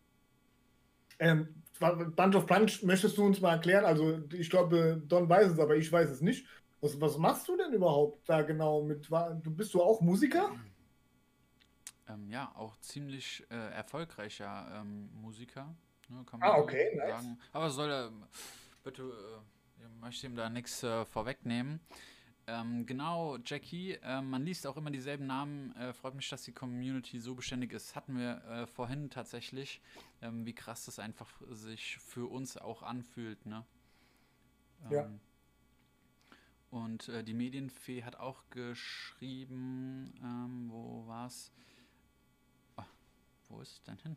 Ähm, 1.19 1.63
Bunch 1.81 2.37
of 2.37 2.47
Punch, 2.47 2.83
möchtest 2.83 3.19
du 3.19 3.25
uns 3.25 3.41
mal 3.41 3.53
erklären? 3.55 3.85
Also, 3.85 4.21
ich 4.33 4.49
glaube, 4.51 5.03
Don 5.07 5.29
weiß 5.29 5.53
es, 5.53 5.59
aber 5.59 5.77
ich 5.77 5.91
weiß 5.91 6.11
es 6.11 6.21
nicht. 6.21 6.47
Was, 6.81 7.01
was 7.01 7.17
machst 7.19 7.49
du 7.49 7.57
denn 7.57 7.73
überhaupt 7.73 8.29
da 8.29 8.43
genau 8.43 8.83
mit? 8.83 9.09
Du 9.43 9.51
bist 9.51 9.73
du 9.75 9.83
auch 9.83 10.01
Musiker? 10.01 10.51
Ähm, 12.09 12.29
ja, 12.29 12.53
auch 12.57 12.77
ziemlich 12.79 13.45
äh, 13.51 13.55
erfolgreicher 13.75 14.81
ähm, 14.81 15.11
Musiker. 15.21 15.75
Ne, 16.09 16.25
Ah, 16.41 16.57
so 16.57 16.63
okay, 16.65 16.97
nice. 16.97 17.09
sagen. 17.09 17.39
Aber 17.53 17.71
soll 17.71 17.91
er, 17.91 18.13
bitte, 18.83 19.03
äh, 19.03 19.85
ich 19.85 20.01
möchte 20.01 20.27
ihm 20.27 20.37
da 20.37 20.51
nichts 20.51 20.83
äh, 20.83 21.05
vorwegnehmen. 21.05 21.81
Ähm, 22.49 22.87
genau, 22.87 23.39
Jackie, 23.45 23.93
äh, 24.03 24.21
man 24.21 24.45
liest 24.45 24.67
auch 24.67 24.77
immer 24.77 24.91
dieselben 24.91 25.27
Namen. 25.27 25.75
Äh, 25.77 25.93
freut 25.93 26.15
mich, 26.15 26.29
dass 26.29 26.43
die 26.43 26.53
Community 26.53 27.21
so 27.21 27.35
beständig 27.35 27.73
ist. 27.73 27.95
Hatten 27.95 28.19
wir 28.19 28.43
äh, 28.45 28.67
vorhin 28.67 29.11
tatsächlich, 29.11 29.81
ähm, 30.21 30.45
wie 30.45 30.55
krass 30.55 30.85
das 30.87 30.99
einfach 30.99 31.31
sich 31.51 31.99
für 31.99 32.29
uns 32.31 32.57
auch 32.57 32.83
anfühlt. 32.83 33.47
Ne? 33.47 33.65
Ja. 34.91 35.05
Ähm, 35.05 35.21
Und 36.71 37.09
äh, 37.09 37.23
die 37.23 37.35
Medienfee 37.35 38.03
hat 38.03 38.17
auch 38.17 38.43
geschrieben, 38.51 40.15
ähm, 40.23 40.71
wo 40.71 41.07
war's? 41.07 41.53
Ah, 42.77 42.87
wo 43.49 43.61
ist 43.61 43.73
es 43.73 43.83
denn 43.85 43.99
hin? 43.99 44.17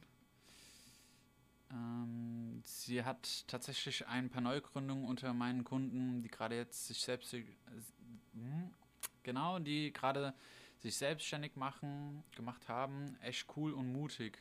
Ähm, 1.72 2.62
sie 2.64 3.04
hat 3.04 3.48
tatsächlich 3.48 4.08
ein 4.08 4.30
paar 4.30 4.42
Neugründungen 4.42 5.06
unter 5.06 5.34
meinen 5.34 5.64
Kunden, 5.64 6.22
die 6.22 6.30
gerade 6.30 6.56
jetzt 6.56 6.86
sich 6.88 7.00
selbst, 7.02 7.34
äh, 7.34 7.44
hm, 8.34 8.74
genau, 9.24 9.60
die 9.60 9.92
gerade 9.94 10.34
sich 10.80 10.96
selbstständig 10.96 11.56
machen, 11.56 12.24
gemacht 12.36 12.68
haben. 12.70 13.18
Echt 13.22 13.48
cool 13.58 13.74
und 13.74 13.92
mutig. 13.92 14.40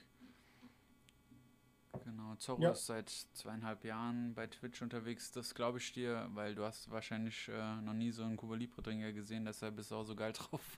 Genau, 2.05 2.35
Zorro 2.37 2.63
Ja. 2.63 2.71
ist 2.71 2.87
seit 2.87 3.09
zweieinhalb 3.33 3.85
Jahren 3.85 4.35
bei 4.35 4.47
Twitch 4.47 4.83
unterwegs. 4.83 5.33
Das 5.33 5.55
glaube 5.55 5.79
ich 5.79 5.93
dir, 5.93 6.29
weil 6.35 6.55
du 6.55 6.65
hast 6.65 6.91
wahrscheinlich 6.91 7.49
äh, 7.49 7.77
noch 7.81 7.95
nie 7.95 8.11
so 8.11 8.23
einen 8.25 8.37
Cuba 8.37 8.57
Libre 8.57 8.83
Trinker 8.83 9.13
gesehen, 9.13 9.45
deshalb 9.45 9.77
bist 9.77 9.91
du 9.91 9.97
auch 9.97 10.05
so 10.05 10.15
geil 10.15 10.33
drauf. 10.35 10.77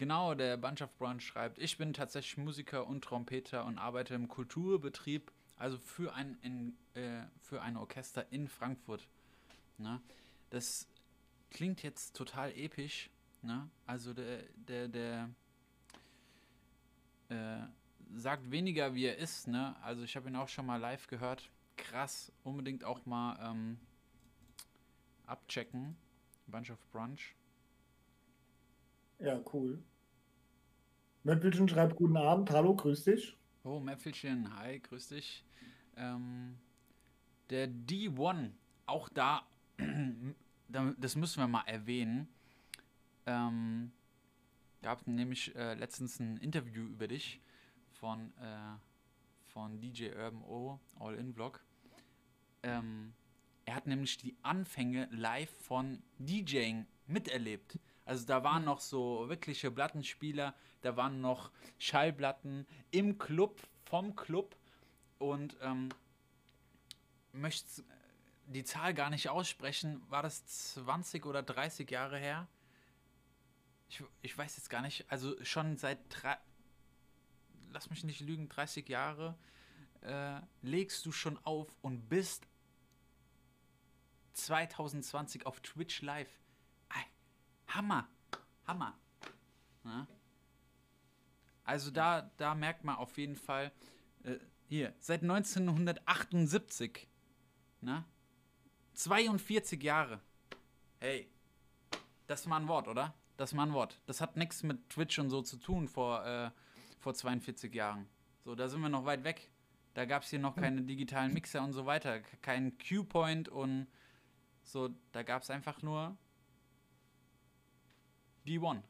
Genau, 0.00 0.34
der 0.34 0.56
Bunch 0.56 0.80
of 0.80 0.96
Brunch 0.96 1.22
schreibt, 1.22 1.58
ich 1.58 1.76
bin 1.76 1.92
tatsächlich 1.92 2.38
Musiker 2.38 2.86
und 2.86 3.04
Trompeter 3.04 3.66
und 3.66 3.76
arbeite 3.76 4.14
im 4.14 4.28
Kulturbetrieb, 4.28 5.30
also 5.58 5.76
für 5.76 6.14
ein, 6.14 6.38
in, 6.40 6.74
äh, 6.94 7.26
für 7.42 7.60
ein 7.60 7.76
Orchester 7.76 8.24
in 8.32 8.48
Frankfurt. 8.48 9.06
Ne? 9.76 10.00
Das 10.48 10.88
klingt 11.50 11.82
jetzt 11.82 12.16
total 12.16 12.50
episch. 12.56 13.10
Ne? 13.42 13.68
Also 13.86 14.14
der, 14.14 14.44
der, 14.54 14.88
der 14.88 15.30
äh, 17.28 17.66
sagt 18.16 18.50
weniger, 18.50 18.94
wie 18.94 19.04
er 19.04 19.18
ist. 19.18 19.48
Ne? 19.48 19.76
Also 19.82 20.02
ich 20.02 20.16
habe 20.16 20.30
ihn 20.30 20.36
auch 20.36 20.48
schon 20.48 20.64
mal 20.64 20.78
live 20.78 21.08
gehört. 21.08 21.50
Krass, 21.76 22.32
unbedingt 22.42 22.84
auch 22.84 23.04
mal 23.04 23.38
ähm, 23.42 23.78
abchecken. 25.26 25.94
Bunch 26.46 26.70
of 26.70 26.78
Brunch. 26.90 27.34
Ja, 29.18 29.38
cool. 29.52 29.82
Möppelchen 31.24 31.68
schreibt 31.68 31.96
guten 31.96 32.16
Abend. 32.18 32.50
Hallo, 32.50 32.74
grüß 32.74 33.04
dich. 33.04 33.36
Oh, 33.64 33.80
Mäpfelchen, 33.80 34.54
hi, 34.58 34.80
grüß 34.80 35.08
dich. 35.08 35.44
Ähm, 35.96 36.58
der 37.50 37.68
D1, 37.68 38.52
auch 38.86 39.08
da, 39.10 39.46
da- 40.68 40.94
das 40.98 41.16
müssen 41.16 41.40
wir 41.40 41.48
mal 41.48 41.64
erwähnen. 41.66 42.28
Ähm, 43.26 43.92
gab 44.82 45.06
nämlich 45.06 45.54
äh, 45.56 45.74
letztens 45.74 46.18
ein 46.20 46.38
Interview 46.38 46.84
über 46.84 47.06
dich 47.08 47.40
von, 47.92 48.32
äh, 48.38 48.76
von 49.46 49.80
DJ 49.80 50.10
Urban 50.10 50.42
O, 50.42 50.80
All-In-Vlog. 50.98 51.62
Ähm, 52.62 53.12
er 53.66 53.74
hat 53.76 53.86
nämlich 53.86 54.16
die 54.18 54.36
Anfänge 54.42 55.08
live 55.12 55.50
von 55.50 56.02
DJing 56.18 56.86
miterlebt. 57.06 57.78
Also 58.04 58.26
da 58.26 58.42
waren 58.42 58.64
noch 58.64 58.80
so 58.80 59.28
wirkliche 59.28 59.70
Plattenspieler, 59.70 60.54
da 60.82 60.96
waren 60.96 61.20
noch 61.20 61.50
Schallplatten 61.78 62.66
im 62.90 63.18
Club, 63.18 63.60
vom 63.84 64.16
Club 64.16 64.56
und 65.18 65.56
ähm, 65.60 65.90
möchte 67.32 67.84
die 68.46 68.64
Zahl 68.64 68.94
gar 68.94 69.10
nicht 69.10 69.28
aussprechen. 69.28 70.02
War 70.08 70.22
das 70.22 70.44
20 70.74 71.26
oder 71.26 71.42
30 71.42 71.90
Jahre 71.90 72.18
her? 72.18 72.48
Ich, 73.88 74.02
ich 74.22 74.36
weiß 74.36 74.56
jetzt 74.56 74.70
gar 74.70 74.82
nicht. 74.82 75.04
Also 75.08 75.36
schon 75.44 75.76
seit 75.76 75.98
drei, 76.08 76.36
lass 77.72 77.90
mich 77.90 78.04
nicht 78.04 78.20
lügen, 78.20 78.48
30 78.48 78.88
Jahre 78.88 79.36
äh, 80.02 80.40
legst 80.62 81.04
du 81.06 81.12
schon 81.12 81.38
auf 81.44 81.68
und 81.82 82.08
bist 82.08 82.46
2020 84.32 85.46
auf 85.46 85.60
Twitch 85.60 86.02
live. 86.02 86.30
Hammer, 87.74 88.08
Hammer. 88.66 88.98
Ja? 89.84 90.06
Also 91.64 91.90
da, 91.90 92.30
da 92.36 92.54
merkt 92.54 92.84
man 92.84 92.96
auf 92.96 93.16
jeden 93.16 93.36
Fall, 93.36 93.72
äh, 94.24 94.36
hier, 94.66 94.94
seit 94.98 95.22
1978, 95.22 97.08
ne? 97.80 98.04
42 98.94 99.82
Jahre. 99.82 100.20
Hey, 100.98 101.30
das 102.26 102.46
mal 102.46 102.58
ein 102.58 102.68
Wort, 102.68 102.88
oder? 102.88 103.14
Das 103.36 103.54
mal 103.54 103.66
ein 103.66 103.72
Wort. 103.72 104.00
Das 104.06 104.20
hat 104.20 104.36
nichts 104.36 104.62
mit 104.62 104.90
Twitch 104.90 105.18
und 105.18 105.30
so 105.30 105.42
zu 105.42 105.56
tun 105.56 105.88
vor, 105.88 106.24
äh, 106.26 106.50
vor 106.98 107.14
42 107.14 107.74
Jahren. 107.74 108.06
So, 108.44 108.54
da 108.54 108.68
sind 108.68 108.80
wir 108.80 108.88
noch 108.88 109.04
weit 109.04 109.24
weg. 109.24 109.50
Da 109.94 110.04
gab 110.04 110.22
es 110.22 110.30
hier 110.30 110.38
noch 110.38 110.54
keine 110.54 110.82
digitalen 110.82 111.32
Mixer 111.32 111.62
und 111.62 111.72
so 111.72 111.86
weiter. 111.86 112.20
Kein 112.42 112.76
Q-Point 112.78 113.48
und 113.48 113.86
so. 114.62 114.90
Da 115.12 115.22
gab 115.22 115.42
es 115.42 115.50
einfach 115.50 115.82
nur 115.82 116.16
D1. 118.46 118.82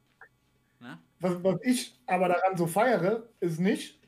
Ne? 0.81 0.99
Was, 1.21 1.45
was 1.45 1.61
ich 1.63 2.01
aber 2.07 2.29
daran 2.29 2.57
so 2.57 2.67
feiere, 2.67 3.29
ist 3.41 3.61
nicht, 3.61 4.01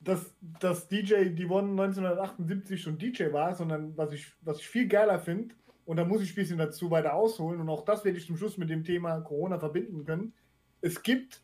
dass, 0.00 0.34
dass 0.60 0.88
DJ 0.88 1.14
D1 1.14 1.70
1978 1.70 2.80
schon 2.80 2.98
DJ 2.98 3.32
war, 3.32 3.54
sondern 3.54 3.96
was 3.96 4.12
ich, 4.12 4.32
was 4.42 4.58
ich 4.58 4.68
viel 4.68 4.88
geiler 4.88 5.18
finde, 5.18 5.54
und 5.84 5.96
da 5.96 6.04
muss 6.04 6.22
ich 6.22 6.32
ein 6.32 6.36
bisschen 6.36 6.58
dazu 6.58 6.90
weiter 6.90 7.14
ausholen, 7.14 7.60
und 7.60 7.68
auch 7.68 7.84
das 7.84 8.04
werde 8.04 8.18
ich 8.18 8.26
zum 8.26 8.36
Schluss 8.36 8.58
mit 8.58 8.70
dem 8.70 8.84
Thema 8.84 9.20
Corona 9.20 9.58
verbinden 9.58 10.04
können. 10.04 10.34
Es 10.80 11.02
gibt, 11.02 11.42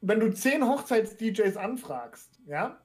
wenn 0.00 0.20
du 0.20 0.32
zehn 0.32 0.64
Hochzeits-DJs 0.64 1.56
anfragst, 1.56 2.40
ja, 2.46 2.80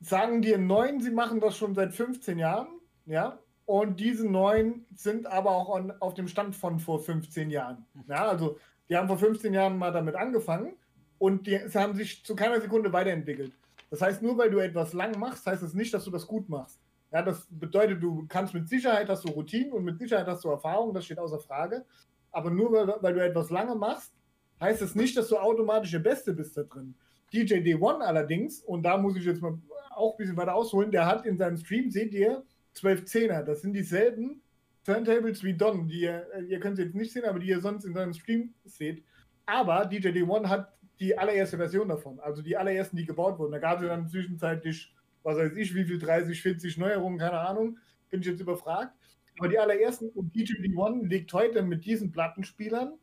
sagen 0.00 0.42
dir 0.42 0.58
neun, 0.58 1.00
sie 1.00 1.10
machen 1.10 1.40
das 1.40 1.56
schon 1.56 1.74
seit 1.74 1.92
15 1.92 2.38
Jahren, 2.38 2.68
ja, 3.06 3.38
und 3.70 4.00
diese 4.00 4.28
neun 4.28 4.84
sind 4.96 5.28
aber 5.28 5.52
auch 5.52 5.68
on, 5.68 5.92
auf 6.00 6.14
dem 6.14 6.26
Stand 6.26 6.56
von 6.56 6.80
vor 6.80 6.98
15 6.98 7.50
Jahren. 7.50 7.86
Ja, 8.08 8.28
also 8.28 8.58
die 8.88 8.96
haben 8.96 9.06
vor 9.06 9.16
15 9.16 9.54
Jahren 9.54 9.78
mal 9.78 9.92
damit 9.92 10.16
angefangen 10.16 10.72
und 11.20 11.46
die 11.46 11.56
sie 11.68 11.78
haben 11.78 11.94
sich 11.94 12.24
zu 12.24 12.34
keiner 12.34 12.60
Sekunde 12.60 12.92
weiterentwickelt. 12.92 13.52
Das 13.88 14.02
heißt, 14.02 14.22
nur 14.22 14.36
weil 14.36 14.50
du 14.50 14.58
etwas 14.58 14.92
lang 14.92 15.16
machst, 15.20 15.46
heißt 15.46 15.62
es 15.62 15.68
das 15.68 15.74
nicht, 15.74 15.94
dass 15.94 16.04
du 16.04 16.10
das 16.10 16.26
gut 16.26 16.48
machst. 16.48 16.80
Ja, 17.12 17.22
das 17.22 17.46
bedeutet, 17.48 18.02
du 18.02 18.26
kannst 18.28 18.54
mit 18.54 18.68
Sicherheit 18.68 19.08
hast 19.08 19.22
du 19.22 19.28
Routinen 19.28 19.72
und 19.72 19.84
mit 19.84 20.00
Sicherheit 20.00 20.26
hast 20.26 20.42
du 20.42 20.48
Erfahrung, 20.48 20.92
das 20.92 21.04
steht 21.04 21.20
außer 21.20 21.38
Frage. 21.38 21.84
Aber 22.32 22.50
nur 22.50 22.72
weil, 22.72 22.92
weil 23.00 23.14
du 23.14 23.24
etwas 23.24 23.50
lange 23.50 23.76
machst, 23.76 24.12
heißt 24.60 24.82
es 24.82 24.88
das 24.88 24.96
nicht, 24.96 25.16
dass 25.16 25.28
du 25.28 25.38
automatisch 25.38 25.92
der 25.92 26.00
Beste 26.00 26.32
bist 26.32 26.56
da 26.56 26.64
drin. 26.64 26.96
DJ 27.32 27.54
D1 27.58 28.00
allerdings, 28.00 28.64
und 28.64 28.82
da 28.82 28.96
muss 28.96 29.14
ich 29.14 29.24
jetzt 29.24 29.40
mal 29.40 29.56
auch 29.90 30.14
ein 30.14 30.16
bisschen 30.16 30.36
weiter 30.36 30.56
ausholen, 30.56 30.90
der 30.90 31.06
hat 31.06 31.24
in 31.24 31.38
seinem 31.38 31.56
Stream, 31.56 31.92
seht 31.92 32.12
ihr, 32.12 32.42
12 32.80 33.04
Zehner. 33.04 33.42
Das 33.42 33.62
sind 33.62 33.74
dieselben 33.74 34.42
Turntables 34.84 35.44
wie 35.44 35.54
Don, 35.54 35.86
die 35.86 36.00
ihr, 36.00 36.26
ihr 36.48 36.58
könnt 36.58 36.76
sie 36.76 36.84
jetzt 36.84 36.94
nicht 36.94 37.12
sehen, 37.12 37.24
aber 37.24 37.38
die 37.38 37.48
ihr 37.48 37.60
sonst 37.60 37.84
in 37.84 37.94
seinem 37.94 38.14
Stream 38.14 38.54
seht. 38.64 39.04
Aber 39.46 39.84
DJ 39.84 40.08
D1 40.08 40.48
hat 40.48 40.72
die 40.98 41.16
allererste 41.16 41.56
Version 41.56 41.88
davon, 41.88 42.20
also 42.20 42.42
die 42.42 42.56
allerersten, 42.56 42.96
die 42.96 43.06
gebaut 43.06 43.38
wurden. 43.38 43.52
Da 43.52 43.58
gab 43.58 43.80
es 43.80 43.88
dann 43.88 44.08
zwischenzeitlich, 44.08 44.94
was 45.22 45.36
weiß 45.36 45.52
ich, 45.56 45.74
wie 45.74 45.84
viel, 45.84 45.98
30, 45.98 46.40
40 46.40 46.78
Neuerungen, 46.78 47.18
keine 47.18 47.38
Ahnung, 47.38 47.78
bin 48.10 48.20
ich 48.20 48.26
jetzt 48.26 48.40
überfragt. 48.40 48.92
Aber 49.38 49.48
die 49.48 49.58
allerersten, 49.58 50.10
und 50.10 50.34
DJ 50.34 50.52
D1 50.54 51.06
legt 51.06 51.32
heute 51.32 51.62
mit 51.62 51.84
diesen 51.84 52.12
Plattenspielern 52.12 52.98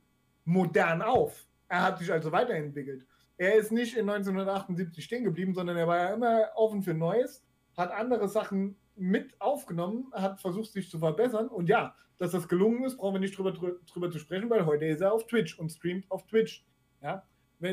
modern 0.45 1.01
auf. 1.01 1.47
Er 1.67 1.84
hat 1.84 1.99
sich 1.99 2.11
also 2.11 2.32
weiterentwickelt. 2.32 3.05
Er 3.38 3.55
ist 3.55 3.71
nicht 3.71 3.95
in 3.95 4.09
1978 4.09 5.03
stehen 5.03 5.23
geblieben, 5.23 5.53
sondern 5.53 5.78
er 5.78 5.88
war 5.88 5.97
ja 5.97 6.13
immer 6.13 6.49
offen 6.55 6.82
für 6.82 6.93
Neues, 6.93 7.43
hat 7.75 7.91
andere 7.91 8.28
Sachen 8.28 8.75
mit 8.98 9.39
aufgenommen, 9.39 10.12
hat 10.14 10.41
versucht, 10.41 10.72
sich 10.72 10.89
zu 10.89 11.00
verbessern. 11.00 11.48
Und 11.48 11.70
ja, 11.70 11.95
dass 12.18 12.32
das 12.32 12.48
gelungen 12.48 12.84
ist, 12.84 12.98
brauchen 12.98 13.16
wir 13.16 13.20
nicht 13.20 13.38
drüber, 13.38 13.52
drüber 13.52 14.12
zu 14.12 14.20
sprechen, 14.20 14.50
weil 14.50 14.66
heute 14.66 14.86
ist 14.86 15.02
er 15.02 15.14
auf 15.14 15.28
Twitch 15.28 15.58
und 15.60 15.70
streamt 15.70 16.10
auf 16.10 16.26
Twitch. 16.26 16.66
Ja, 17.02 17.24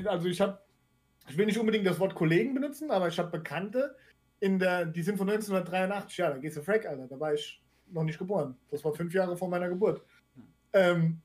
also 0.07 0.29
ich 0.29 0.41
habe, 0.41 0.59
ich 1.29 1.37
will 1.37 1.47
nicht 1.47 1.59
unbedingt 1.59 1.87
das 1.87 1.99
Wort 1.99 2.15
Kollegen 2.15 2.55
benutzen, 2.55 2.91
aber 2.91 3.09
ich 3.09 3.19
habe 3.19 3.31
Bekannte, 3.31 3.97
in 4.41 4.59
der, 4.59 4.85
die 4.85 5.03
sind 5.03 5.17
von 5.17 5.29
1983, 5.29 6.19
ja, 6.19 6.31
da 6.31 6.39
gehst 6.39 6.57
du 6.57 6.63
Frack, 6.63 6.87
Alter, 6.87 7.07
da 7.07 7.19
war 7.19 7.33
ich 7.33 7.63
noch 7.87 8.05
nicht 8.05 8.19
geboren. 8.19 8.57
Das 8.71 8.85
war 8.85 8.93
fünf 8.93 9.15
Jahre 9.15 9.37
vor 9.37 9.49
meiner 9.49 9.69
Geburt. 9.69 10.03
Ähm, 10.73 11.23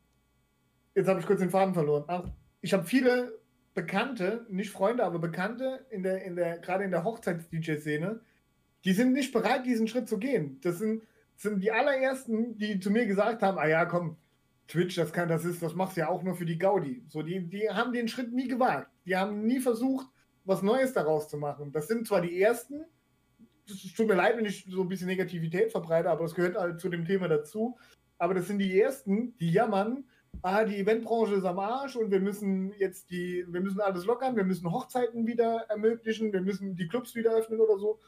jetzt 0.96 1.08
habe 1.08 1.20
ich 1.20 1.26
kurz 1.26 1.40
den 1.40 1.50
Faden 1.50 1.74
verloren. 1.74 2.06
Ach, 2.08 2.24
ich 2.62 2.74
habe 2.74 2.86
viele 2.86 3.40
Bekannte, 3.74 4.46
nicht 4.50 4.72
Freunde, 4.72 5.04
aber 5.04 5.20
Bekannte, 5.20 5.86
in 5.90 6.04
der, 6.04 6.24
in 6.24 6.36
der, 6.36 6.60
gerade 6.60 6.84
in 6.84 6.92
der 6.92 7.04
Hochzeits-DJ-Szene, 7.04 8.22
die 8.86 8.94
sind 8.94 9.14
nicht 9.14 9.34
bereit, 9.34 9.66
diesen 9.66 9.88
Schritt 9.88 10.08
zu 10.08 10.18
gehen. 10.18 10.60
Das 10.62 10.80
sind, 10.80 11.04
sind 11.36 11.62
die 11.62 11.72
allerersten, 11.72 12.58
die 12.58 12.80
zu 12.80 12.92
mir 12.92 13.06
gesagt 13.06 13.42
haben, 13.42 13.58
ah 13.58 13.68
ja, 13.68 13.86
komm, 13.86 14.18
Twitch, 14.68 14.96
das 14.96 15.12
kann, 15.12 15.28
das 15.28 15.46
ist, 15.46 15.62
das 15.62 15.74
machst 15.74 15.98
du 15.98 16.02
ja 16.02 16.10
auch 16.10 16.24
nur 16.24 16.36
für 16.36 16.46
die 16.46 16.58
Gaudi. 16.58 17.04
So, 17.08 17.24
die, 17.24 17.42
die 17.50 17.70
haben 17.70 17.92
den 17.92 18.08
Schritt 18.08 18.32
nie 18.32 18.48
gewagt. 18.48 18.92
Die 19.06 19.18
haben 19.18 19.46
nie 19.46 19.60
versucht, 19.60 20.08
was 20.46 20.62
Neues 20.62 20.94
daraus 20.94 21.28
zu 21.28 21.38
machen. 21.38 21.72
Das 21.72 21.88
sind 21.88 22.08
zwar 22.08 22.22
die 22.22 22.40
ersten, 22.42 22.86
es 23.66 23.94
tut 23.94 24.08
mir 24.08 24.16
leid, 24.16 24.38
wenn 24.38 24.46
ich 24.46 24.66
so 24.70 24.82
ein 24.82 24.90
bisschen 24.90 25.08
Negativität 25.08 25.72
verbreite, 25.72 26.10
aber 26.10 26.24
das 26.24 26.36
gehört 26.36 26.56
halt 26.56 26.80
zu 26.80 26.90
dem 26.90 27.06
Thema 27.06 27.28
dazu. 27.28 27.78
Aber 28.18 28.34
das 28.34 28.48
sind 28.48 28.60
die 28.60 28.80
ersten, 28.80 29.38
die 29.38 29.52
jammern, 29.52 30.06
ah, 30.42 30.64
die 30.64 30.78
Eventbranche 30.78 31.36
ist 31.36 31.46
am 31.46 31.60
Arsch 31.60 31.96
und 31.96 32.12
wir 32.12 32.20
müssen 32.20 32.74
jetzt 32.78 33.10
die, 33.10 33.46
wir 33.48 33.62
müssen 33.62 33.80
alles 33.80 34.06
lockern, 34.06 34.36
wir 34.36 34.44
müssen 34.44 34.72
Hochzeiten 34.72 35.26
wieder 35.26 35.66
ermöglichen, 35.70 36.34
wir 36.34 36.42
müssen 36.42 36.76
die 36.76 36.88
Clubs 36.88 37.16
wieder 37.16 37.32
öffnen 37.36 37.60
oder 37.60 37.78
so. 37.78 38.00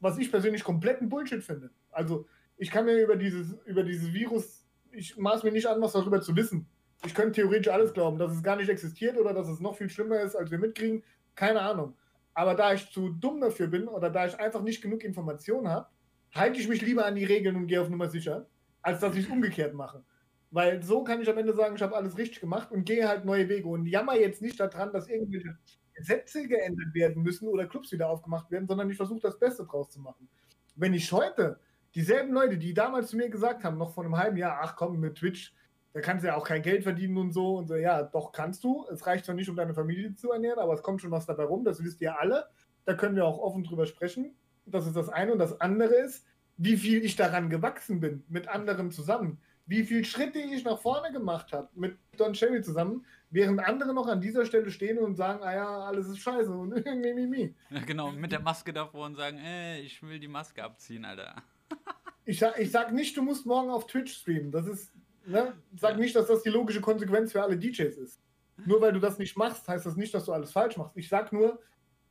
Was 0.00 0.18
ich 0.18 0.30
persönlich 0.30 0.64
kompletten 0.64 1.08
Bullshit 1.08 1.42
finde. 1.42 1.70
Also, 1.90 2.26
ich 2.56 2.70
kann 2.70 2.84
mir 2.84 3.02
über 3.02 3.16
dieses, 3.16 3.54
über 3.64 3.82
dieses 3.82 4.12
Virus, 4.12 4.66
ich 4.90 5.16
maß 5.16 5.42
mir 5.44 5.52
nicht 5.52 5.66
an, 5.66 5.80
was 5.80 5.92
darüber 5.92 6.20
zu 6.20 6.34
wissen. 6.36 6.66
Ich 7.04 7.14
könnte 7.14 7.40
theoretisch 7.40 7.72
alles 7.72 7.94
glauben, 7.94 8.18
dass 8.18 8.32
es 8.32 8.42
gar 8.42 8.56
nicht 8.56 8.68
existiert 8.68 9.16
oder 9.18 9.32
dass 9.32 9.48
es 9.48 9.60
noch 9.60 9.76
viel 9.76 9.88
schlimmer 9.88 10.20
ist, 10.20 10.36
als 10.36 10.50
wir 10.50 10.58
mitkriegen. 10.58 11.02
Keine 11.34 11.60
Ahnung. 11.62 11.94
Aber 12.34 12.54
da 12.54 12.72
ich 12.74 12.90
zu 12.90 13.08
dumm 13.10 13.40
dafür 13.40 13.66
bin 13.66 13.88
oder 13.88 14.10
da 14.10 14.26
ich 14.26 14.38
einfach 14.38 14.62
nicht 14.62 14.82
genug 14.82 15.04
Informationen 15.04 15.68
habe, 15.68 15.88
halte 16.34 16.60
ich 16.60 16.68
mich 16.68 16.82
lieber 16.82 17.04
an 17.04 17.14
die 17.14 17.24
Regeln 17.24 17.56
und 17.56 17.66
gehe 17.66 17.80
auf 17.80 17.88
Nummer 17.88 18.08
sicher, 18.08 18.46
als 18.82 19.00
dass 19.00 19.16
ich 19.16 19.24
es 19.24 19.30
umgekehrt 19.30 19.74
mache. 19.74 20.04
Weil 20.50 20.82
so 20.82 21.04
kann 21.04 21.20
ich 21.22 21.28
am 21.28 21.38
Ende 21.38 21.54
sagen, 21.54 21.76
ich 21.76 21.82
habe 21.82 21.96
alles 21.96 22.18
richtig 22.18 22.40
gemacht 22.40 22.72
und 22.72 22.84
gehe 22.84 23.08
halt 23.08 23.24
neue 23.24 23.48
Wege 23.48 23.68
und 23.68 23.86
jammer 23.86 24.16
jetzt 24.16 24.42
nicht 24.42 24.58
daran, 24.58 24.92
dass 24.92 25.08
irgendwelche 25.08 25.56
Gesetze 26.00 26.48
geändert 26.48 26.94
werden 26.94 27.22
müssen 27.22 27.48
oder 27.48 27.66
Clubs 27.66 27.92
wieder 27.92 28.08
aufgemacht 28.08 28.50
werden, 28.50 28.66
sondern 28.66 28.90
ich 28.90 28.96
versuche 28.96 29.20
das 29.20 29.38
Beste 29.38 29.64
draus 29.64 29.90
zu 29.90 30.00
machen. 30.00 30.28
Wenn 30.76 30.94
ich 30.94 31.12
heute 31.12 31.60
dieselben 31.94 32.32
Leute, 32.32 32.58
die 32.58 32.74
damals 32.74 33.08
zu 33.08 33.16
mir 33.16 33.28
gesagt 33.28 33.64
haben, 33.64 33.78
noch 33.78 33.92
vor 33.92 34.04
einem 34.04 34.16
halben 34.16 34.36
Jahr, 34.36 34.58
ach 34.62 34.76
komm, 34.76 34.98
mit 34.98 35.16
Twitch, 35.16 35.54
da 35.92 36.00
kannst 36.00 36.24
du 36.24 36.28
ja 36.28 36.36
auch 36.36 36.46
kein 36.46 36.62
Geld 36.62 36.84
verdienen 36.84 37.16
und 37.18 37.32
so 37.32 37.56
und 37.56 37.66
so, 37.66 37.74
ja, 37.76 38.02
doch 38.02 38.32
kannst 38.32 38.62
du. 38.64 38.86
Es 38.92 39.06
reicht 39.06 39.24
zwar 39.24 39.34
nicht, 39.34 39.50
um 39.50 39.56
deine 39.56 39.74
Familie 39.74 40.14
zu 40.14 40.30
ernähren, 40.30 40.58
aber 40.58 40.74
es 40.74 40.82
kommt 40.82 41.00
schon 41.00 41.10
was 41.10 41.26
dabei 41.26 41.44
rum, 41.44 41.64
das 41.64 41.82
wisst 41.82 42.00
ihr 42.00 42.18
alle. 42.18 42.46
Da 42.84 42.94
können 42.94 43.16
wir 43.16 43.26
auch 43.26 43.38
offen 43.38 43.64
drüber 43.64 43.86
sprechen. 43.86 44.34
Das 44.66 44.86
ist 44.86 44.96
das 44.96 45.08
eine. 45.08 45.32
Und 45.32 45.38
das 45.38 45.60
andere 45.60 45.94
ist, 45.94 46.24
wie 46.56 46.76
viel 46.76 47.04
ich 47.04 47.16
daran 47.16 47.50
gewachsen 47.50 48.00
bin, 48.00 48.24
mit 48.28 48.48
anderen 48.48 48.90
zusammen 48.90 49.40
wie 49.70 49.84
viele 49.84 50.04
Schritte 50.04 50.40
ich 50.40 50.64
nach 50.64 50.80
vorne 50.80 51.12
gemacht 51.12 51.52
habe 51.52 51.68
mit 51.76 51.96
Don 52.16 52.32
Cherry 52.32 52.60
zusammen, 52.60 53.06
während 53.30 53.60
andere 53.60 53.94
noch 53.94 54.08
an 54.08 54.20
dieser 54.20 54.44
Stelle 54.44 54.70
stehen 54.70 54.98
und 54.98 55.14
sagen, 55.14 55.42
ah 55.42 55.54
ja, 55.54 55.80
alles 55.86 56.08
ist 56.08 56.18
scheiße 56.18 56.50
und 56.50 56.70
mi, 56.84 57.14
mi, 57.14 57.26
mi. 57.26 57.54
Ja, 57.70 57.80
genau, 57.80 58.10
mit 58.10 58.32
der 58.32 58.40
Maske 58.40 58.72
davor 58.72 59.06
und 59.06 59.16
sagen, 59.16 59.38
ey, 59.38 59.80
ich 59.80 60.02
will 60.02 60.18
die 60.18 60.28
Maske 60.28 60.62
abziehen, 60.62 61.04
Alter. 61.04 61.36
ich, 62.24 62.38
sag, 62.38 62.58
ich 62.58 62.70
sag 62.70 62.92
nicht, 62.92 63.16
du 63.16 63.22
musst 63.22 63.46
morgen 63.46 63.70
auf 63.70 63.86
Twitch 63.86 64.12
streamen. 64.12 64.50
Das 64.50 64.66
ist, 64.66 64.92
ne? 65.26 65.54
Sag 65.76 65.92
ja. 65.92 65.96
nicht, 65.96 66.14
dass 66.16 66.26
das 66.26 66.42
die 66.42 66.50
logische 66.50 66.80
Konsequenz 66.80 67.32
für 67.32 67.42
alle 67.42 67.56
DJs 67.56 67.96
ist. 67.96 68.20
Nur 68.66 68.80
weil 68.80 68.92
du 68.92 69.00
das 69.00 69.18
nicht 69.18 69.36
machst, 69.36 69.66
heißt 69.68 69.86
das 69.86 69.96
nicht, 69.96 70.12
dass 70.12 70.26
du 70.26 70.32
alles 70.32 70.52
falsch 70.52 70.76
machst. 70.76 70.96
Ich 70.96 71.08
sag 71.08 71.32
nur, 71.32 71.60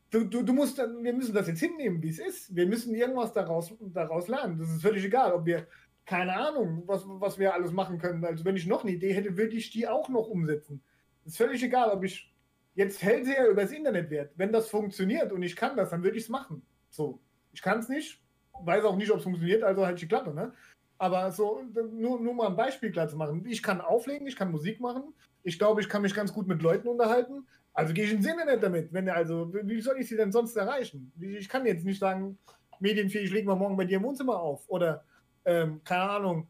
du, 0.10 0.24
du, 0.24 0.42
du 0.42 0.54
musst, 0.54 0.78
wir 0.78 1.14
müssen 1.14 1.34
das 1.36 1.48
jetzt 1.48 1.60
hinnehmen, 1.60 2.02
wie 2.02 2.10
es 2.10 2.20
ist. 2.20 2.56
Wir 2.56 2.66
müssen 2.66 2.96
irgendwas 2.96 3.34
daraus, 3.34 3.74
daraus 3.80 4.28
lernen. 4.28 4.58
Das 4.58 4.70
ist 4.70 4.82
völlig 4.82 5.04
egal, 5.04 5.34
ob 5.34 5.46
wir 5.46 5.68
keine 6.06 6.36
Ahnung, 6.36 6.84
was, 6.88 7.04
was 7.06 7.38
wir 7.38 7.54
alles 7.54 7.72
machen 7.72 8.00
können. 8.00 8.26
Also 8.26 8.44
wenn 8.44 8.56
ich 8.56 8.66
noch 8.66 8.84
eine 8.84 8.94
Idee 8.94 9.14
hätte, 9.14 9.38
würde 9.38 9.56
ich 9.56 9.70
die 9.70 9.88
auch 9.88 10.10
noch 10.10 10.28
umsetzen. 10.28 10.82
Ist 11.30 11.38
völlig 11.38 11.62
egal, 11.62 11.92
ob 11.92 12.04
ich 12.04 12.34
jetzt 12.74 13.04
Hellseher 13.04 13.50
übers 13.50 13.72
Internet 13.72 14.10
werde. 14.10 14.32
Wenn 14.36 14.52
das 14.52 14.68
funktioniert 14.68 15.32
und 15.32 15.44
ich 15.44 15.56
kann 15.56 15.78
das, 15.78 15.92
dann 15.92 16.04
würde 16.04 16.18
ich 16.18 16.24
es 16.24 16.30
machen. 16.30 16.64
So. 16.90 17.20
Ich 17.54 17.62
kann 17.62 17.80
es 17.80 17.88
nicht, 17.88 18.24
weiß 18.64 18.84
auch 18.84 18.96
nicht, 18.96 19.12
ob 19.12 19.18
es 19.18 19.24
funktioniert, 19.24 19.62
also 19.62 19.86
halt 19.86 20.02
die 20.02 20.08
Klappe, 20.08 20.34
ne? 20.34 20.54
Aber 20.98 21.32
so, 21.32 21.62
nur, 21.92 22.20
nur 22.20 22.34
mal 22.34 22.48
ein 22.48 22.56
Beispiel 22.56 22.92
klar 22.92 23.08
zu 23.08 23.16
machen. 23.16 23.46
Ich 23.48 23.62
kann 23.62 23.80
auflegen, 23.80 24.26
ich 24.26 24.36
kann 24.36 24.52
Musik 24.52 24.82
machen. 24.82 25.14
Ich 25.44 25.60
glaube, 25.60 25.82
ich 25.82 25.88
kann 25.88 26.02
mich 26.02 26.16
ganz 26.16 26.34
gut 26.34 26.48
mit 26.48 26.64
Leuten 26.64 26.88
unterhalten. 26.88 27.46
Also 27.74 27.94
gehe 27.94 28.06
ich 28.06 28.12
ins 28.12 28.26
Internet 28.26 28.64
damit. 28.64 28.92
Wenn 28.92 29.08
also, 29.08 29.54
wie 29.54 29.82
soll 29.82 30.00
ich 30.00 30.10
sie 30.10 30.18
denn 30.18 30.32
sonst 30.32 30.58
erreichen? 30.58 31.14
Ich 31.20 31.48
kann 31.48 31.66
jetzt 31.68 31.86
nicht 31.86 32.00
sagen, 32.00 32.40
medienfähig, 32.80 33.32
legen 33.32 33.48
wir 33.48 33.56
morgen 33.56 33.78
bei 33.78 33.86
dir 33.86 33.98
im 33.98 34.04
Wohnzimmer 34.04 34.40
auf. 34.40 34.68
Oder 34.68 35.06
ähm, 35.46 35.82
keine 35.84 36.10
Ahnung, 36.10 36.48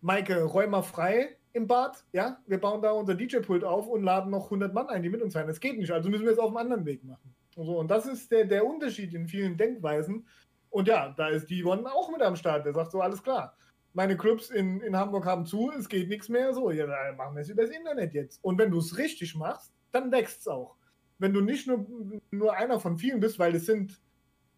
Maike, 0.00 0.42
räum 0.42 0.70
mal 0.70 0.82
frei 0.82 1.36
im 1.54 1.68
Bad, 1.68 2.04
ja, 2.12 2.38
wir 2.46 2.60
bauen 2.60 2.82
da 2.82 2.90
unser 2.90 3.14
DJ-Pult 3.14 3.64
auf 3.64 3.86
und 3.86 4.02
laden 4.02 4.30
noch 4.30 4.46
100 4.46 4.74
Mann 4.74 4.88
ein, 4.88 5.02
die 5.02 5.08
mit 5.08 5.22
uns 5.22 5.32
sein. 5.32 5.46
Das 5.46 5.60
geht 5.60 5.78
nicht, 5.78 5.92
also 5.92 6.10
müssen 6.10 6.24
wir 6.24 6.32
es 6.32 6.38
auf 6.38 6.48
einem 6.48 6.56
anderen 6.58 6.84
Weg 6.84 7.04
machen. 7.04 7.34
Und, 7.54 7.66
so. 7.66 7.78
und 7.78 7.90
das 7.90 8.06
ist 8.06 8.30
der, 8.32 8.44
der 8.44 8.66
Unterschied 8.66 9.14
in 9.14 9.28
vielen 9.28 9.56
Denkweisen. 9.56 10.26
Und 10.70 10.88
ja, 10.88 11.14
da 11.16 11.28
ist 11.28 11.48
die 11.48 11.64
One 11.64 11.86
auch 11.86 12.10
mit 12.10 12.20
am 12.22 12.34
Start, 12.34 12.66
der 12.66 12.74
sagt 12.74 12.90
so, 12.90 13.00
alles 13.00 13.22
klar. 13.22 13.56
meine 13.92 14.16
Clubs 14.16 14.50
in, 14.50 14.80
in 14.80 14.96
Hamburg 14.96 15.24
haben 15.24 15.46
zu, 15.46 15.70
es 15.78 15.88
geht 15.88 16.08
nichts 16.08 16.28
mehr, 16.28 16.52
so, 16.52 16.72
ja, 16.72 16.86
dann 16.86 17.16
machen 17.16 17.36
wir 17.36 17.42
es 17.42 17.48
übers 17.48 17.70
Internet 17.70 18.12
jetzt. 18.14 18.42
Und 18.42 18.58
wenn 18.58 18.72
du 18.72 18.78
es 18.78 18.98
richtig 18.98 19.36
machst, 19.36 19.72
dann 19.92 20.10
wächst 20.10 20.40
es 20.40 20.48
auch. 20.48 20.76
Wenn 21.18 21.32
du 21.32 21.40
nicht 21.40 21.68
nur, 21.68 21.86
nur 22.32 22.56
einer 22.56 22.80
von 22.80 22.98
vielen 22.98 23.20
bist, 23.20 23.38
weil 23.38 23.54
es 23.54 23.66
sind 23.66 24.00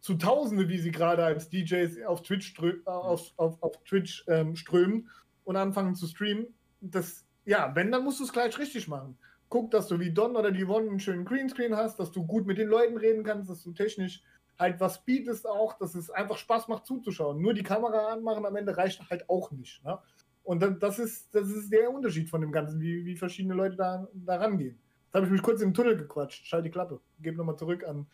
zu 0.01 0.15
Tausende, 0.15 0.71
wie 0.71 0.79
sie 0.79 0.93
gerade 0.93 1.25
als 1.25 1.51
DJs 1.51 2.05
auf 2.07 2.23
Twitch, 2.23 2.55
äh, 2.63 2.73
auf, 2.87 3.35
auf, 3.37 3.63
auf 3.63 3.85
Twitch 3.85 4.25
ähm, 4.29 4.57
strömen 4.57 5.11
und 5.45 5.57
anfangen 5.57 5.95
zu 5.95 6.07
streamen, 6.07 6.56
das, 6.81 7.25
ja, 7.45 7.75
wenn, 7.75 7.91
dann 7.91 8.05
musst 8.05 8.21
du 8.21 8.25
es 8.25 8.33
gleich 8.33 8.59
richtig 8.59 8.89
machen. 8.89 9.19
Guck, 9.49 9.71
dass 9.71 9.87
du 9.89 10.01
wie 10.01 10.13
Don 10.13 10.37
oder 10.37 10.51
die 10.51 10.65
One 10.65 10.89
einen 10.89 11.01
schönen 11.01 11.25
Greenscreen 11.25 11.77
hast, 11.77 11.99
dass 11.99 12.11
du 12.11 12.27
gut 12.27 12.47
mit 12.47 12.59
den 12.59 12.69
Leuten 12.69 12.97
reden 12.97 13.23
kannst, 13.23 13.49
dass 13.49 13.63
du 13.63 13.73
technisch 13.73 14.23
halt 14.59 14.81
was 14.81 15.05
bietest 15.05 15.47
auch, 15.47 15.79
dass 15.79 15.95
es 15.95 16.11
einfach 16.11 16.37
Spaß 16.37 16.69
macht 16.69 16.87
zuzuschauen. 16.87 17.41
Nur 17.41 17.55
die 17.55 17.63
Kamera 17.63 18.09
anmachen 18.09 18.45
am 18.47 18.57
Ende 18.57 18.77
reicht 18.77 19.09
halt 19.11 19.29
auch 19.29 19.51
nicht. 19.51 19.85
Ne? 19.85 19.99
Und 20.43 20.63
dann, 20.63 20.79
das, 20.79 20.99
ist, 20.99 21.35
das 21.35 21.49
ist 21.49 21.73
der 21.73 21.91
Unterschied 21.91 22.31
von 22.31 22.41
dem 22.41 22.53
Ganzen, 22.53 22.81
wie, 22.81 23.05
wie 23.05 23.17
verschiedene 23.17 23.55
Leute 23.55 23.77
da, 23.77 24.09
da 24.15 24.37
rangehen. 24.37 24.79
Jetzt 25.07 25.15
habe 25.15 25.27
ich 25.27 25.33
mich 25.33 25.43
kurz 25.43 25.61
im 25.61 25.75
Tunnel 25.75 25.97
gequatscht. 25.97 26.47
Schalt 26.47 26.65
die 26.65 26.71
Klappe. 26.71 27.01
Gebe 27.21 27.37
nochmal 27.37 27.57
zurück 27.57 27.85
an, 27.85 28.07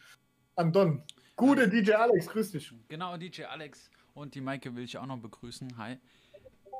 an 0.57 0.73
Don. 0.73 1.03
Gute 1.37 1.69
DJ 1.69 1.93
Alex, 1.93 2.27
grüß 2.27 2.53
dich. 2.53 2.75
Genau, 2.89 3.17
DJ 3.17 3.45
Alex 3.45 3.91
und 4.15 4.35
die 4.35 4.41
Maike 4.41 4.75
will 4.75 4.85
ich 4.85 4.99
auch 4.99 5.07
noch 5.07 5.19
begrüßen. 5.19 5.77
Hi. 5.79 5.99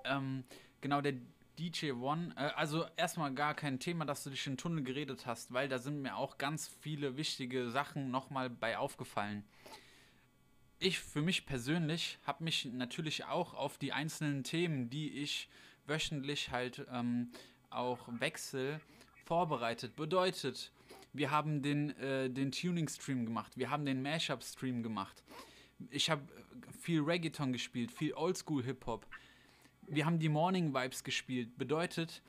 Ähm, 0.05 0.45
genau, 0.81 1.01
der 1.01 1.15
DJ 1.59 1.93
One, 1.93 2.35
äh, 2.37 2.51
also 2.57 2.87
erstmal 2.97 3.33
gar 3.35 3.55
kein 3.55 3.79
Thema, 3.79 4.05
dass 4.05 4.25
du 4.25 4.31
dich 4.31 4.47
in 4.47 4.55
den 4.55 4.59
Tunnel 4.59 4.83
geredet 4.83 5.27
hast, 5.27 5.53
weil 5.53 5.69
da 5.69 5.79
sind 5.79 6.03
mir 6.03 6.17
auch 6.17 6.39
ganz 6.39 6.69
viele 6.81 7.17
wichtige 7.17 7.71
Sachen 7.71 8.11
nochmal 8.11 8.51
bei 8.51 8.79
aufgefallen. 8.79 9.45
Ich 10.79 10.99
für 10.99 11.23
mich 11.23 11.47
persönlich 11.47 12.19
habe 12.25 12.45
mich 12.45 12.65
natürlich 12.65 13.25
auch 13.25 13.55
auf 13.55 13.79
die 13.79 13.93
einzelnen 13.93 14.43
Themen, 14.43 14.91
die 14.91 15.11
ich 15.11 15.49
wöchentlich 15.87 16.51
halt 16.51 16.87
ähm, 16.93 17.31
auch 17.71 18.09
wechsel, 18.09 18.81
vorbereitet. 19.25 19.97
Bedeutet, 19.97 20.73
wir 21.13 21.31
haben 21.31 21.63
den, 21.63 21.97
äh, 21.99 22.29
den 22.31 22.53
Tuning-Stream 22.53 23.27
gemacht, 23.27 23.57
wir 23.57 23.71
haben 23.71 23.85
den 23.85 24.03
Mashup-Stream 24.03 24.83
gemacht. 24.83 25.23
Ich 25.91 26.11
habe 26.11 26.23
viel 26.81 27.01
Reggaeton 27.01 27.53
gespielt, 27.53 27.91
viel 27.91 28.15
Oldschool-Hip-Hop. 28.15 29.07
Wir 29.95 30.07
haben 30.07 30.19
die 30.19 30.31
Morning 30.31 30.73
Vibes 30.73 31.05
gespielt. 31.05 31.59
Bedeutet, 31.59 32.23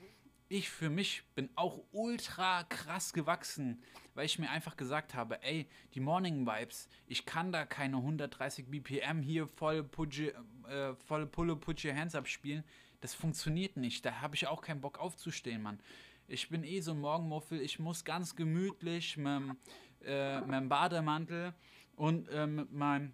ich 0.50 0.70
für 0.70 0.90
mich 0.90 1.24
bin 1.34 1.50
auch 1.56 1.80
ultra 1.94 2.64
krass 2.64 3.14
gewachsen, 3.14 3.82
weil 4.16 4.26
ich 4.26 4.38
mir 4.38 4.50
einfach 4.50 4.76
gesagt 4.76 5.16
habe, 5.16 5.42
ey, 5.44 5.70
die 5.94 6.02
Morning 6.02 6.46
Vibes, 6.46 6.90
ich 7.08 7.26
kann 7.26 7.54
da 7.54 7.66
keine 7.66 7.96
130 7.96 8.66
BPM 8.70 9.22
hier 9.22 9.48
voll, 9.48 9.90
your, 9.98 10.70
äh, 10.70 10.94
voll 11.06 11.26
Pulle 11.26 11.56
Put 11.56 11.86
Your 11.86 11.96
Hands 11.96 12.14
Up 12.16 12.28
spielen. 12.28 12.66
Das 13.00 13.14
funktioniert 13.14 13.78
nicht. 13.78 14.06
Da 14.06 14.20
habe 14.20 14.36
ich 14.36 14.46
auch 14.46 14.62
keinen 14.62 14.82
Bock 14.82 15.00
aufzustehen, 15.00 15.62
Mann. 15.62 15.80
Ich 16.28 16.50
bin 16.50 16.66
eh 16.66 16.82
so 16.82 16.92
ein 16.92 17.00
Morgenmuffel. 17.00 17.62
Ich 17.62 17.80
muss 17.80 18.04
ganz 18.04 18.36
gemütlich 18.36 19.16
mit, 19.16 19.56
äh, 20.04 20.42
mit 20.42 20.54
dem 20.54 20.68
Bademantel 20.68 21.54
und 21.96 22.28
äh, 22.28 22.46
mit, 22.46 22.74
meinem, 22.74 23.14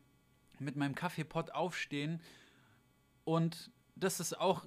mit 0.58 0.76
meinem 0.76 0.96
Kaffeepott 0.96 1.52
aufstehen. 1.52 2.20
Und 3.26 3.70
das 4.00 4.20
ist 4.20 4.40
auch 4.40 4.66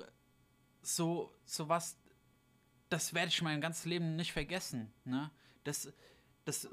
so, 0.83 1.33
so 1.45 1.69
was, 1.69 1.97
das 2.89 3.15
werde 3.15 3.29
ich 3.29 3.43
mein 3.43 3.61
ganzes 3.61 3.85
Leben 3.85 4.17
nicht 4.17 4.33
vergessen. 4.33 4.93
Ne? 5.05 5.31
Das, 5.65 5.93
das 6.45 6.69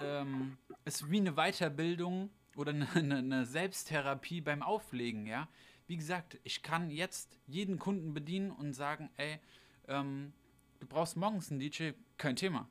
ähm, 0.00 0.58
ist 0.84 1.10
wie 1.10 1.18
eine 1.18 1.32
Weiterbildung 1.32 2.30
oder 2.56 2.72
eine, 2.72 2.88
eine, 2.90 3.46
Selbsttherapie 3.46 4.40
beim 4.40 4.62
Auflegen, 4.62 5.26
ja. 5.26 5.48
Wie 5.86 5.96
gesagt, 5.96 6.38
ich 6.42 6.62
kann 6.62 6.90
jetzt 6.90 7.38
jeden 7.46 7.78
Kunden 7.78 8.12
bedienen 8.12 8.50
und 8.50 8.72
sagen, 8.72 9.10
ey, 9.16 9.38
ähm, 9.86 10.32
du 10.80 10.86
brauchst 10.86 11.16
morgens 11.16 11.50
einen 11.50 11.60
DJ, 11.60 11.90
kein 12.16 12.34
Thema. 12.34 12.68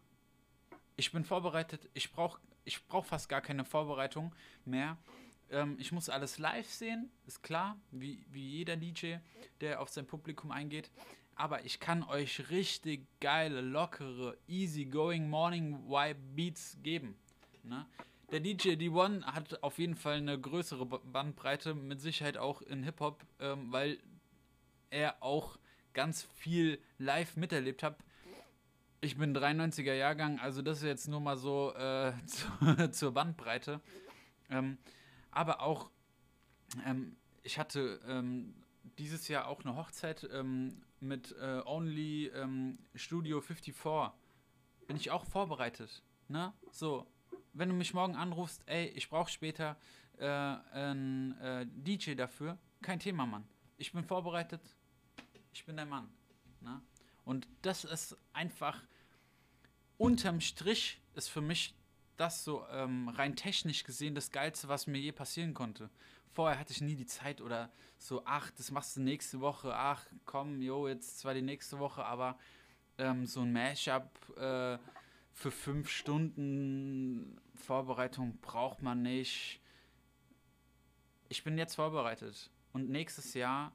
Ich 0.98 1.14
bin 1.14 1.24
vorbereitet, 1.24 1.90
ich 1.94 2.12
brauche 2.12 2.40
ich 2.66 2.84
brauch 2.88 3.06
fast 3.06 3.30
gar 3.30 3.42
keine 3.42 3.64
Vorbereitung 3.64 4.36
mehr. 4.66 4.98
Ähm, 5.52 5.78
ich 5.80 5.92
muss 5.92 6.10
alles 6.10 6.38
live 6.38 6.70
sehen, 6.70 7.10
ist 7.28 7.44
klar, 7.44 7.78
wie, 7.92 8.26
wie 8.32 8.48
jeder 8.48 8.76
DJ, 8.76 9.16
der 9.62 9.82
auf 9.82 9.90
sein 9.90 10.08
Publikum 10.08 10.52
eingeht. 10.52 10.90
Aber 11.36 11.66
ich 11.66 11.80
kann 11.80 12.04
euch 12.04 12.50
richtig 12.50 13.06
geile, 13.20 13.62
lockere, 13.62 14.38
easy-going 14.48 15.30
Morning 15.30 15.78
Vibe 15.88 16.20
Beats 16.36 16.78
geben. 16.82 17.16
Ne? 17.64 17.86
Der 18.32 18.40
DJ 18.40 18.70
D1 18.70 19.24
hat 19.26 19.62
auf 19.62 19.78
jeden 19.78 19.96
Fall 19.96 20.16
eine 20.18 20.40
größere 20.40 20.86
Ba- 20.86 21.02
Bandbreite, 21.04 21.76
mit 21.76 22.00
Sicherheit 22.02 22.38
auch 22.38 22.62
in 22.62 22.84
Hip-Hop, 22.84 23.24
ähm, 23.40 23.72
weil 23.72 24.00
er 24.90 25.22
auch 25.22 25.60
ganz 25.94 26.24
viel 26.24 26.80
live 26.98 27.36
miterlebt 27.36 27.84
hat. 27.84 27.98
Ich 29.02 29.18
bin 29.18 29.36
93er 29.36 29.94
Jahrgang, 29.94 30.40
also 30.40 30.62
das 30.62 30.78
ist 30.80 30.86
jetzt 30.86 31.08
nur 31.08 31.20
mal 31.20 31.38
so 31.38 31.74
äh, 31.76 32.14
zu, 32.26 32.92
zur 32.92 33.14
Bandbreite. 33.14 33.82
Ähm, 34.50 34.78
aber 35.36 35.62
auch, 35.62 35.92
ähm, 36.86 37.16
ich 37.44 37.60
hatte 37.60 38.00
ähm, 38.08 38.56
dieses 38.98 39.28
Jahr 39.28 39.48
auch 39.48 39.64
eine 39.64 39.76
Hochzeit 39.76 40.28
ähm, 40.32 40.82
mit 41.00 41.34
äh, 41.34 41.62
Only 41.66 42.28
ähm, 42.28 42.80
Studio 42.96 43.42
54. 43.42 44.12
Bin 44.88 44.98
ich 44.98 45.12
auch 45.12 45.26
vorbereitet. 45.26 46.04
Ne? 46.28 46.54
So, 46.72 47.06
wenn 47.54 47.70
du 47.70 47.76
mich 47.76 47.94
morgen 47.94 48.16
anrufst, 48.16 48.64
ey, 48.66 48.88
ich 48.88 49.10
brauche 49.10 49.30
später 49.30 49.78
äh, 50.18 50.26
einen 50.26 51.38
äh, 51.40 51.66
DJ 51.68 52.16
dafür, 52.16 52.58
kein 52.82 53.00
Thema, 53.00 53.26
Mann. 53.26 53.48
Ich 53.78 53.92
bin 53.92 54.04
vorbereitet, 54.04 54.62
ich 55.54 55.66
bin 55.66 55.76
der 55.76 55.86
Mann. 55.86 56.10
Ne? 56.62 56.82
Und 57.26 57.48
das 57.62 57.84
ist 57.84 58.18
einfach 58.34 58.82
unterm 59.98 60.42
Strich 60.42 61.02
ist 61.14 61.30
für 61.30 61.42
mich 61.42 61.76
das 62.18 62.44
so 62.44 62.66
ähm, 62.72 63.10
rein 63.10 63.36
technisch 63.36 63.84
gesehen 63.84 64.16
das 64.16 64.32
Geilste, 64.32 64.68
was 64.68 64.88
mir 64.88 65.00
je 65.00 65.12
passieren 65.12 65.54
konnte. 65.54 65.90
Vorher 66.32 66.60
hatte 66.60 66.74
ich 66.74 66.82
nie 66.82 66.96
die 66.96 67.06
Zeit 67.06 67.42
oder 67.42 67.72
so, 67.98 68.24
ach, 68.26 68.52
das 68.52 68.72
machst 68.72 68.98
du 68.98 69.02
nächste 69.02 69.40
Woche, 69.40 69.74
ach, 69.76 70.06
komm, 70.26 70.62
jo, 70.62 70.88
jetzt 70.88 71.20
zwar 71.20 71.34
die 71.34 71.42
nächste 71.42 71.80
Woche, 71.80 72.04
aber 72.06 72.38
ähm, 72.98 73.26
so 73.26 73.42
ein 73.42 73.54
Mashup 73.54 74.10
äh, 74.38 74.78
für 75.34 75.52
fünf 75.52 75.90
Stunden 75.90 77.40
Vorbereitung 77.56 78.38
braucht 78.42 78.82
man 78.82 79.02
nicht. 79.02 79.62
Ich 81.30 81.44
bin 81.44 81.58
jetzt 81.58 81.76
vorbereitet 81.76 82.50
und 82.74 82.90
nächstes 82.90 83.34
Jahr 83.34 83.74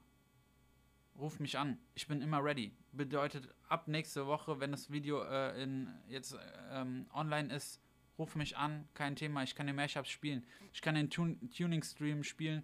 ruf 1.17 1.39
mich 1.39 1.57
an. 1.57 1.77
Ich 1.95 2.07
bin 2.07 2.21
immer 2.21 2.43
ready. 2.43 2.71
Bedeutet, 2.91 3.53
ab 3.69 3.87
nächste 3.87 4.27
Woche, 4.27 4.59
wenn 4.59 4.71
das 4.71 4.91
Video 4.91 5.23
äh, 5.23 5.61
in, 5.61 5.89
jetzt 6.07 6.37
ähm, 6.71 7.05
online 7.13 7.53
ist, 7.53 7.79
ruf 8.21 8.35
mich 8.35 8.55
an. 8.55 8.87
Kein 8.93 9.15
Thema. 9.15 9.41
Ich 9.41 9.55
kann 9.55 9.65
den 9.65 9.75
Mashups 9.75 10.09
spielen. 10.09 10.45
Ich 10.73 10.81
kann 10.81 10.93
den 10.93 11.09
Tun 11.09 11.39
Tuning-Stream 11.49 12.23
spielen. 12.23 12.63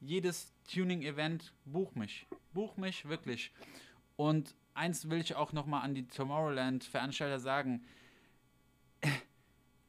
Jedes 0.00 0.52
Tuning-Event, 0.72 1.54
buch 1.64 1.94
mich. 1.94 2.26
Buch 2.52 2.76
mich 2.76 3.08
wirklich. 3.08 3.52
Und 4.16 4.56
eins 4.74 5.08
will 5.08 5.20
ich 5.20 5.36
auch 5.36 5.52
nochmal 5.52 5.82
an 5.82 5.94
die 5.94 6.08
Tomorrowland-Veranstalter 6.08 7.38
sagen. 7.38 7.84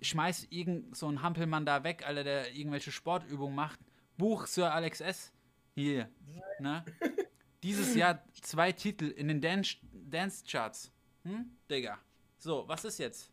Schmeiß 0.02 0.48
irgend 0.52 0.96
so 0.96 1.08
einen 1.08 1.24
Hampelmann 1.24 1.66
da 1.66 1.84
weg, 1.84 2.06
Alter, 2.06 2.24
der 2.24 2.54
irgendwelche 2.54 2.92
Sportübungen 2.92 3.56
macht. 3.56 3.80
Buch 4.18 4.46
Sir 4.46 4.72
Alex 4.72 5.02
S. 5.02 5.34
Hier. 5.74 6.12
Ne? 6.60 6.86
Dieses 7.64 7.96
Jahr 7.96 8.24
zwei 8.40 8.72
Titel 8.72 9.06
in 9.06 9.28
den 9.30 9.42
Dance, 9.42 9.78
Dance 9.92 10.44
Charts. 10.48 10.92
Hm? 11.24 11.58
Digga. 11.70 11.98
So, 12.38 12.68
was 12.68 12.86
ist 12.86 13.00
jetzt? 13.00 13.32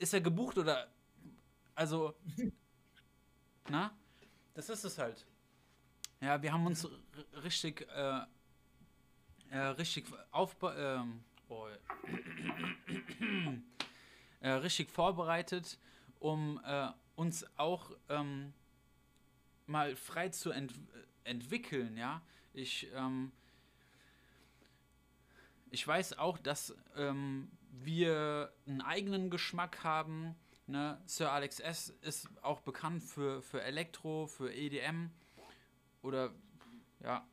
Ist 0.00 0.12
er 0.12 0.20
gebucht 0.20 0.58
oder. 0.58 0.88
Also. 1.76 2.16
Na? 3.68 3.96
Das 4.54 4.68
ist 4.68 4.82
es 4.82 4.98
halt. 4.98 5.24
Ja, 6.20 6.42
wir 6.42 6.52
haben 6.52 6.66
uns 6.66 6.88
richtig. 7.44 7.86
Äh, 7.94 8.22
äh, 9.50 9.58
richtig 9.58 10.06
aufba 10.30 10.76
ähm, 10.76 11.24
oh, 11.48 11.66
äh, 14.40 14.50
richtig 14.50 14.90
vorbereitet, 14.90 15.78
um 16.20 16.60
äh, 16.64 16.88
uns 17.16 17.44
auch 17.56 17.90
ähm, 18.08 18.52
mal 19.66 19.96
frei 19.96 20.28
zu 20.28 20.52
ent 20.52 20.72
entwickeln, 21.24 21.96
ja. 21.96 22.22
Ich, 22.54 22.88
ähm, 22.94 23.32
ich 25.70 25.86
weiß 25.86 26.18
auch, 26.18 26.38
dass 26.38 26.74
ähm, 26.96 27.50
wir 27.70 28.52
einen 28.66 28.80
eigenen 28.80 29.30
Geschmack 29.30 29.84
haben. 29.84 30.34
Ne? 30.66 31.00
Sir 31.06 31.32
Alex 31.32 31.60
S. 31.60 31.90
ist 32.02 32.28
auch 32.42 32.60
bekannt 32.60 33.02
für, 33.02 33.42
für 33.42 33.62
Elektro, 33.62 34.26
für 34.26 34.52
EDM 34.52 35.10
oder 36.02 36.32
ja, 37.02 37.26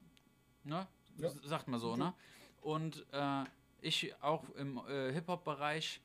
ne? 0.64 0.88
Ja. 1.18 1.30
Sagt 1.44 1.68
man 1.68 1.80
so, 1.80 1.96
ne? 1.96 2.14
Und 2.62 3.06
äh, 3.12 3.44
ich 3.82 4.14
auch 4.22 4.50
im 4.52 4.78
äh, 4.88 5.12
Hip-Hop-Bereich. 5.12 6.02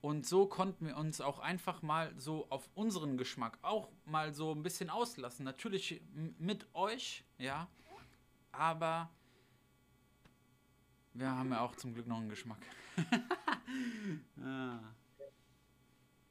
Und 0.00 0.26
so 0.26 0.46
konnten 0.46 0.86
wir 0.86 0.96
uns 0.98 1.20
auch 1.22 1.38
einfach 1.38 1.80
mal 1.80 2.12
so 2.18 2.46
auf 2.50 2.68
unseren 2.74 3.16
Geschmack 3.16 3.58
auch 3.62 3.88
mal 4.04 4.34
so 4.34 4.52
ein 4.52 4.62
bisschen 4.62 4.90
auslassen. 4.90 5.44
Natürlich 5.44 6.02
mit 6.38 6.66
euch, 6.74 7.24
ja. 7.38 7.68
aber 8.52 9.08
wir 11.14 11.30
haben 11.30 11.50
ja 11.52 11.60
auch 11.60 11.74
zum 11.76 11.94
Glück 11.94 12.06
noch 12.06 12.18
einen 12.18 12.28
Geschmack. 12.28 12.58
Ah. 14.44 14.78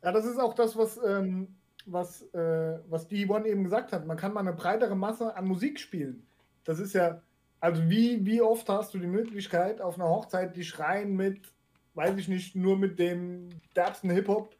Ja, 0.03 0.11
das 0.11 0.26
ist 0.26 0.39
auch 0.39 0.53
das, 0.53 0.76
was, 0.78 0.99
ähm, 1.05 1.55
was, 1.86 2.24
äh, 2.34 2.80
was 2.89 3.09
D1 3.09 3.45
eben 3.45 3.64
gesagt 3.64 3.93
hat. 3.93 4.05
Man 4.05 4.18
kann 4.18 4.34
mal 4.34 4.41
eine 4.41 4.53
breitere 4.53 4.95
Masse 4.95 5.36
an 5.36 5.47
Musik 5.47 5.80
spielen. 5.80 6.28
Das 6.66 6.80
ist 6.80 6.93
ja, 6.93 7.22
also 7.59 7.89
wie, 7.89 8.26
wie 8.26 8.41
oft 8.41 8.68
hast 8.68 8.93
du 8.93 8.99
die 8.99 9.07
Möglichkeit, 9.07 9.82
auf 9.82 9.95
einer 9.95 10.09
Hochzeit 10.09 10.55
die 10.55 10.66
schreien 10.66 11.16
mit, 11.16 11.53
weiß 11.93 12.18
ich 12.18 12.28
nicht, 12.28 12.55
nur 12.55 12.78
mit 12.78 12.99
dem 12.99 13.49
derbsten 13.76 14.09
Hip-Hop, 14.09 14.55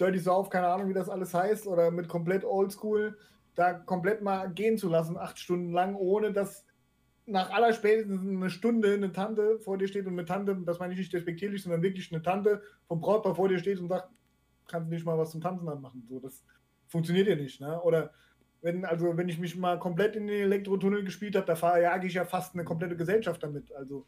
Dirty 0.00 0.18
South, 0.18 0.50
keine 0.50 0.68
Ahnung, 0.68 0.88
wie 0.88 0.94
das 0.94 1.08
alles 1.08 1.34
heißt, 1.34 1.66
oder 1.66 1.90
mit 1.90 2.08
komplett 2.08 2.44
Oldschool, 2.44 3.16
da 3.54 3.74
komplett 3.74 4.22
mal 4.22 4.50
gehen 4.50 4.78
zu 4.78 4.88
lassen, 4.88 5.16
acht 5.16 5.38
Stunden 5.38 5.72
lang, 5.72 5.96
ohne 5.96 6.32
dass 6.32 6.64
nach 7.28 7.50
aller 7.50 7.72
spätestens 7.72 8.20
eine 8.22 8.50
Stunde 8.50 8.94
eine 8.94 9.12
Tante 9.12 9.58
vor 9.60 9.78
dir 9.78 9.88
steht 9.88 10.06
und 10.06 10.12
eine 10.12 10.24
Tante, 10.24 10.56
das 10.64 10.78
meine 10.78 10.94
ich 10.94 10.98
nicht 10.98 11.12
despektierlich, 11.12 11.62
sondern 11.62 11.82
wirklich 11.82 12.12
eine 12.12 12.22
Tante 12.22 12.62
vom 12.86 13.00
Brautpaar 13.00 13.34
vor 13.34 13.48
dir 13.48 13.58
steht 13.58 13.78
und 13.80 13.88
sagt, 13.88 14.08
kannst 14.66 14.90
du 14.90 14.94
nicht 14.94 15.04
mal 15.04 15.18
was 15.18 15.30
zum 15.30 15.40
Tanzen 15.40 15.68
anmachen. 15.68 16.04
So, 16.08 16.20
das 16.20 16.44
funktioniert 16.86 17.28
ja 17.28 17.36
nicht. 17.36 17.60
Ne? 17.60 17.80
Oder 17.82 18.12
wenn, 18.62 18.84
also 18.84 19.16
wenn 19.16 19.28
ich 19.28 19.38
mich 19.38 19.56
mal 19.56 19.78
komplett 19.78 20.16
in 20.16 20.26
den 20.26 20.42
Elektrotunnel 20.42 21.04
gespielt 21.04 21.36
habe, 21.36 21.46
da 21.46 21.56
verjage 21.56 22.06
ich 22.06 22.14
ja 22.14 22.24
fast 22.24 22.54
eine 22.54 22.64
komplette 22.64 22.96
Gesellschaft 22.96 23.42
damit. 23.42 23.72
Also 23.72 24.06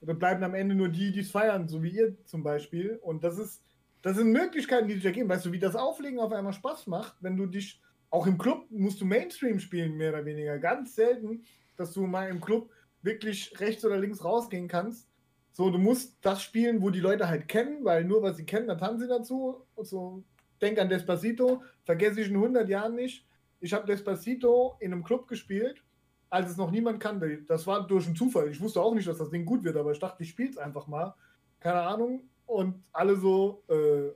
da 0.00 0.12
bleiben 0.12 0.42
am 0.42 0.54
Ende 0.54 0.74
nur 0.74 0.88
die, 0.88 1.12
die 1.12 1.20
es 1.20 1.30
feiern, 1.30 1.68
so 1.68 1.82
wie 1.82 1.90
ihr 1.90 2.16
zum 2.24 2.42
Beispiel. 2.42 2.98
Und 3.02 3.22
das 3.22 3.38
ist, 3.38 3.62
das 4.02 4.16
sind 4.16 4.32
Möglichkeiten, 4.32 4.88
die 4.88 4.94
sich 4.94 5.04
ergeben. 5.04 5.28
Weißt 5.28 5.46
du, 5.46 5.52
wie 5.52 5.58
das 5.58 5.76
Auflegen 5.76 6.18
auf 6.18 6.32
einmal 6.32 6.52
Spaß 6.52 6.86
macht, 6.88 7.16
wenn 7.20 7.36
du 7.36 7.46
dich, 7.46 7.80
auch 8.10 8.26
im 8.26 8.36
Club 8.36 8.66
musst 8.70 9.00
du 9.00 9.04
Mainstream 9.04 9.60
spielen, 9.60 9.96
mehr 9.96 10.12
oder 10.12 10.24
weniger. 10.24 10.58
Ganz 10.58 10.96
selten, 10.96 11.44
dass 11.82 11.92
du 11.92 12.06
mal 12.06 12.28
im 12.28 12.40
Club 12.40 12.70
wirklich 13.02 13.58
rechts 13.60 13.84
oder 13.84 13.98
links 13.98 14.24
rausgehen 14.24 14.68
kannst. 14.68 15.08
So, 15.50 15.70
du 15.70 15.78
musst 15.78 16.16
das 16.22 16.42
spielen, 16.42 16.80
wo 16.80 16.90
die 16.90 17.00
Leute 17.00 17.28
halt 17.28 17.48
kennen, 17.48 17.84
weil 17.84 18.04
nur 18.04 18.22
was 18.22 18.36
sie 18.36 18.46
kennen, 18.46 18.68
dann 18.68 18.78
tanzen 18.78 19.00
sie 19.00 19.08
dazu. 19.08 19.66
Und 19.74 19.86
so, 19.86 20.24
denk 20.62 20.78
an 20.78 20.88
Despacito, 20.88 21.62
vergesse 21.84 22.22
ich 22.22 22.28
in 22.28 22.36
100 22.36 22.68
Jahren 22.68 22.94
nicht. 22.94 23.26
Ich 23.60 23.72
habe 23.74 23.86
Despacito 23.86 24.76
in 24.80 24.92
einem 24.92 25.04
Club 25.04 25.28
gespielt, 25.28 25.84
als 26.30 26.50
es 26.50 26.56
noch 26.56 26.70
niemand 26.70 27.00
kannte. 27.00 27.42
Das 27.42 27.66
war 27.66 27.86
durch 27.86 28.06
einen 28.06 28.16
Zufall. 28.16 28.48
Ich 28.48 28.60
wusste 28.60 28.80
auch 28.80 28.94
nicht, 28.94 29.06
dass 29.06 29.18
das 29.18 29.30
Ding 29.30 29.44
gut 29.44 29.62
wird, 29.62 29.76
aber 29.76 29.92
ich 29.92 29.98
dachte, 29.98 30.22
ich 30.22 30.30
spiele 30.30 30.50
es 30.50 30.58
einfach 30.58 30.86
mal. 30.86 31.14
Keine 31.60 31.80
Ahnung. 31.82 32.22
Und 32.46 32.82
alle 32.92 33.16
so, 33.16 33.62
äh, 33.68 34.10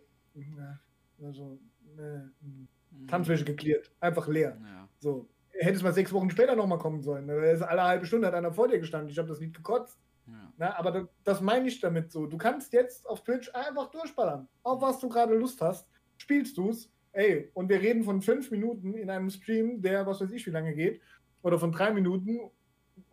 also, 1.23 1.59
äh, 1.99 3.07
Tanzfläche 3.07 3.45
geklärt. 3.45 3.91
Einfach 4.01 4.27
leer. 4.27 4.57
Ja. 4.63 4.89
So. 4.99 5.29
Hätte 5.59 5.77
es 5.77 5.83
mal 5.83 5.93
sechs 5.93 6.13
Wochen 6.13 6.31
später 6.31 6.57
nochmal 6.57 6.79
kommen 6.79 7.03
sollen. 7.03 7.27
Da 7.29 7.35
ist 7.43 7.63
alle 7.63 7.83
halbe 7.83 8.07
Stunde 8.07 8.27
hat 8.27 8.35
einer 8.35 8.53
vor 8.53 8.69
dir 8.69 8.79
gestanden. 8.79 9.11
Ich 9.11 9.19
habe 9.19 9.29
das 9.29 9.41
Lied 9.41 9.55
gekotzt. 9.55 9.99
Ja. 10.27 10.53
Na, 10.57 10.79
aber 10.79 10.91
das, 10.91 11.05
das 11.25 11.41
meine 11.41 11.69
ich 11.69 11.81
damit 11.81 12.11
so. 12.11 12.27
Du 12.27 12.37
kannst 12.37 12.73
jetzt 12.73 13.09
auf 13.09 13.23
Twitch 13.23 13.55
einfach 13.55 13.91
durchballern. 13.91 14.49
Auf 14.63 14.83
was 14.83 14.99
du 15.01 15.09
gerade 15.09 15.35
Lust 15.35 15.61
hast, 15.61 15.89
spielst 16.19 16.57
du 16.57 16.71
es. 16.71 16.91
Ey, 17.13 17.51
und 17.55 17.69
wir 17.69 17.81
reden 17.81 18.05
von 18.05 18.21
fünf 18.21 18.51
Minuten 18.51 18.95
in 18.95 19.09
einem 19.09 19.31
Stream, 19.31 19.81
der 19.81 20.07
was 20.07 20.21
weiß 20.21 20.31
ich 20.33 20.47
wie 20.47 20.51
lange 20.51 20.75
geht. 20.75 21.01
Oder 21.43 21.59
von 21.59 21.73
drei 21.73 21.93
Minuten. 21.93 22.51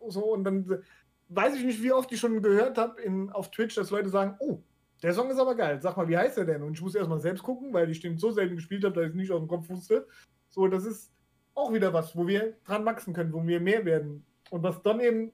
So, 0.08 0.32
und 0.32 0.44
dann 0.44 0.82
weiß 1.28 1.56
ich 1.56 1.64
nicht, 1.64 1.82
wie 1.82 1.92
oft 1.92 2.12
ich 2.12 2.20
schon 2.20 2.42
gehört 2.42 2.76
habe 2.76 3.00
auf 3.32 3.50
Twitch, 3.50 3.76
dass 3.76 3.90
Leute 3.90 4.08
sagen, 4.08 4.36
oh, 4.40 4.60
der 5.02 5.12
Song 5.12 5.30
ist 5.30 5.38
aber 5.38 5.54
geil. 5.54 5.80
Sag 5.80 5.96
mal, 5.96 6.08
wie 6.08 6.16
heißt 6.16 6.36
der 6.36 6.44
denn? 6.44 6.62
Und 6.62 6.74
ich 6.74 6.82
muss 6.82 6.94
erstmal 6.94 7.20
selbst 7.20 7.42
gucken, 7.42 7.72
weil 7.72 7.90
ich 7.90 8.00
den 8.00 8.18
so 8.18 8.30
selten 8.30 8.56
gespielt 8.56 8.84
habe, 8.84 8.94
dass 8.94 9.04
ich 9.04 9.10
es 9.10 9.16
nicht 9.16 9.32
aus 9.32 9.40
dem 9.40 9.48
Kopf 9.48 9.68
wusste. 9.68 10.06
So, 10.48 10.66
das 10.68 10.84
ist 10.84 11.12
auch 11.54 11.72
wieder 11.72 11.92
was, 11.92 12.16
wo 12.16 12.26
wir 12.26 12.56
dran 12.64 12.84
wachsen 12.84 13.14
können, 13.14 13.32
wo 13.32 13.46
wir 13.46 13.60
mehr 13.60 13.84
werden. 13.84 14.24
Und 14.50 14.62
was 14.62 14.82
Don 14.82 15.00
eben 15.00 15.32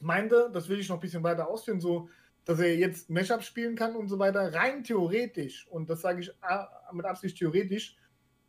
meinte, 0.00 0.50
das 0.52 0.68
will 0.68 0.80
ich 0.80 0.88
noch 0.88 0.96
ein 0.96 1.00
bisschen 1.00 1.22
weiter 1.22 1.48
ausführen, 1.48 1.80
so, 1.80 2.08
dass 2.44 2.58
er 2.58 2.76
jetzt 2.76 3.08
Mashup 3.08 3.42
spielen 3.42 3.76
kann 3.76 3.94
und 3.94 4.08
so 4.08 4.18
weiter, 4.18 4.52
rein 4.52 4.82
theoretisch, 4.82 5.66
und 5.68 5.88
das 5.88 6.00
sage 6.00 6.20
ich 6.20 6.32
ah, 6.42 6.68
mit 6.92 7.06
Absicht 7.06 7.38
theoretisch, 7.38 7.96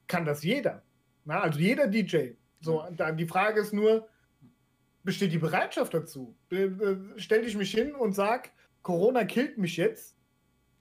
kann 0.07 0.25
das 0.25 0.43
jeder. 0.43 0.83
Na, 1.25 1.41
also 1.41 1.59
jeder 1.59 1.87
DJ. 1.87 2.31
So, 2.59 2.83
die 3.17 3.27
Frage 3.27 3.61
ist 3.61 3.73
nur, 3.73 4.07
besteht 5.03 5.31
die 5.31 5.37
Bereitschaft 5.37 5.93
dazu? 5.93 6.35
Stell 7.17 7.43
dich 7.43 7.55
mich 7.55 7.71
hin 7.71 7.93
und 7.93 8.13
sag, 8.13 8.51
Corona 8.81 9.25
killt 9.25 9.57
mich 9.57 9.77
jetzt. 9.77 10.12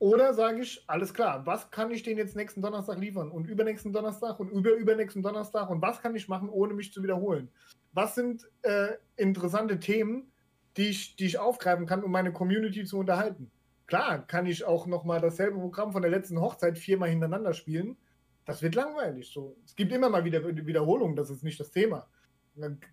Oder 0.02 0.34
sage 0.34 0.62
ich, 0.62 0.82
alles 0.88 1.14
klar, 1.14 1.46
was 1.46 1.70
kann 1.70 1.92
ich 1.92 2.02
den 2.02 2.18
jetzt 2.18 2.34
nächsten 2.34 2.60
Donnerstag 2.60 2.98
liefern 2.98 3.30
und 3.30 3.46
übernächsten 3.46 3.92
Donnerstag 3.92 4.40
und 4.40 4.50
über 4.50 4.72
übernächsten 4.72 5.22
Donnerstag 5.22 5.70
und 5.70 5.80
was 5.80 6.02
kann 6.02 6.16
ich 6.16 6.26
machen, 6.26 6.48
ohne 6.48 6.74
mich 6.74 6.92
zu 6.92 7.04
wiederholen? 7.04 7.48
Was 7.92 8.16
sind 8.16 8.50
äh, 8.62 8.94
interessante 9.14 9.78
Themen, 9.78 10.32
die 10.76 10.88
ich, 10.88 11.14
die 11.14 11.26
ich 11.26 11.38
aufgreifen 11.38 11.86
kann, 11.86 12.02
um 12.02 12.10
meine 12.10 12.32
Community 12.32 12.84
zu 12.84 12.98
unterhalten? 12.98 13.52
Klar, 13.86 14.26
kann 14.26 14.46
ich 14.46 14.64
auch 14.64 14.88
nochmal 14.88 15.20
dasselbe 15.20 15.60
Programm 15.60 15.92
von 15.92 16.02
der 16.02 16.10
letzten 16.10 16.40
Hochzeit 16.40 16.78
viermal 16.78 17.10
hintereinander 17.10 17.54
spielen. 17.54 17.96
Das 18.44 18.60
wird 18.60 18.74
langweilig. 18.74 19.30
So. 19.32 19.56
Es 19.64 19.76
gibt 19.76 19.92
immer 19.92 20.08
mal 20.08 20.24
wieder 20.24 20.44
Wiederholungen, 20.44 21.14
das 21.14 21.30
ist 21.30 21.44
nicht 21.44 21.60
das 21.60 21.70
Thema. 21.70 22.08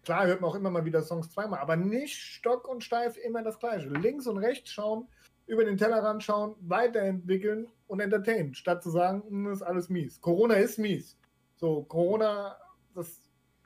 Klar 0.04 0.28
hört 0.28 0.42
man 0.42 0.52
auch 0.52 0.56
immer 0.56 0.70
mal 0.70 0.86
wieder 0.86 1.02
Songs 1.02 1.32
zweimal, 1.32 1.60
aber 1.60 1.76
nicht 1.76 2.18
stock 2.18 2.68
und 2.68 2.84
steif 2.84 3.18
immer 3.18 3.42
das 3.42 3.58
Gleiche. 3.58 3.90
Links 3.90 4.28
und 4.28 4.38
rechts 4.38 4.70
schauen, 4.70 5.08
über 5.50 5.66
den 5.66 5.78
Tellerrand 5.78 6.24
schauen, 6.24 6.56
weiterentwickeln 6.62 7.68
und 7.88 8.00
entertainen, 8.00 8.54
statt 8.54 8.84
zu 8.84 8.90
sagen, 8.90 9.24
"Hm, 9.28 9.52
ist 9.52 9.62
alles 9.62 9.90
mies. 9.90 10.22
Corona 10.22 10.56
ist 10.56 10.78
mies. 10.78 11.18
So, 11.58 11.84
Corona, 11.84 12.58
das, 12.96 13.22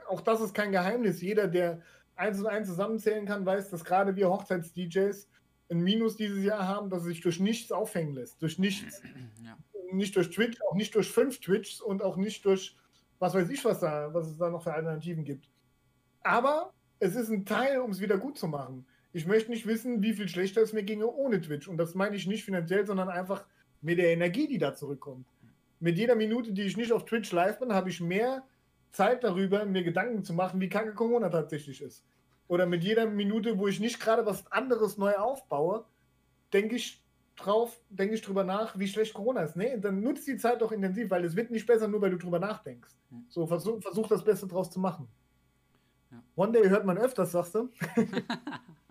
auch 0.07 0.21
das 0.21 0.41
ist 0.41 0.53
kein 0.53 0.71
Geheimnis. 0.71 1.21
Jeder, 1.21 1.47
der 1.47 1.81
eins 2.15 2.39
und 2.39 2.47
eins 2.47 2.67
zusammenzählen 2.67 3.25
kann, 3.25 3.45
weiß, 3.45 3.69
dass 3.69 3.83
gerade 3.83 4.15
wir 4.15 4.29
Hochzeits-DJs 4.29 5.27
ein 5.69 5.79
Minus 5.79 6.15
dieses 6.15 6.43
Jahr 6.43 6.67
haben, 6.67 6.89
dass 6.89 7.01
es 7.01 7.07
sich 7.07 7.21
durch 7.21 7.39
nichts 7.39 7.71
aufhängen 7.71 8.13
lässt. 8.15 8.41
Durch 8.41 8.57
nichts. 8.57 9.01
Ja. 9.43 9.57
Nicht 9.91 10.15
durch 10.15 10.31
Twitch, 10.31 10.59
auch 10.63 10.73
nicht 10.73 10.95
durch 10.95 11.11
fünf 11.11 11.39
Twitchs 11.39 11.79
und 11.79 12.01
auch 12.01 12.15
nicht 12.17 12.45
durch 12.45 12.77
was 13.23 13.33
weiß 13.33 13.49
ich, 13.51 13.63
was 13.63 13.79
da, 13.79 14.13
was 14.13 14.27
es 14.27 14.37
da 14.37 14.49
noch 14.49 14.63
für 14.63 14.73
Alternativen 14.73 15.23
gibt. 15.23 15.49
Aber 16.23 16.73
es 16.99 17.15
ist 17.15 17.29
ein 17.29 17.45
Teil, 17.45 17.79
um 17.79 17.91
es 17.91 18.01
wieder 18.01 18.17
gut 18.17 18.37
zu 18.37 18.47
machen. 18.47 18.85
Ich 19.13 19.27
möchte 19.27 19.51
nicht 19.51 19.67
wissen, 19.67 20.01
wie 20.01 20.13
viel 20.13 20.27
schlechter 20.27 20.61
es 20.61 20.73
mir 20.73 20.83
ginge 20.83 21.07
ohne 21.07 21.39
Twitch. 21.39 21.67
Und 21.67 21.77
das 21.77 21.93
meine 21.93 22.15
ich 22.15 22.25
nicht 22.25 22.43
finanziell, 22.43 22.85
sondern 22.85 23.09
einfach 23.09 23.45
mit 23.81 23.99
der 23.99 24.09
Energie, 24.09 24.47
die 24.47 24.57
da 24.57 24.73
zurückkommt. 24.73 25.27
Mit 25.79 25.97
jeder 25.97 26.15
Minute, 26.15 26.51
die 26.51 26.63
ich 26.63 26.77
nicht 26.77 26.91
auf 26.91 27.05
Twitch 27.05 27.31
live 27.31 27.59
bin, 27.59 27.73
habe 27.73 27.89
ich 27.89 28.01
mehr 28.01 28.43
Zeit 28.91 29.23
darüber, 29.23 29.65
mir 29.65 29.83
Gedanken 29.83 30.23
zu 30.23 30.33
machen, 30.33 30.59
wie 30.59 30.69
kacke 30.69 30.93
Corona 30.93 31.29
tatsächlich 31.29 31.81
ist. 31.81 32.03
Oder 32.47 32.65
mit 32.65 32.83
jeder 32.83 33.05
Minute, 33.05 33.59
wo 33.59 33.67
ich 33.67 33.79
nicht 33.79 33.99
gerade 33.99 34.25
was 34.25 34.51
anderes 34.51 34.97
neu 34.97 35.13
aufbaue, 35.15 35.85
denke 36.51 36.75
ich 36.75 37.03
drauf, 37.35 37.79
denke 37.89 38.15
ich 38.15 38.21
drüber 38.21 38.43
nach, 38.43 38.77
wie 38.79 38.87
schlecht 38.87 39.13
Corona 39.13 39.41
ist. 39.41 39.55
Nee, 39.55 39.77
dann 39.77 40.01
nutzt 40.01 40.27
die 40.27 40.37
Zeit 40.37 40.61
doch 40.61 40.71
intensiv, 40.71 41.09
weil 41.11 41.23
es 41.23 41.35
wird 41.35 41.51
nicht 41.51 41.67
besser, 41.67 41.87
nur 41.87 42.01
weil 42.01 42.11
du 42.11 42.17
drüber 42.17 42.39
nachdenkst. 42.39 42.91
So, 43.29 43.45
versuch, 43.45 43.81
versuch 43.81 44.07
das 44.07 44.23
Beste 44.23 44.47
draus 44.47 44.71
zu 44.71 44.79
machen. 44.79 45.07
Ja. 46.11 46.23
One 46.35 46.51
Day 46.51 46.67
hört 46.67 46.85
man 46.85 46.97
öfters, 46.97 47.31
sagst 47.31 47.55
du. 47.55 47.69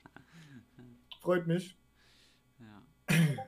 Freut 1.23 1.47
mich. 1.47 1.79
Ja. 2.59 3.17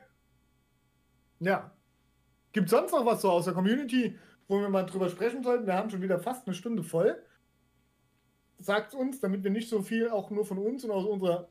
Ja. 1.41 1.75
Gibt 2.53 2.69
sonst 2.69 2.93
noch 2.93 3.05
was 3.05 3.21
so 3.21 3.29
aus 3.29 3.43
der 3.43 3.53
Community, 3.53 4.17
wo 4.47 4.61
wir 4.61 4.69
mal 4.69 4.85
drüber 4.85 5.09
sprechen 5.09 5.43
sollten? 5.43 5.67
Wir 5.67 5.73
haben 5.73 5.89
schon 5.89 6.01
wieder 6.01 6.17
fast 6.17 6.47
eine 6.47 6.55
Stunde 6.55 6.81
voll. 6.81 7.21
Sagt 8.57 8.95
uns, 8.95 9.19
damit 9.19 9.43
wir 9.43 9.51
nicht 9.51 9.67
so 9.67 9.81
viel 9.81 10.09
auch 10.09 10.31
nur 10.31 10.45
von 10.45 10.57
uns 10.57 10.85
und 10.85 10.91
aus 10.91 11.03
unserer 11.03 11.49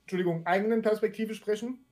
Entschuldigung, 0.00 0.46
eigenen 0.46 0.80
Perspektive 0.80 1.34
sprechen, 1.34 1.84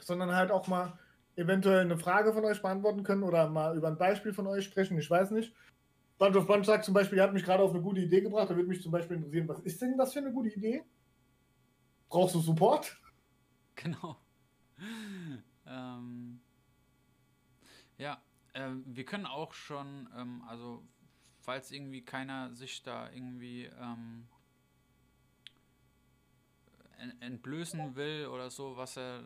sondern 0.00 0.34
halt 0.34 0.50
auch 0.50 0.68
mal 0.68 0.98
eventuell 1.36 1.80
eine 1.80 1.98
Frage 1.98 2.32
von 2.32 2.46
euch 2.46 2.62
beantworten 2.62 3.02
können 3.02 3.24
oder 3.24 3.50
mal 3.50 3.76
über 3.76 3.88
ein 3.88 3.98
Beispiel 3.98 4.32
von 4.32 4.46
euch 4.46 4.64
sprechen. 4.64 4.98
Ich 4.98 5.10
weiß 5.10 5.32
nicht. 5.32 5.54
Bunch 6.16 6.36
of 6.36 6.46
Bunch 6.46 6.64
sagt 6.64 6.86
zum 6.86 6.94
Beispiel, 6.94 7.18
er 7.18 7.24
hat 7.24 7.34
mich 7.34 7.44
gerade 7.44 7.62
auf 7.62 7.72
eine 7.72 7.82
gute 7.82 8.00
Idee 8.00 8.22
gebracht. 8.22 8.48
Da 8.48 8.56
würde 8.56 8.70
mich 8.70 8.82
zum 8.82 8.90
Beispiel 8.90 9.18
interessieren, 9.18 9.48
was 9.48 9.60
ist 9.60 9.82
denn 9.82 9.98
das 9.98 10.14
für 10.14 10.20
eine 10.20 10.32
gute 10.32 10.48
Idee? 10.48 10.82
Brauchst 12.12 12.36
du 12.36 12.40
Support? 12.40 12.96
Genau. 13.76 14.16
ähm, 15.66 16.40
ja, 17.98 18.20
ähm, 18.54 18.84
wir 18.86 19.04
können 19.04 19.26
auch 19.26 19.52
schon, 19.52 20.08
ähm, 20.16 20.42
also 20.46 20.82
falls 21.40 21.70
irgendwie 21.70 22.02
keiner 22.04 22.54
sich 22.54 22.82
da 22.82 23.10
irgendwie 23.10 23.64
ähm, 23.66 24.26
en- 26.98 27.20
entblößen 27.20 27.96
will 27.96 28.26
oder 28.26 28.50
so, 28.50 28.76
was 28.76 28.96
er, 28.96 29.20
äh, 29.20 29.24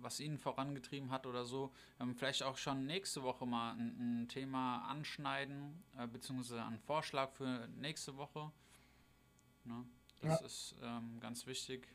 was 0.00 0.20
ihn 0.20 0.38
vorangetrieben 0.38 1.10
hat 1.10 1.26
oder 1.26 1.44
so, 1.44 1.72
ähm, 2.00 2.14
vielleicht 2.14 2.42
auch 2.42 2.56
schon 2.56 2.86
nächste 2.86 3.22
Woche 3.22 3.46
mal 3.46 3.72
ein, 3.74 4.22
ein 4.22 4.28
Thema 4.28 4.82
anschneiden, 4.88 5.82
äh, 5.98 6.06
beziehungsweise 6.06 6.64
einen 6.64 6.78
Vorschlag 6.80 7.32
für 7.32 7.68
nächste 7.76 8.16
Woche. 8.16 8.50
Ne? 9.64 9.84
Das 10.20 10.40
ist 10.40 10.74
ähm, 10.82 11.18
ganz 11.20 11.46
wichtig. 11.46 11.88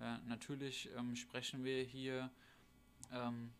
Äh, 0.00 0.18
natürlich 0.26 0.90
ähm, 0.96 1.16
sprechen 1.16 1.64
wir 1.64 1.82
hier, 1.82 2.30
ähm, 3.12 3.52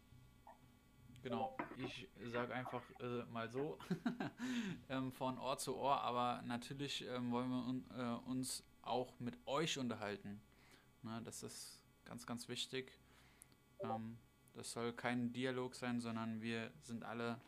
genau, 1.22 1.56
ich 1.78 2.08
sage 2.26 2.54
einfach 2.54 2.82
äh, 3.00 3.24
mal 3.32 3.48
so, 3.50 3.78
ähm, 4.88 5.12
von 5.12 5.38
Ohr 5.38 5.58
zu 5.58 5.76
Ohr, 5.76 6.00
aber 6.02 6.42
natürlich 6.42 7.06
ähm, 7.06 7.30
wollen 7.30 7.50
wir 7.50 7.66
un, 7.66 7.84
äh, 7.96 8.28
uns 8.28 8.64
auch 8.82 9.18
mit 9.18 9.36
euch 9.46 9.78
unterhalten. 9.78 10.40
Ne, 11.02 11.20
das 11.24 11.42
ist 11.42 11.82
ganz, 12.04 12.26
ganz 12.26 12.48
wichtig. 12.48 12.92
Ähm, 13.80 14.18
das 14.54 14.72
soll 14.72 14.92
kein 14.92 15.32
Dialog 15.32 15.74
sein, 15.74 16.00
sondern 16.00 16.40
wir 16.40 16.72
sind 16.82 17.04
alle 17.04 17.40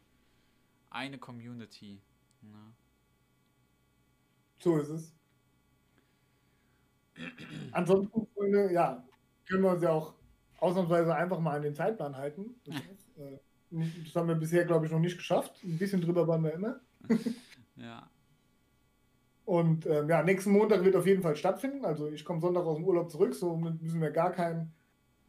eine 0.91 1.19
Community. 1.19 2.01
Ne? 2.43 2.75
So 4.59 4.79
ist 4.79 4.89
es. 4.89 5.18
Ansonsten, 7.73 8.27
Freunde, 8.35 8.73
ja, 8.73 9.05
können 9.49 9.63
wir 9.63 9.71
uns 9.73 9.83
ja 9.83 9.91
auch 9.91 10.15
ausnahmsweise 10.59 11.15
einfach 11.15 11.41
mal 11.41 11.57
an 11.57 11.63
den 11.63 11.75
Zeitplan 11.75 12.17
halten. 12.17 12.55
Das, 12.65 12.75
ist, 12.93 13.19
äh, 13.19 13.39
das 14.05 14.15
haben 14.15 14.29
wir 14.29 14.35
bisher, 14.35 14.65
glaube 14.65 14.87
ich, 14.87 14.93
noch 14.93 14.99
nicht 14.99 15.17
geschafft. 15.17 15.63
Ein 15.65 15.79
bisschen 15.79 16.01
drüber 16.01 16.27
waren 16.27 16.45
wir 16.45 16.53
immer. 16.53 16.81
Ja, 17.81 18.11
Und 19.45 19.87
ähm, 19.87 20.09
ja, 20.09 20.23
nächsten 20.25 20.51
Montag 20.51 20.85
wird 20.85 20.97
auf 20.97 21.07
jeden 21.07 21.23
Fall 21.23 21.37
stattfinden. 21.37 21.85
Also 21.85 22.09
ich 22.11 22.25
komme 22.25 22.41
Sonntag 22.41 22.65
aus 22.65 22.77
dem 22.77 22.85
Urlaub 22.85 23.09
zurück, 23.09 23.35
so 23.35 23.57
müssen 23.57 24.01
wir 24.01 24.11
gar 24.11 24.33
kein, 24.33 24.73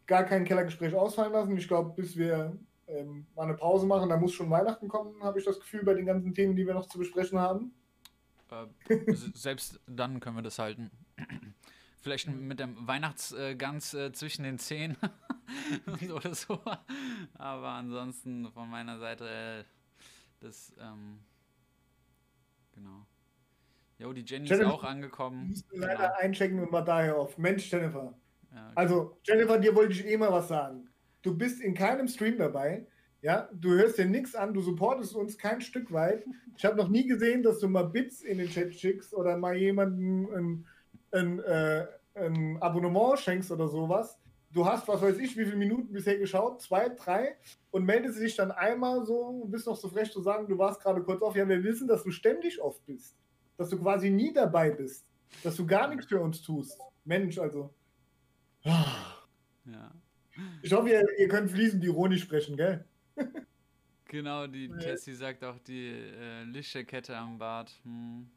gar 0.08 0.24
kein 0.24 0.46
Kellergespräch 0.46 0.96
ausfallen 0.96 1.32
lassen. 1.32 1.56
Ich 1.58 1.68
glaube, 1.68 1.94
bis 1.96 2.18
wir 2.18 2.58
ähm, 2.88 3.28
mal 3.36 3.44
eine 3.44 3.54
Pause 3.54 3.86
machen, 3.86 4.10
da 4.10 4.18
muss 4.18 4.34
schon 4.34 4.50
Weihnachten 4.50 4.88
kommen, 4.88 5.24
habe 5.24 5.38
ich 5.40 5.46
das 5.46 5.60
Gefühl, 5.60 5.84
bei 5.84 5.94
den 5.94 6.08
ganzen 6.08 6.34
Themen, 6.34 6.56
die 6.56 6.66
wir 6.66 6.74
noch 6.74 6.88
zu 6.88 6.98
besprechen 6.98 7.38
haben. 7.38 7.72
äh, 8.90 9.14
selbst 9.36 9.80
dann 9.86 10.20
können 10.20 10.38
wir 10.38 10.42
das 10.42 10.58
halten. 10.58 10.90
Vielleicht 12.02 12.30
mit 12.30 12.60
dem 12.60 12.88
Weihnachtsgans 12.88 13.94
äh, 13.94 14.12
zwischen 14.14 14.44
den 14.44 14.58
Zehen 14.58 14.96
oder 16.14 16.34
so. 16.34 16.60
Aber 17.34 17.68
ansonsten 17.70 18.50
von 18.52 18.70
meiner 18.70 18.98
Seite 19.00 19.28
äh, 19.28 19.64
das, 20.40 20.74
ähm, 20.80 21.20
genau. 22.74 23.06
Jo, 23.98 24.14
die 24.14 24.22
Jenny 24.26 24.46
ist 24.46 24.52
Jennifer- 24.52 24.74
auch 24.74 24.84
angekommen. 24.86 25.50
Müssen 25.50 25.66
wir 25.72 25.80
leider 25.80 26.18
einchecken 26.18 26.60
und 26.60 26.72
mal 26.72 26.82
daher 26.84 27.18
auf. 27.18 27.38
Mensch, 27.38 27.70
Jennifer. 27.70 28.18
Ja, 28.54 28.72
Also, 28.76 29.18
Jennifer, 29.24 29.60
dir 29.60 29.76
wollte 29.76 29.94
ich 29.94 30.06
eh 30.06 30.16
mal 30.18 30.32
was 30.32 30.48
sagen. 30.48 30.90
Du 31.22 31.38
bist 31.38 31.60
in 31.60 31.74
keinem 31.74 32.08
Stream 32.08 32.38
dabei. 32.38 32.88
Ja, 33.22 33.50
du 33.54 33.72
hörst 33.72 33.98
dir 33.98 34.06
nichts 34.06 34.34
an, 34.36 34.54
du 34.54 34.62
supportest 34.62 35.14
uns 35.14 35.38
kein 35.38 35.60
Stück 35.60 35.92
weit. 35.92 36.24
Ich 36.56 36.64
habe 36.64 36.78
noch 36.78 36.88
nie 36.88 37.06
gesehen, 37.06 37.44
dass 37.44 37.60
du 37.60 37.68
mal 37.68 37.84
Bits 37.84 38.22
in 38.22 38.38
den 38.38 38.48
Chat 38.48 38.74
schickst 38.74 39.14
oder 39.14 39.38
mal 39.38 39.58
jemandem 39.58 40.66
ein, 41.12 41.40
äh, 41.40 41.88
ein 42.16 42.62
Abonnement 42.62 43.20
schenkst 43.20 43.52
oder 43.52 43.68
sowas. 43.68 44.20
Du 44.52 44.66
hast, 44.66 44.88
was 44.88 45.02
weiß 45.02 45.18
ich, 45.20 45.38
wie 45.38 45.46
viele 45.46 45.58
Minuten 45.58 45.94
bisher 45.94 46.18
geschaut? 46.18 46.62
Zwei, 46.62 46.90
drei? 46.90 47.38
Und 47.70 47.86
meldest 47.86 48.20
dich 48.20 48.36
dann 48.36 48.52
einmal 48.52 49.06
so 49.06 49.46
bist 49.46 49.68
noch 49.68 49.76
so 49.76 49.90
frech 49.90 50.12
zu 50.12 50.22
sagen, 50.22 50.48
du 50.48 50.58
warst 50.58 50.82
gerade 50.82 51.04
kurz 51.04 51.22
auf. 51.22 51.36
Ja, 51.36 51.48
wir 51.48 51.64
wissen, 51.64 51.88
dass 51.88 52.04
du 52.04 52.10
ständig 52.12 52.60
oft 52.60 52.84
bist. 52.86 53.16
Dass 53.58 53.70
du 53.70 53.80
quasi 53.80 54.10
nie 54.10 54.34
dabei 54.34 54.72
bist. 54.72 55.06
Dass 55.44 55.56
du 55.56 55.68
gar 55.68 55.88
nichts 55.88 56.08
für 56.08 56.20
uns 56.20 56.42
tust. 56.42 56.80
Mensch, 57.06 57.38
also. 57.38 57.74
ja. 59.66 59.92
Ich 60.62 60.74
hoffe, 60.74 60.90
ihr, 60.90 61.06
ihr 61.20 61.28
könnt 61.28 61.52
fließend 61.52 61.84
ironisch 61.84 62.24
sprechen, 62.24 62.58
gell? 62.58 62.86
Genau, 64.06 64.48
die 64.48 64.66
Ja. 64.68 64.78
Tessie 64.78 65.14
sagt 65.14 65.44
auch, 65.44 65.60
die 65.60 65.90
äh, 65.90 66.44
Lichterkette 66.44 67.16
am 67.16 67.38
Bart 67.38 67.72
hm, 67.84 68.30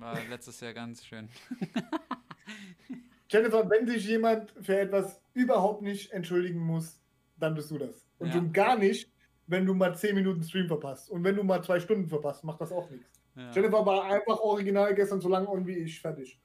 war 0.00 0.16
letztes 0.28 0.60
Jahr 0.60 0.72
ganz 0.72 1.04
schön. 1.04 1.28
Jennifer, 3.30 3.68
wenn 3.70 3.86
sich 3.86 4.06
jemand 4.06 4.52
für 4.60 4.78
etwas 4.80 5.20
überhaupt 5.34 5.82
nicht 5.82 6.10
entschuldigen 6.12 6.58
muss, 6.58 7.00
dann 7.38 7.54
bist 7.54 7.70
du 7.70 7.78
das. 7.78 8.06
Und 8.18 8.28
Ja. 8.28 8.34
schon 8.34 8.52
gar 8.52 8.76
nicht, 8.76 9.10
wenn 9.46 9.66
du 9.66 9.74
mal 9.74 9.94
10 9.96 10.14
Minuten 10.14 10.42
Stream 10.42 10.66
verpasst. 10.66 11.10
Und 11.10 11.22
wenn 11.24 11.36
du 11.36 11.44
mal 11.44 11.62
zwei 11.62 11.78
Stunden 11.80 12.08
verpasst, 12.08 12.44
macht 12.44 12.60
das 12.60 12.72
auch 12.72 12.90
nichts. 12.90 13.20
Ja. 13.36 13.50
Jennifer 13.52 13.86
war 13.86 14.04
einfach 14.04 14.38
original 14.40 14.94
gestern 14.94 15.20
so 15.20 15.28
lange 15.28 15.48
on 15.48 15.66
wie 15.66 15.78
ich, 15.78 16.00
fertig. 16.00 16.40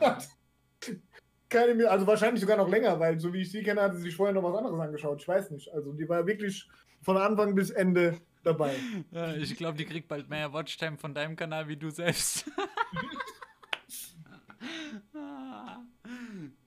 Ja. 0.00 0.18
Keine, 1.48 1.88
also 1.88 2.06
wahrscheinlich 2.06 2.40
sogar 2.40 2.56
noch 2.56 2.68
länger, 2.68 2.98
weil 2.98 3.20
so 3.20 3.32
wie 3.32 3.42
ich 3.42 3.52
sie 3.52 3.62
kenne, 3.62 3.80
hat 3.80 3.94
sie 3.94 4.02
sich 4.02 4.16
vorher 4.16 4.34
noch 4.34 4.42
was 4.42 4.56
anderes 4.56 4.80
angeschaut. 4.80 5.20
Ich 5.22 5.28
weiß 5.28 5.52
nicht. 5.52 5.72
Also 5.72 5.92
die 5.92 6.08
war 6.08 6.26
wirklich 6.26 6.68
von 7.02 7.16
Anfang 7.16 7.54
bis 7.54 7.70
Ende 7.70 8.20
dabei. 8.46 8.76
Ja, 9.10 9.34
ich 9.34 9.56
glaube, 9.56 9.76
die 9.76 9.84
kriegt 9.84 10.08
bald 10.08 10.28
mehr 10.28 10.52
Watchtime 10.52 10.96
von 10.96 11.14
deinem 11.14 11.36
Kanal 11.36 11.68
wie 11.68 11.76
du 11.76 11.90
selbst. 11.90 12.50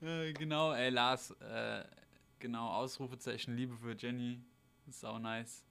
Äh, 0.02 0.32
genau, 0.32 0.72
ey, 0.72 0.88
Lars, 0.90 1.30
äh, 1.40 1.84
genau, 2.38 2.68
Ausrufezeichen 2.68 3.54
Liebe 3.54 3.76
für 3.76 3.94
Jenny. 3.96 4.40
Sau 4.88 5.18
nice. 5.18 5.64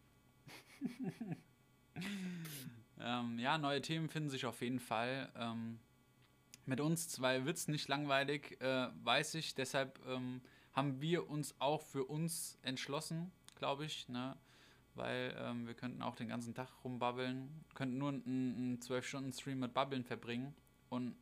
ähm, 3.00 3.40
ja, 3.40 3.58
neue 3.58 3.82
Themen 3.82 4.08
finden 4.08 4.30
sich 4.30 4.46
auf 4.46 4.62
jeden 4.62 4.80
Fall. 4.80 5.32
Ähm, 5.36 5.80
mit 6.66 6.80
uns 6.80 7.10
zwei 7.10 7.46
wird's 7.46 7.68
nicht 7.68 7.88
langweilig, 7.88 8.62
äh, 8.62 8.90
weiß 9.04 9.34
ich. 9.36 9.56
Deshalb 9.56 10.00
ähm, 10.08 10.42
haben 10.74 11.02
wir 11.02 11.28
uns 11.28 11.56
auch 11.60 11.82
für 11.82 12.06
uns 12.06 12.60
entschlossen, 12.62 13.32
glaube 13.56 13.86
ich, 13.86 14.08
ne? 14.08 14.38
Weil 14.96 15.36
ähm, 15.40 15.68
wir 15.68 15.74
könnten 15.74 16.02
auch 16.02 16.16
den 16.16 16.28
ganzen 16.28 16.54
Tag 16.54 16.70
rumbabbeln, 16.84 17.64
könnten 17.74 17.98
nur 17.98 18.10
einen, 18.10 18.24
einen 18.26 18.80
12-Stunden-Stream 18.80 19.60
mit 19.60 19.74
Babbeln 19.74 20.04
verbringen 20.04 20.54
und 20.90 21.16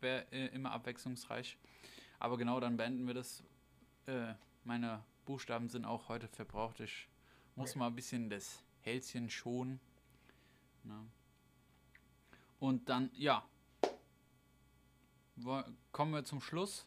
wäre 0.00 0.30
äh, 0.32 0.46
immer 0.54 0.72
abwechslungsreich. 0.72 1.58
Aber 2.18 2.36
genau, 2.36 2.60
dann 2.60 2.76
beenden 2.76 3.06
wir 3.06 3.14
das. 3.14 3.42
Äh, 4.06 4.34
meine 4.64 5.04
Buchstaben 5.24 5.68
sind 5.68 5.84
auch 5.84 6.08
heute 6.08 6.28
verbraucht. 6.28 6.80
Ich 6.80 7.08
muss 7.54 7.70
Okay. 7.70 7.78
mal 7.78 7.86
ein 7.88 7.94
bisschen 7.96 8.30
das 8.30 8.62
Hälschen 8.80 9.30
schonen. 9.30 9.80
Ne? 10.84 11.06
Und 12.58 12.88
dann, 12.88 13.10
ja. 13.14 13.46
Kommen 15.92 16.12
wir 16.12 16.24
zum 16.24 16.40
Schluss. 16.40 16.86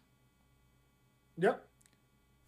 Ja. 1.37 1.61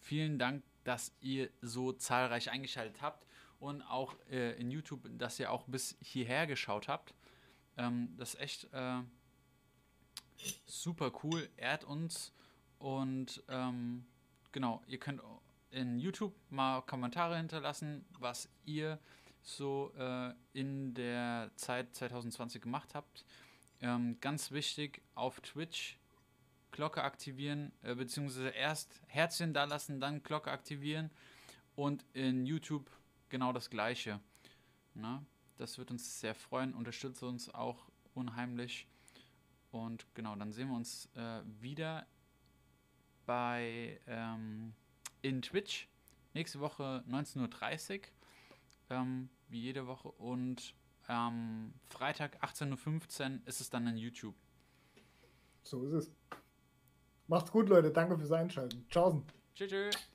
Vielen 0.00 0.38
Dank, 0.38 0.62
dass 0.84 1.12
ihr 1.20 1.50
so 1.60 1.92
zahlreich 1.92 2.50
eingeschaltet 2.50 3.02
habt 3.02 3.26
und 3.58 3.82
auch 3.82 4.14
äh, 4.30 4.52
in 4.60 4.70
YouTube, 4.70 5.08
dass 5.18 5.40
ihr 5.40 5.50
auch 5.50 5.64
bis 5.64 5.96
hierher 6.00 6.46
geschaut 6.46 6.88
habt. 6.88 7.14
Ähm, 7.76 8.14
das 8.16 8.34
ist 8.34 8.40
echt 8.40 8.68
äh, 8.72 9.00
super 10.66 11.12
cool, 11.22 11.48
ehrt 11.56 11.84
uns 11.84 12.32
und 12.78 13.42
ähm, 13.48 14.04
genau, 14.52 14.82
ihr 14.86 14.98
könnt 14.98 15.22
in 15.70 15.98
YouTube 15.98 16.34
mal 16.50 16.82
Kommentare 16.82 17.36
hinterlassen, 17.36 18.04
was 18.18 18.48
ihr 18.64 18.98
so 19.42 19.92
äh, 19.98 20.32
in 20.52 20.94
der 20.94 21.50
Zeit 21.56 21.94
2020 21.94 22.62
gemacht 22.62 22.94
habt. 22.94 23.24
Ähm, 23.80 24.18
ganz 24.20 24.50
wichtig, 24.50 25.02
auf 25.14 25.40
Twitch 25.40 25.98
Glocke 26.74 27.04
aktivieren, 27.04 27.70
äh, 27.82 27.94
beziehungsweise 27.94 28.48
erst 28.48 29.00
Herzchen 29.06 29.54
da 29.54 29.62
lassen, 29.62 30.00
dann 30.00 30.24
Glocke 30.24 30.50
aktivieren 30.50 31.12
und 31.76 32.04
in 32.14 32.46
YouTube 32.46 32.90
genau 33.28 33.52
das 33.52 33.70
gleiche. 33.70 34.20
Na, 34.92 35.24
das 35.56 35.78
wird 35.78 35.92
uns 35.92 36.20
sehr 36.20 36.34
freuen, 36.34 36.74
unterstützt 36.74 37.22
uns 37.22 37.48
auch 37.48 37.86
unheimlich. 38.14 38.88
Und 39.70 40.04
genau, 40.14 40.34
dann 40.34 40.52
sehen 40.52 40.68
wir 40.68 40.76
uns 40.76 41.08
äh, 41.14 41.42
wieder 41.60 42.06
bei 43.24 44.00
ähm, 44.08 44.74
in 45.22 45.42
Twitch 45.42 45.88
nächste 46.32 46.58
Woche 46.58 47.04
19.30 47.08 48.00
Uhr, 48.00 48.06
ähm, 48.90 49.28
wie 49.48 49.60
jede 49.60 49.86
Woche. 49.86 50.08
Und 50.10 50.74
am 51.06 51.72
Freitag 51.88 52.42
18.15 52.42 53.40
Uhr 53.42 53.46
ist 53.46 53.60
es 53.60 53.70
dann 53.70 53.86
in 53.86 53.96
YouTube. 53.96 54.34
So 55.62 55.84
ist 55.86 55.92
es. 55.92 56.10
Macht's 57.26 57.50
gut, 57.50 57.68
Leute. 57.68 57.90
Danke 57.90 58.18
fürs 58.18 58.32
Einschalten. 58.32 58.86
Tschaußen. 58.90 59.22
Tschüss. 59.54 59.70
tschüss. 59.70 60.13